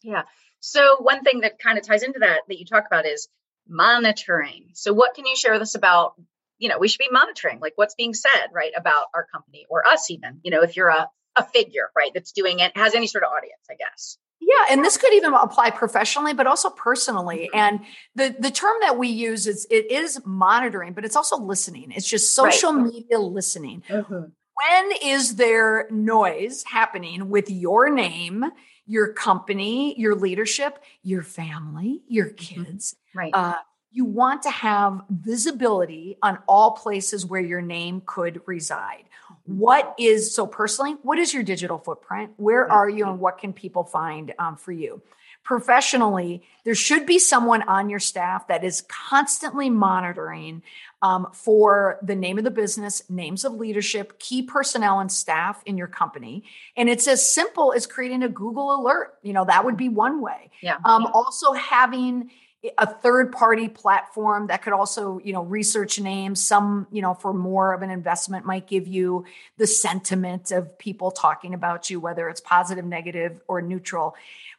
Yeah. 0.03 0.23
So, 0.59 0.97
one 1.01 1.23
thing 1.23 1.41
that 1.41 1.61
kind 1.61 1.79
of 1.79 1.87
ties 1.87 2.03
into 2.03 2.19
that 2.19 2.41
that 2.49 2.59
you 2.59 2.67
talk 2.67 2.85
about 2.87 3.07
is 3.07 3.29
monitoring. 3.69 4.71
So, 4.75 4.93
what 4.93 5.15
can 5.15 5.27
you 5.27 5.37
share 5.37 5.53
with 5.53 5.63
us 5.63 5.77
about? 5.77 6.15
You 6.59 6.69
know, 6.69 6.79
we 6.81 6.89
should 6.89 6.99
be 6.99 7.09
monitoring 7.13 7.61
like 7.61 7.75
what's 7.77 7.95
being 7.95 8.15
said, 8.15 8.49
right, 8.53 8.73
about 8.77 9.07
our 9.15 9.27
company 9.33 9.67
or 9.71 9.87
us, 9.87 10.11
even, 10.11 10.41
you 10.43 10.51
know, 10.51 10.63
if 10.63 10.77
you're 10.77 10.89
a, 10.89 11.09
a 11.37 11.45
figure, 11.45 11.89
right, 11.97 12.11
that's 12.13 12.33
doing 12.33 12.59
it, 12.59 12.77
has 12.77 12.97
any 12.97 13.07
sort 13.07 13.23
of 13.23 13.31
audience, 13.31 13.63
I 13.71 13.75
guess. 13.77 14.19
Yeah, 14.41 14.67
and 14.71 14.85
this 14.85 14.97
could 14.97 15.13
even 15.13 15.35
apply 15.35 15.71
professionally, 15.71 16.33
but 16.33 16.47
also 16.47 16.71
personally. 16.71 17.51
Mm-hmm. 17.53 17.59
And 17.59 17.81
the 18.15 18.37
the 18.39 18.51
term 18.51 18.77
that 18.81 18.97
we 18.97 19.09
use 19.09 19.47
is 19.47 19.67
it 19.71 19.91
is 19.91 20.21
monitoring, 20.25 20.93
but 20.93 21.05
it's 21.05 21.17
also 21.17 21.37
listening. 21.37 21.93
It's 21.95 22.09
just 22.09 22.35
social 22.35 22.73
right. 22.73 22.93
media 22.93 23.19
listening. 23.19 23.83
Mm-hmm. 23.89 24.15
When 24.15 24.93
is 25.03 25.37
there 25.37 25.87
noise 25.91 26.65
happening 26.65 27.29
with 27.29 27.51
your 27.51 27.91
name, 27.91 28.45
your 28.87 29.13
company, 29.13 29.99
your 29.99 30.15
leadership, 30.15 30.83
your 31.03 31.23
family, 31.23 32.03
your 32.09 32.27
mm-hmm. 32.27 32.63
kids? 32.63 32.95
Mm-hmm. 32.95 33.19
Right. 33.19 33.31
Uh, 33.35 33.55
you 33.91 34.05
want 34.05 34.43
to 34.43 34.51
have 34.51 35.01
visibility 35.11 36.19
on 36.23 36.39
all 36.47 36.73
places 36.73 37.25
where 37.27 37.41
your 37.41 37.63
name 37.63 38.03
could 38.05 38.41
reside 38.47 39.05
what 39.49 39.95
is 39.99 40.35
so 40.35 40.47
personally 40.47 40.97
what 41.03 41.19
is 41.19 41.33
your 41.33 41.43
digital 41.43 41.79
footprint? 41.79 42.33
Where 42.37 42.71
are 42.71 42.89
you 42.89 43.07
and 43.09 43.19
what 43.19 43.39
can 43.39 43.53
people 43.55 43.85
find 43.85 44.35
um, 44.39 44.57
for 44.57 44.73
you? 44.73 45.01
Professionally 45.43 46.43
there 46.65 46.75
should 46.75 47.07
be 47.07 47.19
someone 47.19 47.63
on 47.63 47.89
your 47.89 47.99
staff 47.99 48.49
that 48.49 48.63
is 48.63 48.83
constantly 48.83 49.71
monitoring 49.71 50.63
um, 51.01 51.29
for 51.33 51.99
the 52.03 52.15
name 52.15 52.37
of 52.37 52.45
the 52.45 52.51
business 52.51 53.03
names 53.09 53.45
of 53.45 53.55
leadership 53.55 54.19
key 54.19 54.43
personnel 54.43 55.01
and 55.01 55.11
staff 55.11 55.63
in 55.65 55.79
your 55.79 55.87
company. 55.87 56.45
And 56.77 56.91
it's 56.91 57.09
as 57.09 57.27
simple 57.27 57.73
as 57.73 57.87
creating 57.87 58.23
a 58.23 58.29
google 58.29 58.79
alert. 58.79 59.15
You 59.23 59.33
know 59.33 59.47
that 59.47 59.65
would 59.65 59.79
be 59.79 59.89
one 59.89 60.21
way. 60.21 60.51
Yeah, 60.61 60.77
um, 60.85 61.05
yeah. 61.05 61.11
also 61.15 61.55
having 61.55 62.31
a 62.77 62.87
third 62.87 63.31
party 63.31 63.69
platform 63.69 64.49
that 64.49 64.63
could 64.63 64.73
also 64.73 65.21
you 65.23 65.33
know 65.33 65.45
research 65.45 66.01
names 66.01 66.45
some 66.45 66.89
you 66.91 67.01
know 67.01 67.15
for 67.15 67.33
more 67.33 67.73
of 67.73 67.83
an 67.83 67.91
investment 67.91 68.45
might 68.45 68.67
give 68.67 68.89
you 68.89 69.25
the 69.59 69.67
sentiment 69.67 70.51
of 70.51 70.77
people 70.79 71.13
talking 71.13 71.55
about 71.55 71.89
you 71.89 72.01
whether 72.01 72.29
it's 72.29 72.41
positive 72.41 72.85
negative 72.85 73.41
or 73.49 73.63
neutral. 73.63 74.17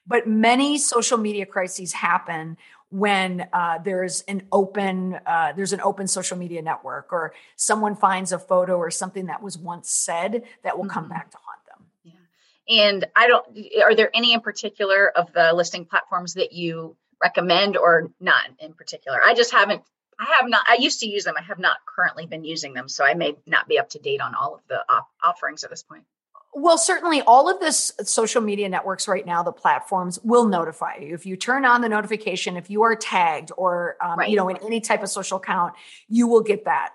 But 0.08 0.28
many 0.28 0.78
social 0.78 1.18
media 1.18 1.46
crises 1.46 1.94
happen 1.94 2.58
when 2.90 3.48
uh, 3.54 3.80
there's 3.84 4.22
an 4.22 4.44
open 4.52 5.20
uh, 5.26 5.52
there's 5.56 5.74
an 5.74 5.82
open 5.82 6.08
social 6.08 6.38
media 6.38 6.62
network 6.62 7.12
or 7.12 7.34
someone 7.58 7.96
finds 7.96 8.32
a 8.32 8.40
photo 8.40 8.78
or 8.78 8.90
something 8.92 9.26
that 9.26 9.44
was 9.44 9.58
once 9.58 9.90
said 9.90 10.44
that 10.64 10.78
will 10.78 10.88
come 10.88 11.04
mm-hmm. 11.04 11.14
back 11.14 11.32
to 11.32 11.38
haunt 11.38 11.66
them. 11.66 11.86
Yeah. 12.04 12.86
And 12.88 13.06
i 13.14 13.28
don't 13.28 13.46
are 13.84 13.94
there 13.94 14.10
any 14.14 14.32
in 14.32 14.40
particular 14.40 15.10
of 15.10 15.34
the 15.34 15.52
listing 15.54 15.84
platforms 15.84 16.36
that 16.36 16.54
you 16.54 16.96
recommend 17.22 17.78
or 17.78 18.12
not 18.20 18.44
in 18.60 18.74
particular. 18.74 19.20
I 19.24 19.34
just 19.34 19.52
haven't 19.52 19.84
I 20.20 20.26
have 20.40 20.50
not 20.50 20.66
I 20.68 20.78
used 20.80 21.00
to 21.00 21.08
use 21.08 21.24
them. 21.24 21.36
I 21.38 21.44
have 21.44 21.60
not 21.60 21.78
currently 21.86 22.26
been 22.26 22.44
using 22.44 22.74
them, 22.74 22.90
so 22.90 23.06
I 23.06 23.14
may 23.14 23.36
not 23.46 23.68
be 23.68 23.80
up 23.80 23.90
to 23.92 24.00
date 24.00 24.22
on 24.22 24.36
all 24.36 24.56
of 24.56 24.62
the 24.68 24.84
op- 24.90 25.10
offerings 25.24 25.64
at 25.64 25.70
this 25.70 25.84
point. 25.84 26.04
Well, 26.54 26.78
certainly 26.78 27.22
all 27.22 27.48
of 27.48 27.60
this 27.60 27.92
social 28.04 28.42
media 28.42 28.68
networks 28.70 29.08
right 29.08 29.26
now, 29.26 29.44
the 29.44 29.52
platforms 29.52 30.20
will 30.24 30.46
notify 30.46 30.96
you. 30.98 31.14
If 31.14 31.26
you 31.26 31.38
turn 31.38 31.64
on 31.64 31.82
the 31.82 31.90
notification, 31.90 32.58
if 32.58 32.72
you 32.72 32.82
are 32.82 32.96
tagged 32.96 33.52
or, 33.56 33.98
um, 34.04 34.18
right. 34.18 34.30
you 34.30 34.36
know, 34.36 34.50
in 34.50 34.58
any 34.58 34.82
type 34.82 35.04
of 35.04 35.10
social 35.10 35.38
account, 35.38 35.76
you 36.08 36.28
will 36.28 36.42
get 36.42 36.66
that. 36.66 36.94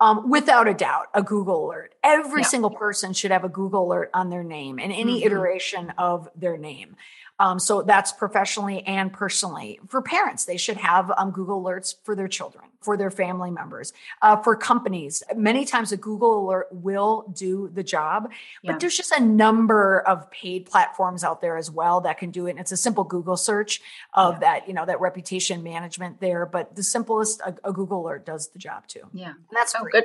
Um, 0.00 0.28
without 0.28 0.68
a 0.68 0.74
doubt, 0.74 1.06
a 1.14 1.22
Google 1.22 1.68
alert. 1.68 1.94
Every 2.02 2.42
yeah. 2.42 2.48
single 2.48 2.70
person 2.70 3.12
should 3.12 3.30
have 3.30 3.44
a 3.44 3.48
Google 3.48 3.86
alert 3.86 4.10
on 4.12 4.28
their 4.28 4.44
name 4.44 4.78
and 4.78 4.92
any 4.92 5.18
mm-hmm. 5.18 5.26
iteration 5.26 5.94
of 5.96 6.28
their 6.36 6.58
name. 6.58 6.96
Um, 7.38 7.58
so 7.58 7.82
that's 7.82 8.12
professionally 8.12 8.82
and 8.86 9.12
personally. 9.12 9.78
For 9.88 10.00
parents, 10.00 10.44
they 10.46 10.56
should 10.56 10.78
have 10.78 11.12
um, 11.16 11.30
Google 11.30 11.62
alerts 11.62 11.94
for 12.02 12.14
their 12.14 12.28
children, 12.28 12.64
for 12.80 12.96
their 12.96 13.10
family 13.10 13.50
members. 13.50 13.92
Uh, 14.22 14.36
for 14.36 14.56
companies, 14.56 15.22
many 15.34 15.64
times 15.64 15.92
a 15.92 15.96
Google 15.96 16.46
alert 16.46 16.68
will 16.72 17.30
do 17.36 17.68
the 17.72 17.82
job, 17.82 18.30
but 18.64 18.72
yeah. 18.72 18.78
there's 18.78 18.96
just 18.96 19.12
a 19.12 19.20
number 19.20 20.00
of 20.00 20.30
paid 20.30 20.66
platforms 20.66 21.24
out 21.24 21.40
there 21.40 21.56
as 21.56 21.70
well 21.70 22.00
that 22.02 22.18
can 22.18 22.30
do 22.30 22.46
it. 22.46 22.50
And 22.50 22.60
it's 22.60 22.72
a 22.72 22.76
simple 22.76 23.04
Google 23.04 23.36
search 23.36 23.82
of 24.14 24.34
yeah. 24.34 24.38
that, 24.40 24.68
you 24.68 24.74
know, 24.74 24.86
that 24.86 25.00
reputation 25.00 25.62
management 25.62 26.20
there. 26.20 26.46
But 26.46 26.74
the 26.74 26.82
simplest, 26.82 27.40
a, 27.40 27.54
a 27.64 27.72
Google 27.72 28.06
alert 28.06 28.24
does 28.24 28.48
the 28.48 28.58
job 28.58 28.86
too. 28.86 29.02
Yeah, 29.12 29.28
and 29.28 29.36
that's 29.52 29.74
oh, 29.78 29.84
good. 29.90 30.04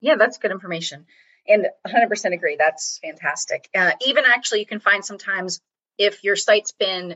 Yeah, 0.00 0.16
that's 0.16 0.38
good 0.38 0.50
information. 0.50 1.06
And 1.46 1.66
100% 1.86 2.32
agree. 2.32 2.56
That's 2.56 3.00
fantastic. 3.02 3.68
Uh, 3.74 3.92
even 4.06 4.24
actually, 4.26 4.60
you 4.60 4.66
can 4.66 4.80
find 4.80 5.04
sometimes 5.04 5.60
if 6.00 6.24
your 6.24 6.34
site's 6.34 6.72
been 6.72 7.14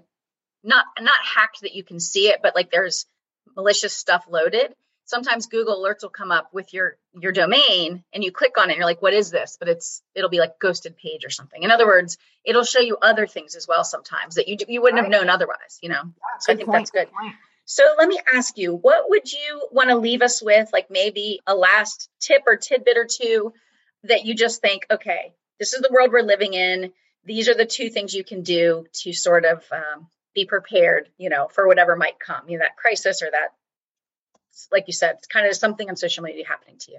not 0.62 0.84
not 1.00 1.16
hacked 1.34 1.62
that 1.62 1.74
you 1.74 1.82
can 1.82 1.98
see 1.98 2.28
it, 2.28 2.40
but 2.42 2.54
like 2.54 2.70
there's 2.70 3.06
malicious 3.56 3.96
stuff 3.96 4.26
loaded, 4.28 4.74
sometimes 5.06 5.46
Google 5.46 5.82
alerts 5.82 6.02
will 6.02 6.10
come 6.10 6.30
up 6.30 6.52
with 6.52 6.72
your 6.74 6.96
your 7.18 7.32
domain 7.32 8.04
and 8.12 8.22
you 8.22 8.30
click 8.30 8.58
on 8.58 8.68
it 8.68 8.72
and 8.72 8.76
you're 8.76 8.86
like, 8.86 9.02
what 9.02 9.14
is 9.14 9.30
this? 9.30 9.56
But 9.58 9.68
it's 9.68 10.02
it'll 10.14 10.30
be 10.30 10.38
like 10.38 10.58
ghosted 10.60 10.96
page 10.96 11.24
or 11.24 11.30
something. 11.30 11.62
In 11.62 11.70
other 11.70 11.86
words, 11.86 12.18
it'll 12.44 12.64
show 12.64 12.80
you 12.80 12.98
other 13.00 13.26
things 13.26 13.56
as 13.56 13.66
well 13.66 13.84
sometimes 13.84 14.34
that 14.34 14.46
you 14.46 14.58
you 14.68 14.82
wouldn't 14.82 15.00
right. 15.00 15.12
have 15.12 15.20
known 15.20 15.30
otherwise, 15.30 15.78
you 15.80 15.88
know. 15.88 16.02
Yeah, 16.04 16.38
so 16.40 16.52
I 16.52 16.56
think 16.56 16.68
point, 16.68 16.80
that's 16.80 16.90
good. 16.90 17.08
good 17.20 17.32
so 17.66 17.82
let 17.96 18.08
me 18.08 18.20
ask 18.34 18.58
you, 18.58 18.74
what 18.74 19.08
would 19.08 19.32
you 19.32 19.68
want 19.72 19.88
to 19.88 19.96
leave 19.96 20.20
us 20.20 20.42
with, 20.42 20.68
like 20.72 20.90
maybe 20.90 21.40
a 21.46 21.54
last 21.54 22.10
tip 22.20 22.42
or 22.46 22.56
tidbit 22.56 22.98
or 22.98 23.06
two 23.10 23.54
that 24.04 24.26
you 24.26 24.34
just 24.34 24.60
think, 24.60 24.86
okay, 24.90 25.32
this 25.58 25.72
is 25.72 25.80
the 25.80 25.90
world 25.90 26.10
we're 26.12 26.20
living 26.22 26.52
in 26.52 26.92
these 27.24 27.48
are 27.48 27.54
the 27.54 27.66
two 27.66 27.90
things 27.90 28.14
you 28.14 28.24
can 28.24 28.42
do 28.42 28.86
to 28.92 29.12
sort 29.12 29.44
of 29.44 29.64
um, 29.72 30.08
be 30.34 30.44
prepared, 30.44 31.08
you 31.18 31.30
know, 31.30 31.48
for 31.48 31.66
whatever 31.66 31.96
might 31.96 32.18
come, 32.18 32.48
you 32.48 32.58
know, 32.58 32.64
that 32.64 32.76
crisis 32.76 33.22
or 33.22 33.30
that, 33.30 33.48
like 34.70 34.84
you 34.86 34.92
said, 34.92 35.16
it's 35.18 35.26
kind 35.26 35.46
of 35.46 35.54
something 35.54 35.88
on 35.88 35.96
social 35.96 36.24
media 36.24 36.46
happening 36.46 36.76
to 36.78 36.92
you. 36.92 36.98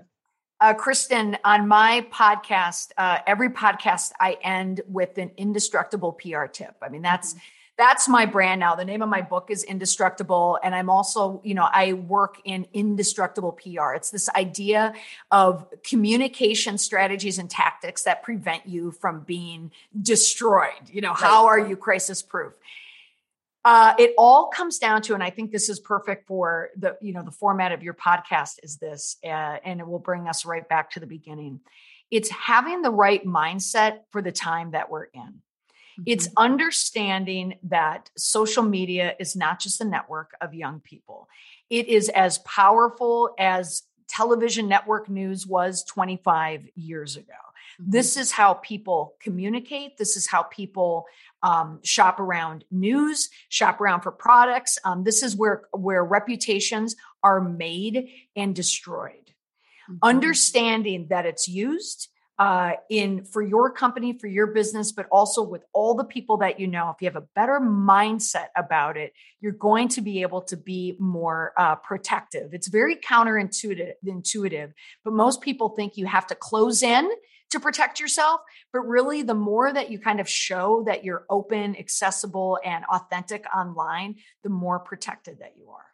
Uh, 0.61 0.73
Kristen, 0.73 1.37
on 1.43 1.67
my 1.67 2.05
podcast, 2.11 2.91
uh, 2.97 3.19
every 3.27 3.49
podcast 3.49 4.13
I 4.19 4.37
end 4.41 4.81
with 4.87 5.17
an 5.17 5.31
indestructible 5.37 6.13
PR 6.13 6.45
tip. 6.45 6.75
I 6.81 6.89
mean, 6.89 7.01
that's 7.01 7.33
mm-hmm 7.33 7.39
that's 7.77 8.07
my 8.07 8.25
brand 8.25 8.59
now. 8.59 8.75
The 8.75 8.85
name 8.85 9.01
of 9.01 9.09
my 9.09 9.21
book 9.21 9.49
is 9.49 9.63
Indestructible. 9.63 10.57
And 10.63 10.73
I'm 10.73 10.89
also, 10.89 11.41
you 11.43 11.53
know, 11.53 11.67
I 11.71 11.93
work 11.93 12.39
in 12.45 12.67
indestructible 12.73 13.51
PR. 13.51 13.93
It's 13.95 14.11
this 14.11 14.29
idea 14.29 14.93
of 15.29 15.67
communication 15.83 16.77
strategies 16.77 17.37
and 17.37 17.49
tactics 17.49 18.03
that 18.03 18.23
prevent 18.23 18.65
you 18.65 18.91
from 18.91 19.21
being 19.21 19.71
destroyed. 20.01 20.89
You 20.89 21.01
know, 21.01 21.09
right. 21.09 21.19
how 21.19 21.47
are 21.47 21.59
you 21.59 21.75
crisis 21.75 22.21
proof? 22.21 22.53
Uh, 23.65 23.95
it 23.97 24.13
all 24.17 24.47
comes 24.47 24.77
down 24.77 25.01
to, 25.01 25.15
and 25.15 25.23
I 25.23 25.31
think 25.31 25.51
this 25.51 25.69
is 25.69 25.79
perfect 25.79 26.27
for 26.27 26.69
the, 26.77 26.95
you 27.01 27.13
know, 27.13 27.23
the 27.23 27.31
format 27.31 27.71
of 27.71 27.81
your 27.81 27.95
podcast 27.95 28.59
is 28.61 28.77
this, 28.77 29.17
uh, 29.23 29.27
and 29.65 29.79
it 29.79 29.87
will 29.87 29.99
bring 29.99 30.27
us 30.27 30.45
right 30.45 30.69
back 30.69 30.91
to 30.91 30.99
the 30.99 31.07
beginning. 31.07 31.59
It's 32.11 32.29
having 32.29 32.83
the 32.83 32.91
right 32.91 33.25
mindset 33.25 34.01
for 34.11 34.21
the 34.21 34.31
time 34.31 34.71
that 34.71 34.91
we're 34.91 35.05
in. 35.05 35.41
It's 36.05 36.27
mm-hmm. 36.27 36.37
understanding 36.37 37.55
that 37.63 38.09
social 38.17 38.63
media 38.63 39.15
is 39.19 39.35
not 39.35 39.59
just 39.59 39.81
a 39.81 39.85
network 39.85 40.35
of 40.41 40.53
young 40.53 40.79
people. 40.79 41.27
It 41.69 41.87
is 41.87 42.09
as 42.09 42.39
powerful 42.39 43.33
as 43.39 43.83
television 44.07 44.67
network 44.67 45.09
news 45.09 45.47
was 45.47 45.83
25 45.83 46.67
years 46.75 47.15
ago. 47.15 47.33
Mm-hmm. 47.81 47.91
This 47.91 48.17
is 48.17 48.31
how 48.31 48.55
people 48.55 49.15
communicate. 49.19 49.97
This 49.97 50.15
is 50.15 50.27
how 50.27 50.43
people 50.43 51.05
um, 51.43 51.79
shop 51.83 52.19
around 52.19 52.63
news, 52.71 53.29
shop 53.49 53.81
around 53.81 54.01
for 54.01 54.11
products. 54.11 54.77
Um, 54.83 55.03
this 55.03 55.23
is 55.23 55.35
where 55.35 55.63
where 55.71 56.03
reputations 56.03 56.95
are 57.23 57.41
made 57.41 58.09
and 58.35 58.55
destroyed. 58.55 59.31
Mm-hmm. 59.89 59.97
Understanding 60.03 61.07
that 61.09 61.25
it's 61.25 61.47
used, 61.47 62.09
uh, 62.37 62.73
in 62.89 63.23
for 63.23 63.41
your 63.41 63.71
company, 63.71 64.17
for 64.17 64.27
your 64.27 64.47
business, 64.47 64.91
but 64.91 65.07
also 65.11 65.41
with 65.41 65.63
all 65.73 65.95
the 65.95 66.03
people 66.03 66.37
that 66.37 66.59
you 66.59 66.67
know. 66.67 66.89
If 66.89 67.01
you 67.01 67.07
have 67.07 67.15
a 67.15 67.27
better 67.35 67.59
mindset 67.61 68.47
about 68.57 68.97
it, 68.97 69.13
you're 69.39 69.53
going 69.53 69.87
to 69.89 70.01
be 70.01 70.21
able 70.21 70.41
to 70.43 70.57
be 70.57 70.97
more 70.99 71.53
uh, 71.57 71.75
protective. 71.75 72.53
It's 72.53 72.67
very 72.67 72.97
counterintuitive, 72.97 73.93
intuitive, 74.05 74.73
but 75.03 75.13
most 75.13 75.41
people 75.41 75.69
think 75.69 75.95
you 75.95 76.07
have 76.07 76.27
to 76.27 76.35
close 76.35 76.83
in 76.83 77.09
to 77.51 77.59
protect 77.59 78.01
yourself. 78.01 78.41
But 78.73 78.81
really, 78.81 79.21
the 79.21 79.33
more 79.33 79.71
that 79.71 79.89
you 79.89 79.99
kind 79.99 80.19
of 80.19 80.27
show 80.27 80.83
that 80.87 81.05
you're 81.05 81.25
open, 81.29 81.77
accessible, 81.77 82.59
and 82.65 82.83
authentic 82.85 83.45
online, 83.55 84.15
the 84.43 84.49
more 84.49 84.79
protected 84.79 85.39
that 85.39 85.53
you 85.57 85.69
are. 85.69 85.85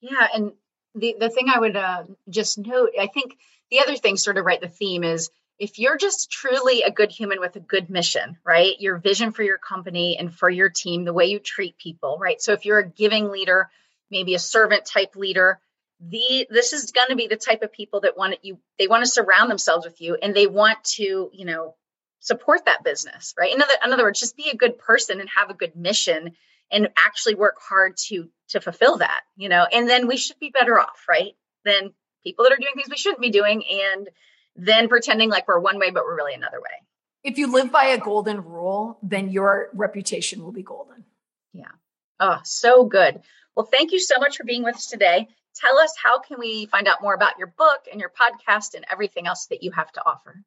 Yeah, 0.00 0.26
and 0.34 0.52
the 0.96 1.14
the 1.20 1.30
thing 1.30 1.46
I 1.54 1.60
would 1.60 1.76
uh, 1.76 2.04
just 2.28 2.58
note, 2.58 2.90
I 3.00 3.06
think 3.06 3.38
the 3.70 3.78
other 3.78 3.96
thing, 3.96 4.16
sort 4.16 4.38
of 4.38 4.44
right, 4.44 4.60
the 4.60 4.68
theme 4.68 5.04
is 5.04 5.30
if 5.58 5.78
you're 5.78 5.96
just 5.96 6.30
truly 6.30 6.82
a 6.82 6.90
good 6.90 7.10
human 7.10 7.40
with 7.40 7.56
a 7.56 7.60
good 7.60 7.90
mission, 7.90 8.38
right? 8.44 8.80
Your 8.80 8.98
vision 8.98 9.32
for 9.32 9.42
your 9.42 9.58
company 9.58 10.16
and 10.18 10.34
for 10.34 10.50
your 10.50 10.70
team, 10.70 11.04
the 11.04 11.12
way 11.12 11.26
you 11.26 11.38
treat 11.38 11.78
people, 11.78 12.18
right? 12.20 12.40
So 12.40 12.52
if 12.52 12.64
you're 12.64 12.80
a 12.80 12.88
giving 12.88 13.30
leader, 13.30 13.70
maybe 14.10 14.34
a 14.34 14.38
servant 14.38 14.84
type 14.86 15.14
leader, 15.16 15.60
the 16.00 16.46
this 16.50 16.72
is 16.72 16.90
going 16.90 17.08
to 17.10 17.16
be 17.16 17.28
the 17.28 17.36
type 17.36 17.62
of 17.62 17.72
people 17.72 18.00
that 18.00 18.16
want 18.16 18.36
you 18.42 18.58
they 18.78 18.88
want 18.88 19.04
to 19.04 19.10
surround 19.10 19.50
themselves 19.50 19.86
with 19.86 20.00
you 20.00 20.16
and 20.20 20.34
they 20.34 20.48
want 20.48 20.82
to, 20.82 21.30
you 21.32 21.44
know, 21.44 21.76
support 22.18 22.64
that 22.64 22.82
business, 22.82 23.34
right? 23.38 23.54
In 23.54 23.62
other, 23.62 23.74
in 23.84 23.92
other 23.92 24.04
words, 24.04 24.20
just 24.20 24.36
be 24.36 24.50
a 24.50 24.56
good 24.56 24.78
person 24.78 25.20
and 25.20 25.28
have 25.36 25.50
a 25.50 25.54
good 25.54 25.76
mission 25.76 26.32
and 26.70 26.88
actually 26.96 27.34
work 27.34 27.56
hard 27.60 27.96
to 28.08 28.28
to 28.48 28.60
fulfill 28.60 28.98
that, 28.98 29.22
you 29.36 29.48
know. 29.48 29.66
And 29.70 29.88
then 29.88 30.08
we 30.08 30.16
should 30.16 30.38
be 30.38 30.50
better 30.50 30.78
off, 30.78 31.04
right? 31.08 31.32
Than 31.64 31.92
people 32.24 32.44
that 32.44 32.52
are 32.52 32.56
doing 32.56 32.74
things 32.74 32.88
we 32.90 32.96
shouldn't 32.96 33.20
be 33.20 33.30
doing 33.30 33.62
and 33.64 34.08
then 34.56 34.88
pretending 34.88 35.30
like 35.30 35.48
we're 35.48 35.58
one 35.58 35.78
way, 35.78 35.90
but 35.90 36.04
we're 36.04 36.16
really 36.16 36.34
another 36.34 36.60
way. 36.60 36.86
If 37.24 37.38
you 37.38 37.52
live 37.52 37.70
by 37.70 37.86
a 37.86 37.98
golden 37.98 38.44
rule, 38.44 38.98
then 39.02 39.30
your 39.30 39.70
reputation 39.74 40.42
will 40.42 40.52
be 40.52 40.62
golden. 40.62 41.04
Yeah. 41.52 41.70
Oh, 42.18 42.38
so 42.44 42.84
good. 42.84 43.20
Well, 43.54 43.66
thank 43.66 43.92
you 43.92 44.00
so 44.00 44.18
much 44.18 44.36
for 44.36 44.44
being 44.44 44.64
with 44.64 44.76
us 44.76 44.86
today. 44.86 45.28
Tell 45.54 45.78
us 45.78 45.94
how 46.02 46.18
can 46.20 46.38
we 46.38 46.66
find 46.66 46.88
out 46.88 47.02
more 47.02 47.14
about 47.14 47.38
your 47.38 47.48
book 47.48 47.86
and 47.90 48.00
your 48.00 48.10
podcast 48.10 48.74
and 48.74 48.86
everything 48.90 49.26
else 49.26 49.46
that 49.46 49.62
you 49.62 49.70
have 49.72 49.92
to 49.92 50.02
offer? 50.04 50.42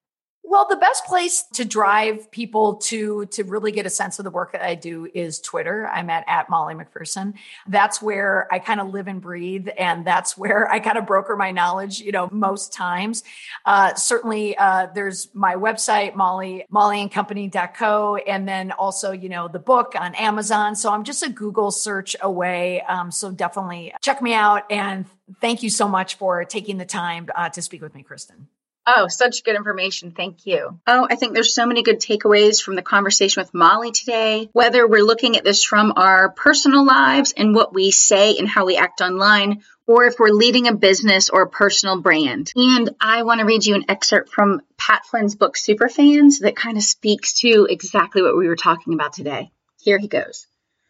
Well, 0.47 0.67
the 0.69 0.75
best 0.75 1.05
place 1.05 1.43
to 1.53 1.65
drive 1.65 2.29
people 2.29 2.75
to 2.75 3.25
to 3.25 3.43
really 3.43 3.71
get 3.71 3.87
a 3.87 3.89
sense 3.89 4.19
of 4.19 4.25
the 4.25 4.31
work 4.31 4.51
that 4.51 4.61
I 4.61 4.75
do 4.75 5.09
is 5.11 5.39
Twitter. 5.39 5.87
I'm 5.87 6.09
at 6.11 6.23
at 6.27 6.51
Molly 6.51 6.75
McPherson. 6.75 7.33
That's 7.67 7.99
where 7.99 8.47
I 8.53 8.59
kind 8.59 8.79
of 8.79 8.89
live 8.89 9.07
and 9.07 9.19
breathe, 9.19 9.67
and 9.75 10.05
that's 10.05 10.37
where 10.37 10.71
I 10.71 10.79
kind 10.79 10.99
of 10.99 11.07
broker 11.07 11.35
my 11.35 11.49
knowledge. 11.49 11.99
You 11.99 12.11
know, 12.11 12.29
most 12.31 12.73
times. 12.73 13.23
Uh, 13.65 13.95
certainly, 13.95 14.55
uh, 14.55 14.87
there's 14.93 15.33
my 15.33 15.55
website, 15.55 16.15
Molly 16.15 16.65
MollyandCompany.co, 16.71 18.17
and 18.17 18.47
then 18.47 18.71
also 18.71 19.11
you 19.11 19.29
know 19.29 19.47
the 19.47 19.59
book 19.59 19.93
on 19.99 20.13
Amazon. 20.13 20.75
So 20.75 20.93
I'm 20.93 21.03
just 21.03 21.23
a 21.23 21.29
Google 21.29 21.71
search 21.71 22.15
away. 22.21 22.81
Um, 22.81 23.09
so 23.09 23.31
definitely 23.31 23.93
check 24.03 24.21
me 24.21 24.35
out, 24.35 24.71
and 24.71 25.07
thank 25.41 25.63
you 25.63 25.71
so 25.71 25.87
much 25.87 26.15
for 26.15 26.45
taking 26.45 26.77
the 26.77 26.85
time 26.85 27.29
uh, 27.35 27.49
to 27.49 27.63
speak 27.63 27.81
with 27.81 27.95
me, 27.95 28.03
Kristen. 28.03 28.47
Oh, 28.87 29.07
such 29.07 29.43
good 29.43 29.55
information. 29.55 30.11
Thank 30.11 30.45
you. 30.45 30.79
Oh, 30.85 31.07
I 31.09 31.15
think 31.15 31.33
there's 31.33 31.55
so 31.55 31.65
many 31.65 31.81
good 31.81 31.99
takeaways 31.99 32.61
from 32.61 32.75
the 32.75 32.83
conversation 32.83 33.41
with 33.41 33.53
Molly 33.53 33.91
today. 33.91 34.49
Whether 34.53 34.87
we're 34.87 35.03
looking 35.03 35.37
at 35.37 35.43
this 35.43 35.63
from 35.63 35.93
our 35.95 36.29
personal 36.29 36.85
lives 36.85 37.33
and 37.35 37.55
what 37.55 37.73
we 37.73 37.89
say 37.89 38.37
and 38.37 38.47
how 38.47 38.65
we 38.65 38.77
act 38.77 39.01
online, 39.01 39.63
or 39.87 40.05
if 40.05 40.19
we're 40.19 40.29
leading 40.29 40.67
a 40.67 40.75
business 40.75 41.29
or 41.29 41.41
a 41.41 41.49
personal 41.49 41.99
brand. 41.99 42.51
And 42.55 42.91
I 43.01 43.23
want 43.23 43.39
to 43.39 43.45
read 43.47 43.65
you 43.65 43.73
an 43.73 43.85
excerpt 43.89 44.29
from 44.29 44.61
Pat 44.77 45.05
Flynn's 45.07 45.35
book, 45.35 45.55
Superfans, 45.55 46.41
that 46.41 46.55
kind 46.55 46.77
of 46.77 46.83
speaks 46.83 47.39
to 47.41 47.67
exactly 47.67 48.21
what 48.21 48.37
we 48.37 48.47
were 48.47 48.55
talking 48.55 48.93
about 48.93 49.13
today. 49.13 49.51
Here 49.81 49.97
he 49.97 50.07
goes. 50.07 50.45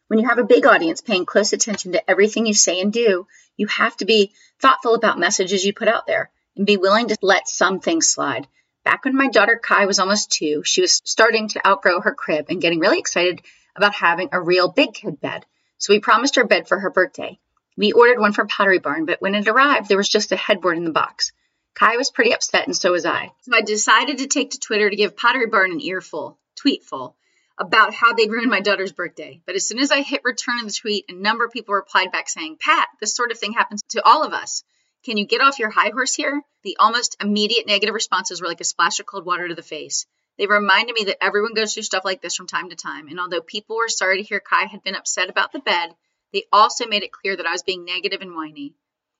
When 0.07 0.19
you 0.19 0.27
have 0.27 0.37
a 0.37 0.43
big 0.43 0.65
audience 0.65 0.99
paying 0.99 1.25
close 1.25 1.53
attention 1.53 1.93
to 1.93 2.09
everything 2.09 2.45
you 2.45 2.53
say 2.53 2.81
and 2.81 2.91
do, 2.91 3.25
you 3.55 3.67
have 3.67 3.95
to 3.97 4.05
be 4.05 4.33
thoughtful 4.59 4.95
about 4.95 5.17
messages 5.17 5.63
you 5.63 5.73
put 5.73 5.87
out 5.87 6.07
there 6.07 6.29
and 6.55 6.65
be 6.65 6.77
willing 6.77 7.07
to 7.09 7.17
let 7.21 7.47
some 7.47 7.79
things 7.79 8.07
slide. 8.07 8.47
Back 8.83 9.05
when 9.05 9.15
my 9.15 9.29
daughter 9.29 9.59
Kai 9.61 9.85
was 9.85 9.99
almost 9.99 10.31
two, 10.31 10.63
she 10.63 10.81
was 10.81 11.01
starting 11.03 11.47
to 11.49 11.67
outgrow 11.67 12.01
her 12.01 12.13
crib 12.13 12.47
and 12.49 12.61
getting 12.61 12.79
really 12.79 12.99
excited 12.99 13.41
about 13.75 13.95
having 13.95 14.29
a 14.31 14.41
real 14.41 14.67
big 14.69 14.93
kid 14.93 15.19
bed. 15.19 15.45
So 15.77 15.93
we 15.93 15.99
promised 15.99 16.35
her 16.35 16.43
a 16.43 16.47
bed 16.47 16.67
for 16.67 16.79
her 16.79 16.89
birthday. 16.89 17.39
We 17.77 17.91
ordered 17.91 18.19
one 18.19 18.33
from 18.33 18.47
Pottery 18.47 18.79
Barn, 18.79 19.05
but 19.05 19.21
when 19.21 19.35
it 19.35 19.47
arrived, 19.47 19.89
there 19.89 19.97
was 19.97 20.07
just 20.07 20.31
a 20.31 20.37
headboard 20.37 20.77
in 20.77 20.85
the 20.85 20.91
box. 20.91 21.33
Kai 21.73 21.97
was 21.97 22.09
pretty 22.09 22.33
upset, 22.33 22.67
and 22.67 22.75
so 22.75 22.93
was 22.93 23.05
I. 23.05 23.31
So 23.41 23.51
I 23.53 23.61
decided 23.61 24.19
to 24.19 24.27
take 24.27 24.51
to 24.51 24.59
Twitter 24.59 24.89
to 24.89 24.95
give 24.95 25.17
Pottery 25.17 25.47
Barn 25.47 25.71
an 25.71 25.81
earful, 25.81 26.39
tweetful, 26.55 27.15
about 27.57 27.93
how 27.93 28.13
they'd 28.13 28.31
ruined 28.31 28.49
my 28.49 28.61
daughter's 28.61 28.93
birthday. 28.93 29.41
But 29.45 29.55
as 29.55 29.67
soon 29.67 29.79
as 29.79 29.91
I 29.91 30.01
hit 30.01 30.21
return 30.23 30.59
of 30.59 30.67
the 30.67 30.73
tweet, 30.73 31.05
a 31.09 31.13
number 31.13 31.43
of 31.43 31.51
people 31.51 31.73
replied 31.75 32.11
back 32.11 32.29
saying, 32.29 32.57
Pat, 32.59 32.87
this 33.01 33.13
sort 33.15 33.31
of 33.31 33.39
thing 33.39 33.53
happens 33.53 33.81
to 33.89 34.03
all 34.05 34.23
of 34.23 34.33
us. 34.33 34.63
Can 35.05 35.17
you 35.17 35.25
get 35.27 35.39
off 35.39 35.59
your 35.59 35.69
high 35.69 35.91
horse 35.91 36.15
here? 36.15 36.41
The 36.63 36.77
almost 36.79 37.17
immediate 37.21 37.67
negative 37.67 37.93
responses 37.93 38.41
were 38.41 38.47
like 38.47 38.59
a 38.59 38.63
splash 38.63 38.99
of 38.99 39.05
cold 39.05 39.23
water 39.23 39.47
to 39.47 39.53
the 39.53 39.61
face. 39.61 40.07
They 40.39 40.47
reminded 40.47 40.95
me 40.95 41.03
that 41.03 41.23
everyone 41.23 41.53
goes 41.53 41.75
through 41.75 41.83
stuff 41.83 42.03
like 42.03 42.23
this 42.23 42.35
from 42.35 42.47
time 42.47 42.71
to 42.71 42.75
time, 42.75 43.07
and 43.07 43.19
although 43.19 43.41
people 43.41 43.75
were 43.75 43.87
sorry 43.87 44.17
to 44.17 44.27
hear 44.27 44.39
Kai 44.39 44.65
had 44.65 44.83
been 44.83 44.95
upset 44.95 45.29
about 45.29 45.51
the 45.51 45.59
bed, 45.59 45.95
they 46.33 46.45
also 46.51 46.87
made 46.87 47.03
it 47.03 47.11
clear 47.11 47.35
that 47.35 47.45
I 47.45 47.51
was 47.51 47.61
being 47.61 47.85
negative 47.85 48.21
and 48.21 48.35
whiny. 48.35 48.73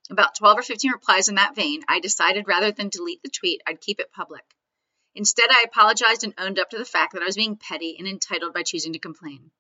About 0.10 0.34
12 0.34 0.58
or 0.58 0.64
15 0.64 0.92
replies 0.92 1.30
in 1.30 1.36
that 1.36 1.54
vein, 1.54 1.84
I 1.88 2.00
decided 2.00 2.48
rather 2.48 2.72
than 2.72 2.90
delete 2.90 3.22
the 3.22 3.30
tweet, 3.30 3.62
I'd 3.68 3.80
keep 3.80 4.00
it 4.00 4.12
public. 4.12 4.44
Instead, 5.14 5.52
I 5.52 5.66
apologized 5.68 6.24
and 6.24 6.34
owned 6.40 6.58
up 6.58 6.72
to 6.72 6.80
the 6.80 6.86
fact 6.86 7.14
that 7.14 7.22
I 7.22 7.26
was 7.26 7.36
being 7.36 7.58
petty 7.58 7.98
and 8.00 8.08
entitled 8.08 8.56
by 8.56 8.64
choosing 8.64 8.94
to 8.94 9.00
complain. 9.00 9.52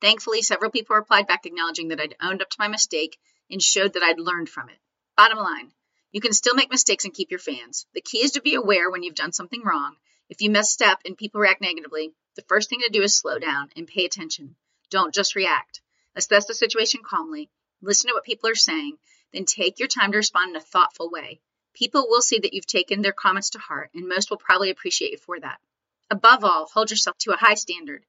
Thankfully, 0.00 0.40
several 0.40 0.70
people 0.70 0.96
replied 0.96 1.26
back 1.26 1.44
acknowledging 1.44 1.88
that 1.88 2.00
I'd 2.00 2.16
owned 2.22 2.40
up 2.40 2.48
to 2.48 2.56
my 2.58 2.68
mistake 2.68 3.18
and 3.50 3.62
showed 3.62 3.92
that 3.92 4.02
I'd 4.02 4.18
learned 4.18 4.48
from 4.48 4.70
it. 4.70 4.78
Bottom 5.16 5.38
line, 5.38 5.72
you 6.12 6.20
can 6.20 6.34
still 6.34 6.54
make 6.54 6.70
mistakes 6.70 7.06
and 7.06 7.14
keep 7.14 7.30
your 7.30 7.40
fans. 7.40 7.86
The 7.94 8.02
key 8.02 8.18
is 8.18 8.32
to 8.32 8.42
be 8.42 8.54
aware 8.54 8.90
when 8.90 9.02
you've 9.02 9.14
done 9.14 9.32
something 9.32 9.62
wrong. 9.64 9.96
If 10.28 10.42
you 10.42 10.50
mess 10.50 10.78
up 10.82 11.00
and 11.06 11.16
people 11.16 11.40
react 11.40 11.62
negatively, 11.62 12.12
the 12.34 12.44
first 12.48 12.68
thing 12.68 12.80
to 12.82 12.90
do 12.90 13.00
is 13.00 13.16
slow 13.16 13.38
down 13.38 13.70
and 13.76 13.86
pay 13.86 14.04
attention. 14.04 14.56
Don't 14.90 15.14
just 15.14 15.34
react. 15.34 15.80
Assess 16.14 16.44
the 16.44 16.52
situation 16.52 17.00
calmly, 17.02 17.48
listen 17.80 18.08
to 18.08 18.14
what 18.14 18.24
people 18.24 18.50
are 18.50 18.54
saying, 18.54 18.98
then 19.32 19.46
take 19.46 19.78
your 19.78 19.88
time 19.88 20.12
to 20.12 20.18
respond 20.18 20.50
in 20.50 20.56
a 20.56 20.60
thoughtful 20.60 21.10
way. 21.10 21.40
People 21.72 22.06
will 22.08 22.20
see 22.20 22.38
that 22.38 22.52
you've 22.52 22.66
taken 22.66 23.00
their 23.00 23.12
comments 23.12 23.50
to 23.50 23.58
heart, 23.58 23.90
and 23.94 24.08
most 24.08 24.30
will 24.30 24.36
probably 24.36 24.68
appreciate 24.68 25.12
you 25.12 25.18
for 25.18 25.40
that. 25.40 25.60
Above 26.10 26.44
all, 26.44 26.66
hold 26.66 26.90
yourself 26.90 27.16
to 27.18 27.32
a 27.32 27.36
high 27.36 27.54
standard. 27.54 28.04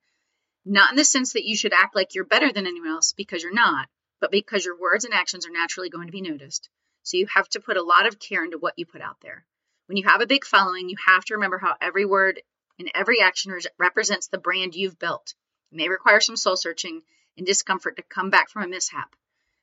Not 0.66 0.92
in 0.92 0.98
the 0.98 1.06
sense 1.06 1.34
that 1.34 1.46
you 1.46 1.56
should 1.56 1.74
act 1.74 1.96
like 1.96 2.16
you're 2.16 2.26
better 2.26 2.52
than 2.52 2.68
anyone 2.68 2.90
else, 2.90 3.14
because 3.14 3.44
you're 3.44 3.54
not, 3.54 3.88
but 4.20 4.30
because 4.30 4.66
your 4.66 4.78
words 4.78 5.06
and 5.06 5.14
actions 5.14 5.48
are 5.48 5.52
naturally 5.52 5.90
going 5.90 6.08
to 6.08 6.12
be 6.12 6.22
noticed. 6.22 6.70
So 7.08 7.16
you 7.16 7.28
have 7.28 7.48
to 7.52 7.62
put 7.62 7.78
a 7.78 7.82
lot 7.82 8.06
of 8.06 8.20
care 8.20 8.44
into 8.44 8.58
what 8.58 8.74
you 8.76 8.86
put 8.86 9.00
out 9.00 9.22
there. 9.22 9.46
When 9.86 9.96
you 9.96 10.04
have 10.10 10.20
a 10.20 10.28
big 10.28 10.44
following, 10.44 10.90
you 10.90 10.98
have 11.06 11.24
to 11.26 11.36
remember 11.36 11.58
how 11.58 11.74
every 11.80 12.06
word 12.06 12.42
and 12.78 12.92
every 12.94 13.22
action 13.22 13.54
re- 13.54 13.62
represents 13.78 14.28
the 14.28 14.38
brand 14.38 14.76
you've 14.76 15.00
built. 15.00 15.34
It 15.72 15.78
may 15.78 15.88
require 15.88 16.20
some 16.20 16.36
soul 16.36 16.58
searching 16.58 17.04
and 17.38 17.48
discomfort 17.48 17.96
to 17.96 18.04
come 18.04 18.30
back 18.30 18.50
from 18.50 18.64
a 18.64 18.68
mishap, 18.68 19.16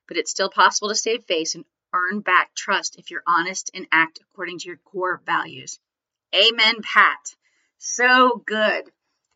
but 0.07 0.17
it's 0.17 0.31
still 0.31 0.49
possible 0.49 0.89
to 0.89 0.95
save 0.95 1.25
face 1.25 1.53
and 1.53 1.65
earn 1.93 2.21
back 2.21 2.55
trust 2.55 2.97
if 2.97 3.11
you're 3.11 3.21
honest 3.27 3.69
and 3.75 3.85
act 3.91 4.21
according 4.23 4.57
to 4.57 4.67
your 4.67 4.77
core 4.77 5.21
values. 5.23 5.79
Amen, 6.33 6.81
Pat. 6.81 7.35
So 7.77 8.41
good. 8.43 8.91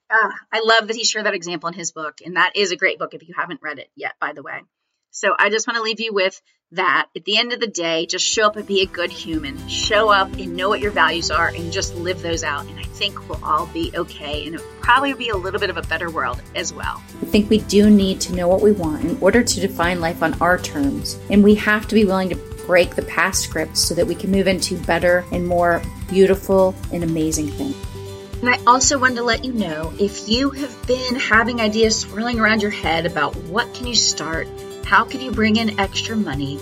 Ah, 0.10 0.34
I 0.52 0.62
love 0.64 0.88
that 0.88 0.96
he 0.96 1.04
shared 1.04 1.28
that 1.28 1.36
example 1.36 1.70
in 1.70 1.76
his 1.76 1.92
book, 1.92 2.22
and 2.26 2.38
that 2.38 2.56
is 2.56 2.72
a 2.72 2.76
great 2.76 2.98
book 2.98 3.14
if 3.14 3.28
you 3.28 3.36
haven't 3.38 3.62
read 3.62 3.78
it 3.78 3.92
yet, 3.96 4.14
by 4.20 4.34
the 4.34 4.42
way. 4.42 4.64
So 5.12 5.34
I 5.38 5.50
just 5.50 5.68
want 5.68 5.78
to 5.78 5.84
leave 5.84 6.00
you 6.00 6.14
with 6.14 6.40
that. 6.72 7.08
At 7.16 7.26
the 7.26 7.38
end 7.38 7.52
of 7.52 7.60
the 7.60 7.68
day, 7.68 8.06
just 8.06 8.24
show 8.24 8.46
up 8.46 8.56
and 8.56 8.68
be 8.68 8.82
a 8.82 8.86
good 8.86 9.12
human. 9.12 9.68
Show 9.68 10.10
up 10.10 10.32
and 10.34 10.56
know 10.56 10.70
what 10.70 10.82
your 10.82 10.92
values 10.92 11.32
are 11.32 11.48
and 11.48 11.72
just 11.72 11.96
live 11.96 12.22
those 12.22 12.44
out. 12.44 12.66
And 12.68 12.80
I 12.80 12.84
think 12.84 13.28
we'll 13.28 13.44
all 13.44 13.66
be 13.68 13.92
okay 13.96 14.46
and 14.46 14.56
it'll 14.56 14.68
probably 14.82 15.14
be 15.14 15.30
a 15.30 15.36
little 15.36 15.60
bit 15.60 15.72
of 15.72 15.78
a 15.78 15.82
better 15.82 16.12
world 16.12 16.42
as 16.56 16.72
well. 16.72 17.02
I 17.22 17.26
think 17.26 17.50
we 17.50 17.60
do 17.60 17.90
need 17.90 18.22
to 18.22 18.36
know 18.36 18.48
what 18.48 18.62
we 18.62 18.72
want 18.72 19.04
in 19.04 19.18
order 19.20 19.44
to 19.44 19.60
define 19.60 20.00
life 20.00 20.22
on 20.22 20.40
our 20.42 20.58
terms. 20.58 21.18
And 21.30 21.44
we 21.44 21.56
have 21.56 21.88
to 21.88 21.96
be 21.96 22.06
willing 22.06 22.30
to 22.30 22.36
break 22.68 22.96
the 22.96 23.02
past 23.02 23.42
scripts 23.42 23.80
so 23.80 23.96
that 23.96 24.06
we 24.06 24.14
can 24.14 24.30
move 24.30 24.48
into 24.48 24.78
better 24.78 25.26
and 25.32 25.48
more 25.48 25.82
beautiful 26.08 26.76
and 26.94 27.04
amazing 27.04 27.48
things. 27.48 27.76
And 28.42 28.50
I 28.50 28.60
also 28.68 29.00
wanted 29.00 29.16
to 29.16 29.24
let 29.24 29.44
you 29.44 29.52
know 29.52 29.92
if 30.00 30.30
you 30.30 30.52
have 30.52 30.88
been 30.88 31.16
having 31.16 31.60
ideas 31.60 32.00
swirling 32.00 32.40
around 32.40 32.62
your 32.62 32.72
head 32.72 33.06
about 33.06 33.36
what 33.36 33.74
can 33.74 33.88
you 33.88 33.96
start, 33.96 34.48
how 34.90 35.06
can 35.06 35.22
you 35.22 35.30
bring 35.30 35.58
in 35.58 35.80
extra 35.80 36.16
money? 36.16 36.60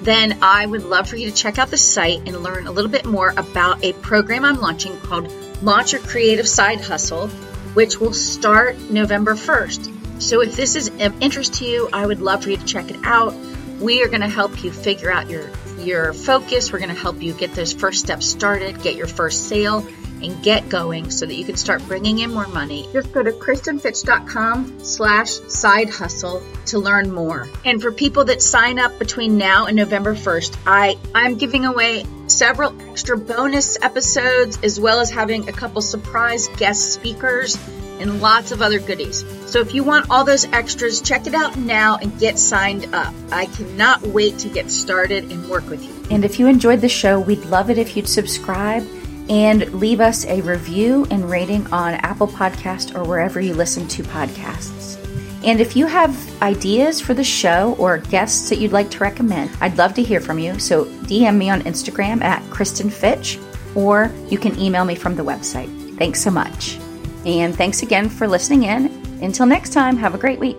Then 0.00 0.38
I 0.40 0.64
would 0.64 0.82
love 0.82 1.06
for 1.06 1.16
you 1.16 1.28
to 1.28 1.36
check 1.36 1.58
out 1.58 1.68
the 1.68 1.76
site 1.76 2.26
and 2.26 2.42
learn 2.42 2.66
a 2.66 2.72
little 2.72 2.90
bit 2.90 3.04
more 3.04 3.34
about 3.36 3.84
a 3.84 3.92
program 3.92 4.46
I'm 4.46 4.62
launching 4.62 4.98
called 5.00 5.30
Launch 5.62 5.92
Your 5.92 6.00
Creative 6.00 6.48
Side 6.48 6.80
Hustle, 6.80 7.28
which 7.74 8.00
will 8.00 8.14
start 8.14 8.78
November 8.90 9.34
1st. 9.34 10.22
So 10.22 10.40
if 10.40 10.56
this 10.56 10.74
is 10.74 10.88
of 10.88 11.22
interest 11.22 11.52
to 11.56 11.66
you, 11.66 11.90
I 11.92 12.06
would 12.06 12.22
love 12.22 12.44
for 12.44 12.48
you 12.48 12.56
to 12.56 12.64
check 12.64 12.90
it 12.90 12.96
out. 13.04 13.34
We 13.78 14.02
are 14.02 14.08
going 14.08 14.22
to 14.22 14.28
help 14.28 14.64
you 14.64 14.72
figure 14.72 15.12
out 15.12 15.28
your 15.28 15.50
your 15.78 16.14
focus. 16.14 16.72
We're 16.72 16.78
going 16.78 16.94
to 16.94 17.00
help 17.00 17.22
you 17.22 17.34
get 17.34 17.54
those 17.54 17.74
first 17.74 18.00
steps 18.00 18.26
started, 18.26 18.82
get 18.82 18.96
your 18.96 19.06
first 19.06 19.48
sale, 19.48 19.86
and 20.22 20.42
get 20.42 20.68
going 20.68 21.10
so 21.10 21.26
that 21.26 21.34
you 21.34 21.44
can 21.44 21.56
start 21.56 21.86
bringing 21.86 22.18
in 22.20 22.32
more 22.32 22.46
money, 22.48 22.88
just 22.92 23.12
go 23.12 23.22
to 23.22 23.32
kristenfitch.com 23.32 24.84
slash 24.84 25.30
side 25.30 25.90
hustle 25.90 26.42
to 26.66 26.78
learn 26.78 27.12
more. 27.12 27.48
And 27.64 27.80
for 27.80 27.92
people 27.92 28.24
that 28.26 28.42
sign 28.42 28.78
up 28.78 28.98
between 28.98 29.38
now 29.38 29.66
and 29.66 29.76
November 29.76 30.14
1st, 30.14 30.56
I, 30.66 30.98
I'm 31.14 31.36
giving 31.36 31.64
away 31.64 32.04
several 32.26 32.80
extra 32.90 33.16
bonus 33.18 33.76
episodes 33.82 34.58
as 34.62 34.78
well 34.78 35.00
as 35.00 35.10
having 35.10 35.48
a 35.48 35.52
couple 35.52 35.82
surprise 35.82 36.48
guest 36.56 36.92
speakers 36.92 37.56
and 38.00 38.22
lots 38.22 38.50
of 38.50 38.62
other 38.62 38.78
goodies. 38.78 39.24
So 39.50 39.60
if 39.60 39.74
you 39.74 39.84
want 39.84 40.10
all 40.10 40.24
those 40.24 40.46
extras, 40.46 41.00
check 41.00 41.26
it 41.26 41.34
out 41.34 41.56
now 41.56 41.96
and 41.96 42.18
get 42.18 42.38
signed 42.38 42.92
up. 42.94 43.12
I 43.30 43.46
cannot 43.46 44.02
wait 44.02 44.38
to 44.38 44.48
get 44.48 44.70
started 44.70 45.30
and 45.30 45.48
work 45.48 45.68
with 45.68 45.84
you. 45.84 45.94
And 46.10 46.24
if 46.24 46.38
you 46.38 46.46
enjoyed 46.46 46.80
the 46.80 46.88
show, 46.88 47.20
we'd 47.20 47.44
love 47.46 47.68
it 47.68 47.78
if 47.78 47.96
you'd 47.96 48.08
subscribe 48.08 48.88
and 49.30 49.72
leave 49.72 50.00
us 50.00 50.26
a 50.26 50.42
review 50.42 51.06
and 51.10 51.30
rating 51.30 51.66
on 51.72 51.94
Apple 51.94 52.26
Podcast 52.26 52.94
or 52.94 53.08
wherever 53.08 53.40
you 53.40 53.54
listen 53.54 53.86
to 53.88 54.02
podcasts. 54.02 54.98
And 55.44 55.60
if 55.60 55.74
you 55.74 55.86
have 55.86 56.42
ideas 56.42 57.00
for 57.00 57.14
the 57.14 57.24
show 57.24 57.74
or 57.78 57.98
guests 57.98 58.50
that 58.50 58.58
you'd 58.58 58.72
like 58.72 58.90
to 58.90 58.98
recommend, 58.98 59.50
I'd 59.60 59.78
love 59.78 59.94
to 59.94 60.02
hear 60.02 60.20
from 60.20 60.38
you. 60.38 60.58
So 60.58 60.84
DM 60.84 61.36
me 61.36 61.48
on 61.48 61.62
Instagram 61.62 62.22
at 62.22 62.42
Kristen 62.50 62.90
Fitch, 62.90 63.38
or 63.74 64.12
you 64.28 64.36
can 64.36 64.58
email 64.58 64.84
me 64.84 64.96
from 64.96 65.14
the 65.14 65.22
website. 65.22 65.70
Thanks 65.96 66.20
so 66.20 66.30
much. 66.30 66.78
And 67.24 67.56
thanks 67.56 67.82
again 67.82 68.08
for 68.08 68.26
listening 68.26 68.64
in. 68.64 68.88
Until 69.22 69.46
next 69.46 69.72
time, 69.72 69.96
have 69.96 70.14
a 70.14 70.18
great 70.18 70.40
week. 70.40 70.56